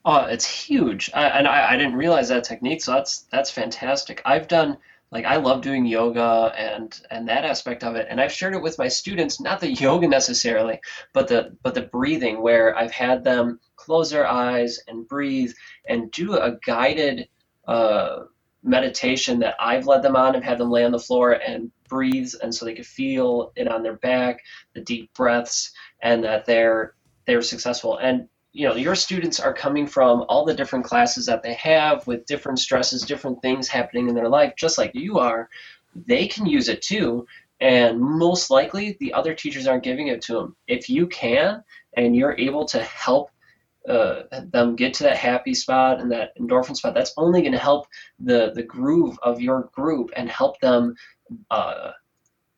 Oh, 0.08 0.26
it's 0.26 0.46
huge, 0.46 1.10
I, 1.16 1.26
and 1.30 1.48
I, 1.48 1.72
I 1.72 1.78
didn't 1.78 1.96
realize 1.96 2.30
that 2.30 2.44
technique. 2.44 2.84
So 2.84 2.92
that's 2.92 3.22
that's 3.32 3.50
fantastic. 3.50 4.22
I've 4.24 4.48
done 4.48 4.78
like 5.12 5.26
I 5.26 5.38
love 5.38 5.62
doing 5.62 5.84
yoga 5.86 6.54
and 6.56 6.96
and 7.10 7.28
that 7.28 7.44
aspect 7.44 7.84
of 7.84 7.96
it, 7.96 8.06
and 8.10 8.22
I've 8.22 8.32
shared 8.32 8.54
it 8.54 8.62
with 8.62 8.78
my 8.78 8.88
students. 8.88 9.42
Not 9.42 9.60
the 9.60 9.72
yoga 9.86 10.08
necessarily, 10.08 10.80
but 11.14 11.28
the 11.28 11.58
but 11.64 11.74
the 11.74 11.84
breathing, 11.84 12.42
where 12.44 12.78
I've 12.78 12.92
had 12.92 13.24
them 13.24 13.60
close 13.78 14.12
their 14.12 14.28
eyes 14.28 14.80
and 14.88 15.08
breathe 15.08 15.54
and 15.90 16.12
do 16.12 16.36
a 16.36 16.58
guided 16.64 17.28
uh, 17.68 18.26
meditation 18.62 19.40
that 19.40 19.56
I've 19.60 19.88
led 19.88 20.04
them 20.04 20.16
on 20.16 20.36
and 20.36 20.44
had 20.44 20.60
them 20.60 20.70
lay 20.70 20.86
on 20.86 20.92
the 20.92 21.00
floor 21.00 21.32
and 21.32 21.72
breathe, 21.90 22.32
and 22.44 22.54
so 22.54 22.66
they 22.66 22.76
could 22.76 22.86
feel 22.86 23.54
it 23.56 23.68
on 23.68 23.82
their 23.82 23.98
back, 23.98 24.40
the 24.76 24.82
deep 24.82 25.12
breaths, 25.16 25.72
and 26.02 26.24
that 26.24 26.46
they're 26.46 26.94
they're 27.26 27.42
successful. 27.42 27.98
And 27.98 28.30
you 28.56 28.66
know 28.66 28.76
your 28.76 28.96
students 28.96 29.40
are 29.40 29.54
coming 29.54 29.86
from 29.86 30.24
all 30.30 30.46
the 30.46 30.54
different 30.54 30.86
classes 30.86 31.26
that 31.26 31.44
they 31.44 31.54
have 31.56 32.08
with 32.08 32.26
different 32.26 32.58
stresses 32.58 33.02
different 33.02 33.42
things 33.42 33.68
happening 33.68 34.08
in 34.08 34.16
their 34.16 34.30
life 34.30 34.54
just 34.58 34.78
like 34.78 34.92
you 34.94 35.20
are. 35.20 35.50
They 36.08 36.28
can 36.28 36.46
use 36.46 36.70
it 36.70 36.82
too 36.82 37.28
and 37.60 38.00
most 38.00 38.50
likely 38.50 38.96
the 39.00 39.14
other 39.14 39.34
teachers 39.34 39.68
aren't 39.68 39.84
giving 39.84 40.08
it 40.08 40.22
to 40.22 40.34
them 40.34 40.56
if 40.68 40.90
you 40.90 41.06
can 41.08 41.62
and 41.98 42.16
you're 42.16 42.38
able 42.38 42.66
to 42.66 42.82
help 42.82 43.30
uh, 43.90 44.24
them 44.52 44.76
get 44.76 44.94
to 44.94 45.04
that 45.04 45.18
happy 45.18 45.54
spot 45.54 46.00
and 46.00 46.10
that 46.12 46.32
endorphin 46.40 46.76
spot 46.76 46.94
that's 46.94 47.14
only 47.18 47.42
going 47.42 47.52
to 47.52 47.58
help 47.58 47.88
the 48.22 48.52
the 48.56 48.64
groove 48.64 49.20
of 49.22 49.42
your 49.42 49.70
group 49.74 50.12
and 50.16 50.30
help 50.30 50.58
them 50.62 50.96
uh, 51.52 51.92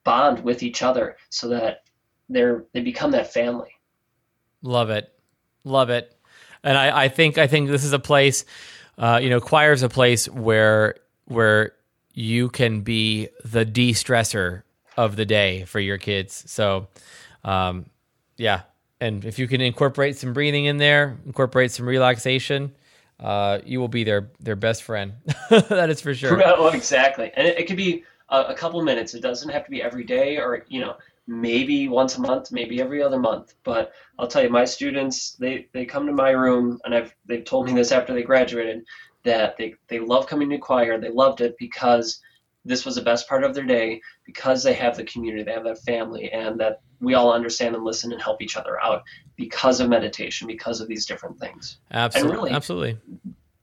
bond 0.04 0.44
with 0.44 0.62
each 0.62 0.84
other 0.84 1.18
so 1.30 1.50
that 1.50 1.84
they're 2.30 2.66
they 2.74 2.82
become 2.82 3.12
that 3.12 3.34
family. 3.34 3.72
Love 4.62 4.90
it 4.90 5.17
Love 5.68 5.90
it. 5.90 6.16
And 6.64 6.78
I, 6.78 7.04
I 7.04 7.10
think 7.10 7.38
I 7.38 7.48
think 7.48 7.70
this 7.70 7.84
is 7.84 7.94
a 7.94 8.00
place, 8.00 8.46
uh, 8.98 9.20
you 9.22 9.30
know, 9.30 9.40
choir 9.40 9.72
is 9.72 9.84
a 9.84 9.90
place 9.90 10.28
where 10.30 10.96
where 11.26 11.74
you 12.14 12.50
can 12.50 12.82
be 12.82 13.30
the 13.46 13.64
de-stressor 13.64 14.64
of 14.96 15.16
the 15.16 15.26
day 15.26 15.66
for 15.66 15.80
your 15.80 15.98
kids. 16.00 16.44
So, 16.48 16.88
um, 17.44 17.86
yeah, 18.38 18.62
and 19.00 19.24
if 19.24 19.38
you 19.38 19.48
can 19.48 19.62
incorporate 19.62 20.18
some 20.18 20.34
breathing 20.34 20.66
in 20.66 20.78
there, 20.78 21.18
incorporate 21.26 21.72
some 21.72 21.86
relaxation, 21.86 22.74
uh, 23.20 23.60
you 23.66 23.80
will 23.80 23.88
be 23.88 24.04
their 24.04 24.30
their 24.40 24.56
best 24.56 24.84
friend. 24.84 25.14
that 25.50 25.90
is 25.90 26.02
for 26.02 26.14
sure. 26.14 26.38
Well, 26.38 26.70
exactly, 26.70 27.32
and 27.36 27.48
it, 27.48 27.60
it 27.60 27.68
could 27.68 27.78
be 27.78 28.04
a, 28.30 28.42
a 28.46 28.56
couple 28.56 28.82
minutes. 28.82 29.14
It 29.14 29.22
doesn't 29.22 29.50
have 29.50 29.66
to 29.66 29.72
be 29.72 29.82
every 29.82 30.04
day, 30.04 30.38
or 30.38 30.66
you 30.70 30.82
know, 30.82 30.96
maybe 31.28 31.88
once 31.90 32.18
a 32.18 32.22
month, 32.22 32.52
maybe 32.52 32.82
every 32.82 33.04
other 33.04 33.20
month. 33.20 33.54
But 33.64 33.92
I'll 34.18 34.28
tell 34.28 34.44
you, 34.44 34.50
my 34.50 34.66
students, 34.66 35.34
they, 35.34 35.68
they 35.74 35.86
come 35.86 36.08
to 36.08 36.14
my 36.14 36.32
room, 36.32 36.80
and 36.86 36.96
I've 36.96 37.14
they've 37.26 37.44
told 37.44 37.68
me 37.68 37.74
this 37.74 37.92
after 37.92 38.14
they 38.14 38.24
graduated, 38.24 38.84
that 39.24 39.58
they, 39.58 39.76
they 39.90 40.00
love 40.00 40.28
coming 40.28 40.50
to 40.50 40.58
choir. 40.58 41.00
They 41.00 41.10
loved 41.10 41.42
it 41.42 41.56
because 41.60 42.22
this 42.64 42.86
was 42.86 42.96
the 42.96 43.02
best 43.02 43.28
part 43.28 43.44
of 43.44 43.54
their 43.54 43.66
day, 43.66 44.02
because 44.26 44.64
they 44.64 44.74
have 44.74 44.98
the 44.98 45.04
community, 45.04 45.44
they 45.44 45.54
have 45.54 45.64
that 45.66 45.80
family, 45.84 46.32
and 46.32 46.60
that 46.60 46.82
we 47.00 47.14
all 47.14 47.32
understand 47.32 47.76
and 47.76 47.84
listen 47.84 48.12
and 48.12 48.22
help 48.22 48.42
each 48.42 48.58
other 48.58 48.82
out 48.82 49.04
because 49.36 49.80
of 49.80 49.90
meditation, 49.90 50.48
because 50.48 50.82
of 50.82 50.88
these 50.88 51.06
different 51.06 51.40
things. 51.40 51.78
Absolutely. 51.92 52.36
Really, 52.36 52.52
Absolutely. 52.52 52.98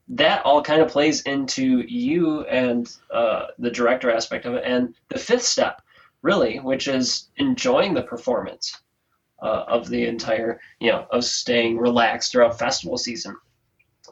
That 0.08 0.44
all 0.44 0.62
kind 0.62 0.82
of 0.82 0.88
plays 0.88 1.22
into 1.22 1.80
you 1.80 2.44
and 2.44 2.94
uh, 3.10 3.46
the 3.58 3.70
director 3.70 4.10
aspect 4.10 4.44
of 4.44 4.54
it. 4.54 4.62
And 4.64 4.94
the 5.08 5.18
fifth 5.18 5.42
step 5.42 5.82
really, 6.24 6.58
which 6.58 6.88
is 6.88 7.28
enjoying 7.36 7.94
the 7.94 8.02
performance 8.02 8.80
uh, 9.42 9.64
of 9.68 9.88
the 9.88 10.06
entire, 10.06 10.58
you 10.80 10.90
know, 10.90 11.06
of 11.12 11.22
staying 11.22 11.78
relaxed 11.78 12.32
throughout 12.32 12.58
festival 12.58 12.96
season. 12.96 13.36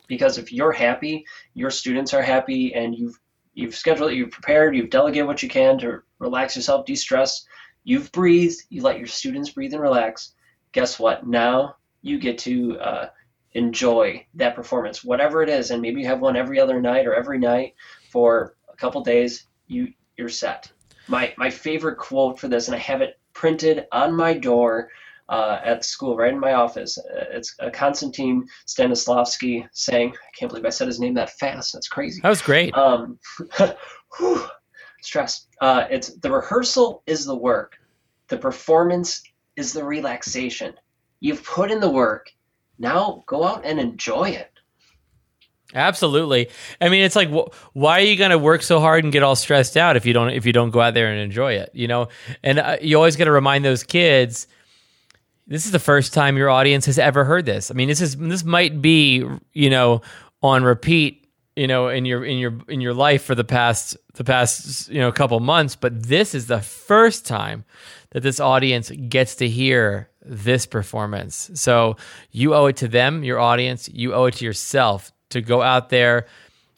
Because 0.07 0.37
if 0.39 0.53
you're 0.53 0.73
happy, 0.73 1.25
your 1.55 1.71
students 1.71 2.13
are 2.15 2.23
happy, 2.23 2.75
and 2.75 2.95
you've 2.95 3.19
you've 3.55 3.75
scheduled 3.75 4.13
it, 4.13 4.17
you've 4.17 4.31
prepared, 4.31 4.77
you've 4.77 4.91
delegated 4.91 5.27
what 5.27 5.43
you 5.43 5.49
can 5.49 5.79
to 5.79 6.03
relax 6.19 6.55
yourself, 6.57 6.87
de-stress. 6.87 7.45
You've 7.85 8.13
breathed, 8.13 8.63
you 8.71 8.83
let 8.83 8.99
your 8.99 9.07
students 9.07 9.51
breathe 9.51 9.75
and 9.75 9.83
relax. 9.83 10.35
Guess 10.73 10.99
what? 10.99 11.27
Now 11.27 11.77
you 12.01 12.19
get 12.19 12.39
to 12.39 12.79
uh, 12.79 13.09
enjoy 13.53 14.27
that 14.35 14.55
performance, 14.55 15.05
whatever 15.05 15.43
it 15.43 15.49
is. 15.49 15.71
And 15.71 15.83
maybe 15.83 16.01
you 16.01 16.07
have 16.07 16.21
one 16.21 16.37
every 16.37 16.61
other 16.61 16.81
night 16.81 17.07
or 17.07 17.15
every 17.15 17.39
night 17.39 17.75
for 18.11 18.57
a 18.73 18.77
couple 18.77 19.03
days. 19.03 19.47
You 19.67 19.93
you're 20.17 20.29
set. 20.29 20.73
My 21.09 21.35
my 21.37 21.51
favorite 21.51 21.97
quote 21.97 22.39
for 22.39 22.49
this, 22.49 22.69
and 22.69 22.75
I 22.75 22.79
have 22.79 23.03
it 23.03 23.19
printed 23.33 23.87
on 23.93 24.15
my 24.15 24.35
door 24.35 24.91
uh, 25.29 25.61
at 25.65 25.85
school, 25.85 26.17
right 26.17 26.33
in 26.33 26.39
my 26.39 26.53
office. 26.53 26.99
Uh, 26.99 27.25
it's 27.31 27.55
uh, 27.61 27.71
Konstantin 27.71 28.47
Stanislavski 28.67 29.67
saying, 29.73 30.11
I 30.11 30.31
can't 30.39 30.51
believe 30.51 30.67
I 30.67 30.71
said 30.71 30.89
his 30.89 31.01
name 31.01 31.15
that 31.15 31.31
fast. 31.31 31.73
That's 31.73 31.89
crazy. 31.89 32.21
That 32.21 32.29
was 32.29 32.43
great. 32.43 32.77
Um, 32.77 33.19
whew, 34.19 34.47
stress. 35.01 35.47
Uh, 35.61 35.87
it's 35.91 36.15
the 36.17 36.31
rehearsal 36.31 37.03
is 37.07 37.25
the 37.25 37.35
work, 37.35 37.79
the 38.29 38.37
performance 38.37 39.23
is 39.57 39.73
the 39.73 39.85
relaxation. 39.85 40.75
You've 41.21 41.45
put 41.45 41.71
in 41.71 41.81
the 41.81 41.91
work. 41.91 42.31
Now 42.79 43.23
go 43.27 43.45
out 43.45 43.65
and 43.65 43.79
enjoy 43.79 44.31
it. 44.31 44.52
Absolutely. 45.75 46.49
I 46.81 46.89
mean, 46.89 47.03
it's 47.03 47.17
like, 47.17 47.31
wh- 47.31 47.49
why 47.75 48.01
are 48.01 48.05
you 48.05 48.17
going 48.17 48.31
to 48.31 48.39
work 48.39 48.63
so 48.63 48.81
hard 48.81 49.05
and 49.05 49.13
get 49.13 49.23
all 49.23 49.37
stressed 49.37 49.77
out 49.77 49.97
if 49.97 50.05
you 50.05 50.13
don't 50.13 50.31
if 50.31 50.45
you 50.45 50.53
don't 50.53 50.71
go 50.71 50.81
out 50.81 50.95
there 50.95 51.11
and 51.11 51.21
enjoy 51.21 51.55
it? 51.55 51.71
You 51.73 51.89
know, 51.89 52.09
and 52.43 52.59
uh, 52.59 52.77
you 52.81 52.97
always 52.97 53.17
got 53.17 53.25
to 53.25 53.33
remind 53.33 53.65
those 53.65 53.83
kids. 53.83 54.47
This 55.47 55.67
is 55.67 55.73
the 55.73 55.79
first 55.79 56.15
time 56.15 56.37
your 56.37 56.51
audience 56.51 56.87
has 56.87 56.99
ever 56.99 57.25
heard 57.25 57.47
this. 57.47 57.71
I 57.71 57.75
mean, 57.75 57.89
this 57.89 58.01
is 58.01 58.17
this 58.17 58.45
might 58.45 58.83
be 58.83 59.25
you 59.53 59.71
know 59.71 60.03
on 60.43 60.63
repeat, 60.63 61.27
you 61.57 61.67
know, 61.67 61.89
in 61.89 62.05
your 62.05 62.25
in 62.25 62.39
your 62.39 62.59
in 62.69 62.81
your 62.81 62.95
life 62.95 63.23
for 63.23 63.35
the 63.35 63.45
past 63.45 63.97
the 64.15 64.25
past 64.25 64.89
you 64.89 65.01
know 65.01 65.11
couple 65.11 65.41
months, 65.41 65.75
but 65.75 66.03
this 66.03 66.35
is 66.35 66.49
the 66.49 66.61
first 66.61 67.27
time 67.27 67.65
that 68.11 68.23
this 68.23 68.41
audience 68.41 68.91
gets 69.09 69.37
to 69.37 69.49
hear 69.49 70.11
this 70.25 70.67
performance. 70.67 71.51
So 71.55 71.97
you 72.31 72.55
owe 72.55 72.67
it 72.67 72.77
to 72.77 72.89
them, 72.89 73.25
your 73.25 73.41
audience. 73.41 73.89
You 73.89 74.15
owe 74.15 74.27
it 74.27 74.35
to 74.35 74.45
yourself 74.45 75.11
to 75.33 75.43
go 75.43 75.61
out 75.63 75.91
there 75.91 76.27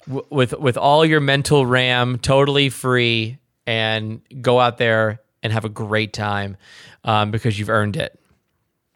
w- 0.06 0.26
with 0.30 0.52
with 0.58 0.76
all 0.76 1.04
your 1.04 1.20
mental 1.20 1.64
RAM 1.64 2.18
totally 2.18 2.68
free 2.70 3.38
and 3.66 4.20
go 4.40 4.58
out 4.60 4.78
there 4.78 5.20
and 5.42 5.52
have 5.52 5.64
a 5.64 5.68
great 5.68 6.12
time 6.12 6.56
um, 7.04 7.30
because 7.30 7.58
you've 7.58 7.70
earned 7.70 7.96
it. 7.96 8.18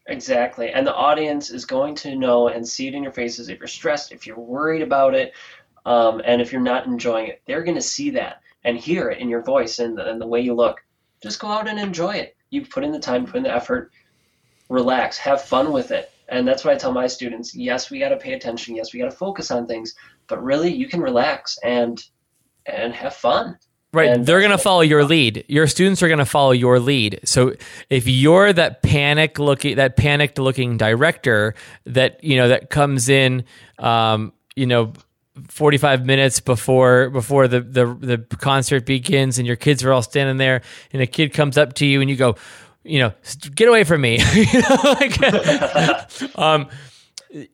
Exactly. 0.07 0.71
And 0.71 0.87
the 0.87 0.95
audience 0.95 1.51
is 1.51 1.67
going 1.67 1.95
to 1.97 2.17
know 2.17 2.49
and 2.49 2.67
see 2.67 2.89
it 2.89 2.95
in 2.95 3.03
your 3.03 3.13
faces 3.13 3.51
if 3.51 3.59
you're 3.59 3.69
stressed, 3.69 4.11
if 4.11 4.27
you're 4.27 4.39
worried 4.39 4.81
about 4.81 5.15
it, 5.15 5.35
um, 5.85 6.23
and 6.25 6.41
if 6.41 6.51
you're 6.51 6.63
not 6.63 6.87
enjoying 6.87 7.29
it. 7.29 7.43
They're 7.47 7.63
going 7.63 7.75
to 7.75 7.83
see 7.83 8.11
that 8.11 8.41
and 8.65 8.79
hear 8.79 9.11
it 9.11 9.19
in 9.19 9.29
your 9.29 9.43
voice 9.43 9.79
and 9.79 9.97
the, 9.97 10.09
and 10.09 10.21
the 10.21 10.27
way 10.27 10.41
you 10.41 10.55
look. 10.55 10.83
Just 11.23 11.41
go 11.41 11.49
out 11.49 11.69
and 11.69 11.79
enjoy 11.79 12.15
it. 12.15 12.37
You've 12.49 12.71
put 12.71 12.85
in 12.85 12.93
the 12.93 12.99
time, 12.99 13.27
put 13.27 13.37
in 13.37 13.43
the 13.43 13.55
effort, 13.55 13.93
relax, 14.71 15.19
have 15.19 15.43
fun 15.43 15.73
with 15.73 15.91
it. 15.91 16.11
And 16.29 16.47
that's 16.47 16.65
what 16.65 16.75
I 16.75 16.77
tell 16.77 16.93
my 16.93 17.07
students. 17.07 17.55
Yes, 17.55 17.91
we 17.91 17.99
got 17.99 18.11
to 18.11 18.17
pay 18.17 18.35
attention. 18.35 18.77
Yes, 18.77 18.93
we 18.93 19.01
got 19.01 19.11
to 19.11 19.17
focus 19.17 19.51
on 19.51 19.67
things, 19.67 19.95
but 20.27 20.43
really 20.43 20.73
you 20.73 20.89
can 20.89 21.01
relax 21.01 21.59
and 21.65 22.03
and 22.67 22.93
have 22.93 23.15
fun. 23.15 23.59
Right. 23.93 24.11
And 24.11 24.27
They're 24.27 24.41
going 24.41 24.53
to 24.53 24.59
follow 24.59 24.83
your 24.83 25.05
lead. 25.05 25.45
Your 25.49 25.67
students 25.67 26.03
are 26.03 26.09
going 26.09 26.19
to 26.19 26.27
follow 26.27 26.51
your 26.51 26.79
lead. 26.79 27.21
So 27.25 27.55
if 27.89 28.07
you're 28.07 28.53
that 28.53 28.83
panic 28.83 29.39
looking, 29.39 29.77
that 29.77 29.97
panicked 29.97 30.39
looking 30.39 30.77
director 30.77 31.55
that, 31.87 32.23
you 32.23 32.37
know, 32.37 32.49
that 32.49 32.69
comes 32.69 33.09
in, 33.09 33.45
um, 33.79 34.35
you 34.55 34.67
know, 34.67 34.93
45 35.47 36.05
minutes 36.05 36.41
before 36.41 37.11
before 37.11 37.47
the, 37.47 37.61
the 37.61 37.87
the 37.87 38.37
concert 38.39 38.85
begins 38.85 39.39
and 39.39 39.47
your 39.47 39.55
kids 39.55 39.85
are 39.85 39.93
all 39.93 40.03
standing 40.03 40.37
there 40.37 40.63
and 40.93 41.01
a 41.01 41.07
kid 41.07 41.33
comes 41.33 41.57
up 41.57 41.75
to 41.75 41.87
you 41.87 42.01
and 42.01 42.11
you 42.11 42.17
go 42.17 42.35
you 42.85 42.99
know 43.01 43.13
get 43.55 43.69
away 43.69 43.85
from 43.85 44.01
me. 44.01 44.19
You 44.35 44.61
know, 44.63 44.77
like, 44.83 46.39
um, 46.39 46.69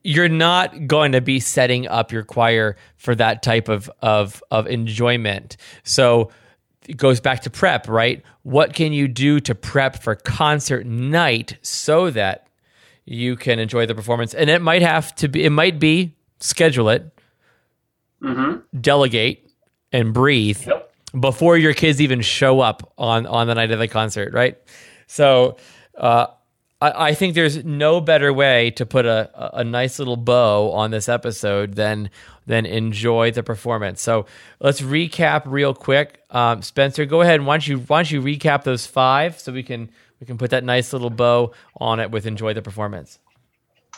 you're 0.03 0.29
not 0.29 0.87
going 0.87 1.11
to 1.11 1.21
be 1.21 1.39
setting 1.39 1.87
up 1.87 2.11
your 2.11 2.23
choir 2.23 2.77
for 2.97 3.15
that 3.15 3.43
type 3.43 3.67
of 3.69 3.89
of 4.01 4.41
of 4.51 4.67
enjoyment. 4.67 5.57
So 5.83 6.31
it 6.87 6.97
goes 6.97 7.19
back 7.19 7.41
to 7.41 7.49
prep 7.49 7.87
right? 7.89 8.23
What 8.43 8.73
can 8.73 8.93
you 8.93 9.07
do 9.07 9.39
to 9.41 9.55
prep 9.55 10.01
for 10.03 10.15
concert 10.15 10.85
night 10.85 11.57
so 11.61 12.09
that 12.11 12.47
you 13.05 13.35
can 13.35 13.59
enjoy 13.59 13.85
the 13.85 13.95
performance? 13.95 14.33
And 14.33 14.49
it 14.49 14.61
might 14.61 14.81
have 14.81 15.13
to 15.15 15.27
be 15.27 15.43
it 15.43 15.49
might 15.49 15.79
be 15.79 16.15
schedule 16.39 16.89
it 16.89 17.11
delegate 18.79 19.49
and 19.91 20.13
breathe 20.13 20.65
Yep. 20.65 20.93
before 21.19 21.57
your 21.57 21.73
kids 21.73 22.01
even 22.01 22.21
show 22.21 22.59
up 22.59 22.93
on 22.97 23.25
on 23.25 23.47
the 23.47 23.55
night 23.55 23.71
of 23.71 23.79
the 23.79 23.87
concert, 23.87 24.33
right? 24.33 24.57
So 25.07 25.57
uh, 25.97 26.27
I, 26.81 27.09
I 27.09 27.13
think 27.13 27.35
there's 27.35 27.63
no 27.63 28.01
better 28.01 28.31
way 28.33 28.71
to 28.71 28.85
put 28.85 29.05
a, 29.05 29.57
a 29.57 29.63
nice 29.63 29.99
little 29.99 30.17
bow 30.17 30.71
on 30.71 30.91
this 30.91 31.09
episode 31.09 31.75
than 31.75 32.09
than 32.45 32.65
enjoy 32.65 33.31
the 33.31 33.41
performance. 33.41 34.01
So 34.01 34.27
let's 34.59 34.81
recap 34.81 35.43
real 35.45 35.73
quick. 35.73 36.21
Um, 36.29 36.61
Spencer, 36.61 37.05
go 37.05 37.21
ahead 37.21 37.35
and 37.35 37.47
why 37.47 37.55
don't 37.55 37.67
you 37.67 37.79
why 37.79 38.03
don't 38.03 38.11
you 38.11 38.21
recap 38.21 38.63
those 38.63 38.85
five 38.85 39.39
so 39.39 39.51
we 39.51 39.63
can 39.63 39.89
we 40.19 40.27
can 40.27 40.37
put 40.37 40.51
that 40.51 40.63
nice 40.63 40.93
little 40.93 41.09
bow 41.09 41.53
on 41.77 41.99
it 41.99 42.11
with 42.11 42.25
enjoy 42.25 42.53
the 42.53 42.61
performance. 42.61 43.19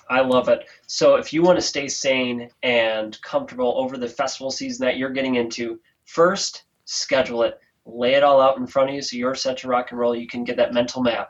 I 0.10 0.22
love 0.22 0.47
it. 0.47 0.66
So 0.86 1.16
if 1.16 1.34
you 1.34 1.41
want 1.41 1.58
to 1.58 1.62
stay 1.62 1.88
sane 1.89 2.49
and 2.64 3.22
comfortable 3.22 3.74
over 3.78 3.97
the 3.97 4.08
festival 4.08 4.51
season 4.51 4.86
that 4.86 4.97
you're 4.97 5.10
getting 5.10 5.36
into, 5.36 5.80
first 6.05 6.64
schedule 6.86 7.43
it. 7.43 7.60
Lay 7.89 8.15
it 8.15 8.23
all 8.23 8.41
out 8.41 8.57
in 8.57 8.67
front 8.67 8.89
of 8.89 8.95
you 8.95 9.01
so 9.01 9.15
you're 9.15 9.33
set 9.33 9.57
to 9.59 9.67
rock 9.67 9.91
and 9.91 9.99
roll. 9.99 10.13
You 10.15 10.27
can 10.27 10.43
get 10.43 10.57
that 10.57 10.73
mental 10.73 11.01
map. 11.01 11.29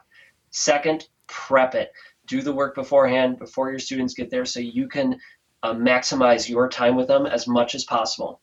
Second, 0.50 1.08
prep 1.28 1.76
it. 1.76 1.92
Do 2.26 2.42
the 2.42 2.52
work 2.52 2.74
beforehand 2.74 3.38
before 3.38 3.70
your 3.70 3.80
students 3.80 4.16
get 4.16 4.30
there 4.32 4.44
so 4.44 4.60
you 4.60 4.88
can 4.88 5.20
uh, 5.62 5.74
maximize 5.74 6.50
your 6.50 6.68
time 6.68 6.96
with 6.96 7.08
them 7.08 7.26
as 7.28 7.48
much 7.48 7.76
as 7.76 7.86
possible. 7.86 8.42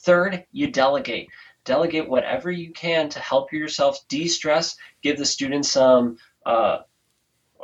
Third, 0.00 0.44
you 0.52 0.70
delegate. 0.70 1.28
Delegate 1.64 2.08
whatever 2.08 2.50
you 2.50 2.72
can 2.72 3.08
to 3.08 3.18
help 3.18 3.52
yourself 3.52 3.98
de-stress. 4.08 4.76
Give 5.02 5.18
the 5.18 5.26
students 5.26 5.70
some 5.70 6.16
uh, 6.46 6.78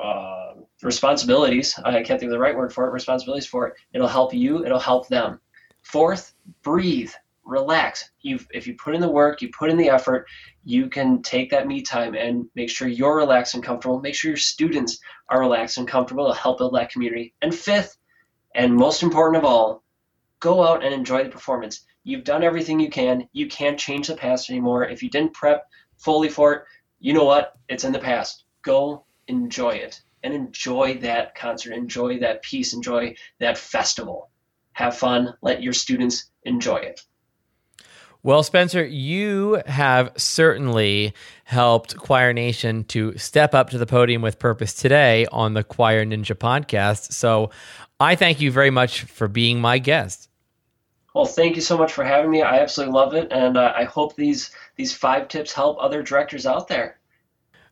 uh, 0.03 0.55
responsibilities. 0.83 1.79
I 1.85 2.03
can't 2.03 2.19
think 2.19 2.25
of 2.25 2.31
the 2.31 2.39
right 2.39 2.57
word 2.57 2.73
for 2.73 2.87
it. 2.87 2.93
Responsibilities 2.93 3.47
for 3.47 3.69
it. 3.69 3.75
It'll 3.93 4.09
help 4.09 4.35
you. 4.35 4.65
It'll 4.67 4.79
help 4.79 5.09
them. 5.09 5.41
Fourth, 5.83 6.35
breathe, 6.63 7.13
relax. 7.45 8.11
You, 8.23 8.39
if 8.53 8.67
you 8.67 8.75
put 8.75 8.95
in 8.95 9.01
the 9.01 9.09
work, 9.09 9.43
you 9.43 9.51
put 9.51 9.71
in 9.71 9.77
the 9.77 9.91
effort, 9.91 10.27
you 10.65 10.89
can 10.89 11.23
take 11.23 11.51
that 11.51 11.67
me 11.67 11.83
time 11.83 12.15
and 12.15 12.47
make 12.55 12.71
sure 12.71 12.89
you're 12.89 13.17
relaxed 13.17 13.55
and 13.55 13.63
comfortable. 13.63 14.01
Make 14.01 14.15
sure 14.15 14.31
your 14.31 14.37
students 14.37 14.99
are 15.29 15.41
relaxed 15.41 15.79
and 15.79 15.87
comfortable 15.87 16.33
to 16.33 16.39
help 16.39 16.59
build 16.59 16.75
that 16.75 16.91
community. 16.91 17.35
And 17.43 17.55
fifth, 17.55 17.97
and 18.55 18.75
most 18.75 19.03
important 19.03 19.37
of 19.37 19.45
all, 19.45 19.83
go 20.41 20.67
out 20.67 20.85
and 20.85 20.95
enjoy 20.95 21.25
the 21.25 21.31
performance. 21.31 21.85
You've 22.05 22.25
done 22.25 22.43
everything 22.43 22.81
you 22.81 22.91
can. 22.91 23.29
You 23.33 23.47
can't 23.49 23.79
change 23.79 24.09
the 24.09 24.17
past 24.17 24.51
anymore. 24.51 24.85
If 24.85 25.03
you 25.03 25.11
didn't 25.11 25.35
prep 25.35 25.67
fully 25.97 26.29
for 26.29 26.53
it, 26.53 26.63
you 27.01 27.13
know 27.13 27.25
what? 27.25 27.55
It's 27.69 27.85
in 27.85 27.93
the 27.93 27.99
past. 27.99 28.45
Go 28.63 29.05
enjoy 29.27 29.71
it 29.71 30.03
and 30.23 30.33
enjoy 30.33 30.99
that 30.99 31.35
concert, 31.35 31.73
enjoy 31.73 32.19
that 32.19 32.43
piece, 32.43 32.73
enjoy 32.73 33.15
that 33.41 33.59
festival. 33.59 34.31
Have 34.73 34.97
fun. 34.97 35.35
Let 35.43 35.63
your 35.63 35.73
students 35.73 36.31
enjoy 36.45 36.77
it. 36.77 37.01
Well, 38.25 38.43
Spencer, 38.43 38.83
you 38.83 39.63
have 39.67 40.11
certainly 40.17 41.13
helped 41.45 41.95
Choir 41.99 42.33
Nation 42.33 42.85
to 42.85 43.15
step 43.19 43.55
up 43.55 43.69
to 43.69 43.77
the 43.77 43.85
podium 43.85 44.23
with 44.23 44.39
purpose 44.39 44.73
today 44.73 45.27
on 45.31 45.53
the 45.53 45.63
Choir 45.63 46.07
Ninja 46.07 46.35
podcast. 46.35 47.13
So 47.13 47.51
I 48.01 48.17
thank 48.17 48.41
you 48.41 48.51
very 48.51 48.71
much 48.71 49.03
for 49.03 49.29
being 49.29 49.61
my 49.61 49.79
guest. 49.79 50.31
Well, 51.15 51.27
thank 51.27 51.55
you 51.55 51.61
so 51.61 51.77
much 51.77 51.93
for 51.93 52.03
having 52.03 52.31
me. 52.31 52.41
I 52.41 52.61
absolutely 52.61 52.95
love 52.95 53.13
it, 53.13 53.31
and 53.31 53.59
uh, 53.59 53.75
I 53.77 53.85
hope 53.85 54.17
these 54.17 54.51
these 54.77 54.95
five 54.95 55.29
tips 55.29 55.53
help 55.53 55.77
other 55.79 56.03
directors 56.03 56.47
out 56.47 56.67
there. 56.67 56.99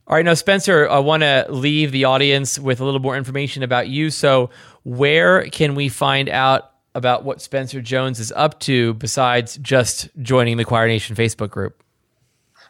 All 0.07 0.17
right, 0.17 0.25
now, 0.25 0.35
Spencer, 0.35 0.87
I 0.87 0.99
want 0.99 1.23
to 1.23 1.47
leave 1.49 1.93
the 1.93 2.05
audience 2.05 2.59
with 2.59 2.79
a 2.81 2.85
little 2.85 3.01
more 3.01 3.17
information 3.17 3.63
about 3.63 3.89
you. 3.89 4.11
So, 4.11 4.51
where 4.83 5.49
can 5.49 5.75
we 5.75 5.89
find 5.89 6.29
out 6.29 6.72
about 6.95 7.25
what 7.25 7.41
Spencer 7.41 7.81
Jones 7.81 8.21
is 8.21 8.33
up 8.33 8.61
to 8.61 8.93
besides 8.95 9.57
just 9.59 10.09
joining 10.21 10.57
the 10.57 10.65
Choir 10.65 10.89
Nation 10.89 11.15
Facebook 11.17 11.51
group? 11.51 11.83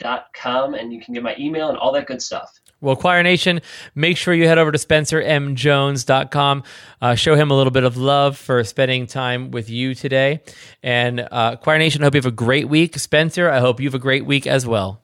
spencermjones.com 0.00 0.74
and 0.74 0.92
you 0.92 1.00
can 1.00 1.14
get 1.14 1.22
my 1.22 1.34
email 1.38 1.68
and 1.68 1.78
all 1.78 1.92
that 1.92 2.06
good 2.06 2.22
stuff. 2.22 2.60
Well, 2.80 2.96
Choir 2.96 3.22
Nation, 3.22 3.60
make 3.94 4.16
sure 4.16 4.32
you 4.32 4.48
head 4.48 4.56
over 4.56 4.72
to 4.72 4.78
spencermjones.com. 4.78 6.62
Uh, 7.02 7.14
show 7.14 7.34
him 7.34 7.50
a 7.50 7.56
little 7.56 7.70
bit 7.70 7.84
of 7.84 7.96
love 7.96 8.38
for 8.38 8.64
spending 8.64 9.06
time 9.06 9.50
with 9.50 9.68
you 9.68 9.94
today. 9.94 10.42
And 10.82 11.28
uh, 11.30 11.56
Choir 11.56 11.78
Nation, 11.78 12.02
I 12.02 12.06
hope 12.06 12.14
you 12.14 12.18
have 12.18 12.26
a 12.26 12.30
great 12.30 12.68
week. 12.68 12.98
Spencer, 12.98 13.50
I 13.50 13.60
hope 13.60 13.80
you 13.80 13.86
have 13.86 13.94
a 13.94 13.98
great 13.98 14.24
week 14.24 14.46
as 14.46 14.66
well. 14.66 15.02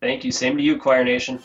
Thank 0.00 0.24
you. 0.24 0.32
Same 0.32 0.56
to 0.56 0.62
you, 0.62 0.78
Choir 0.78 1.04
Nation. 1.04 1.40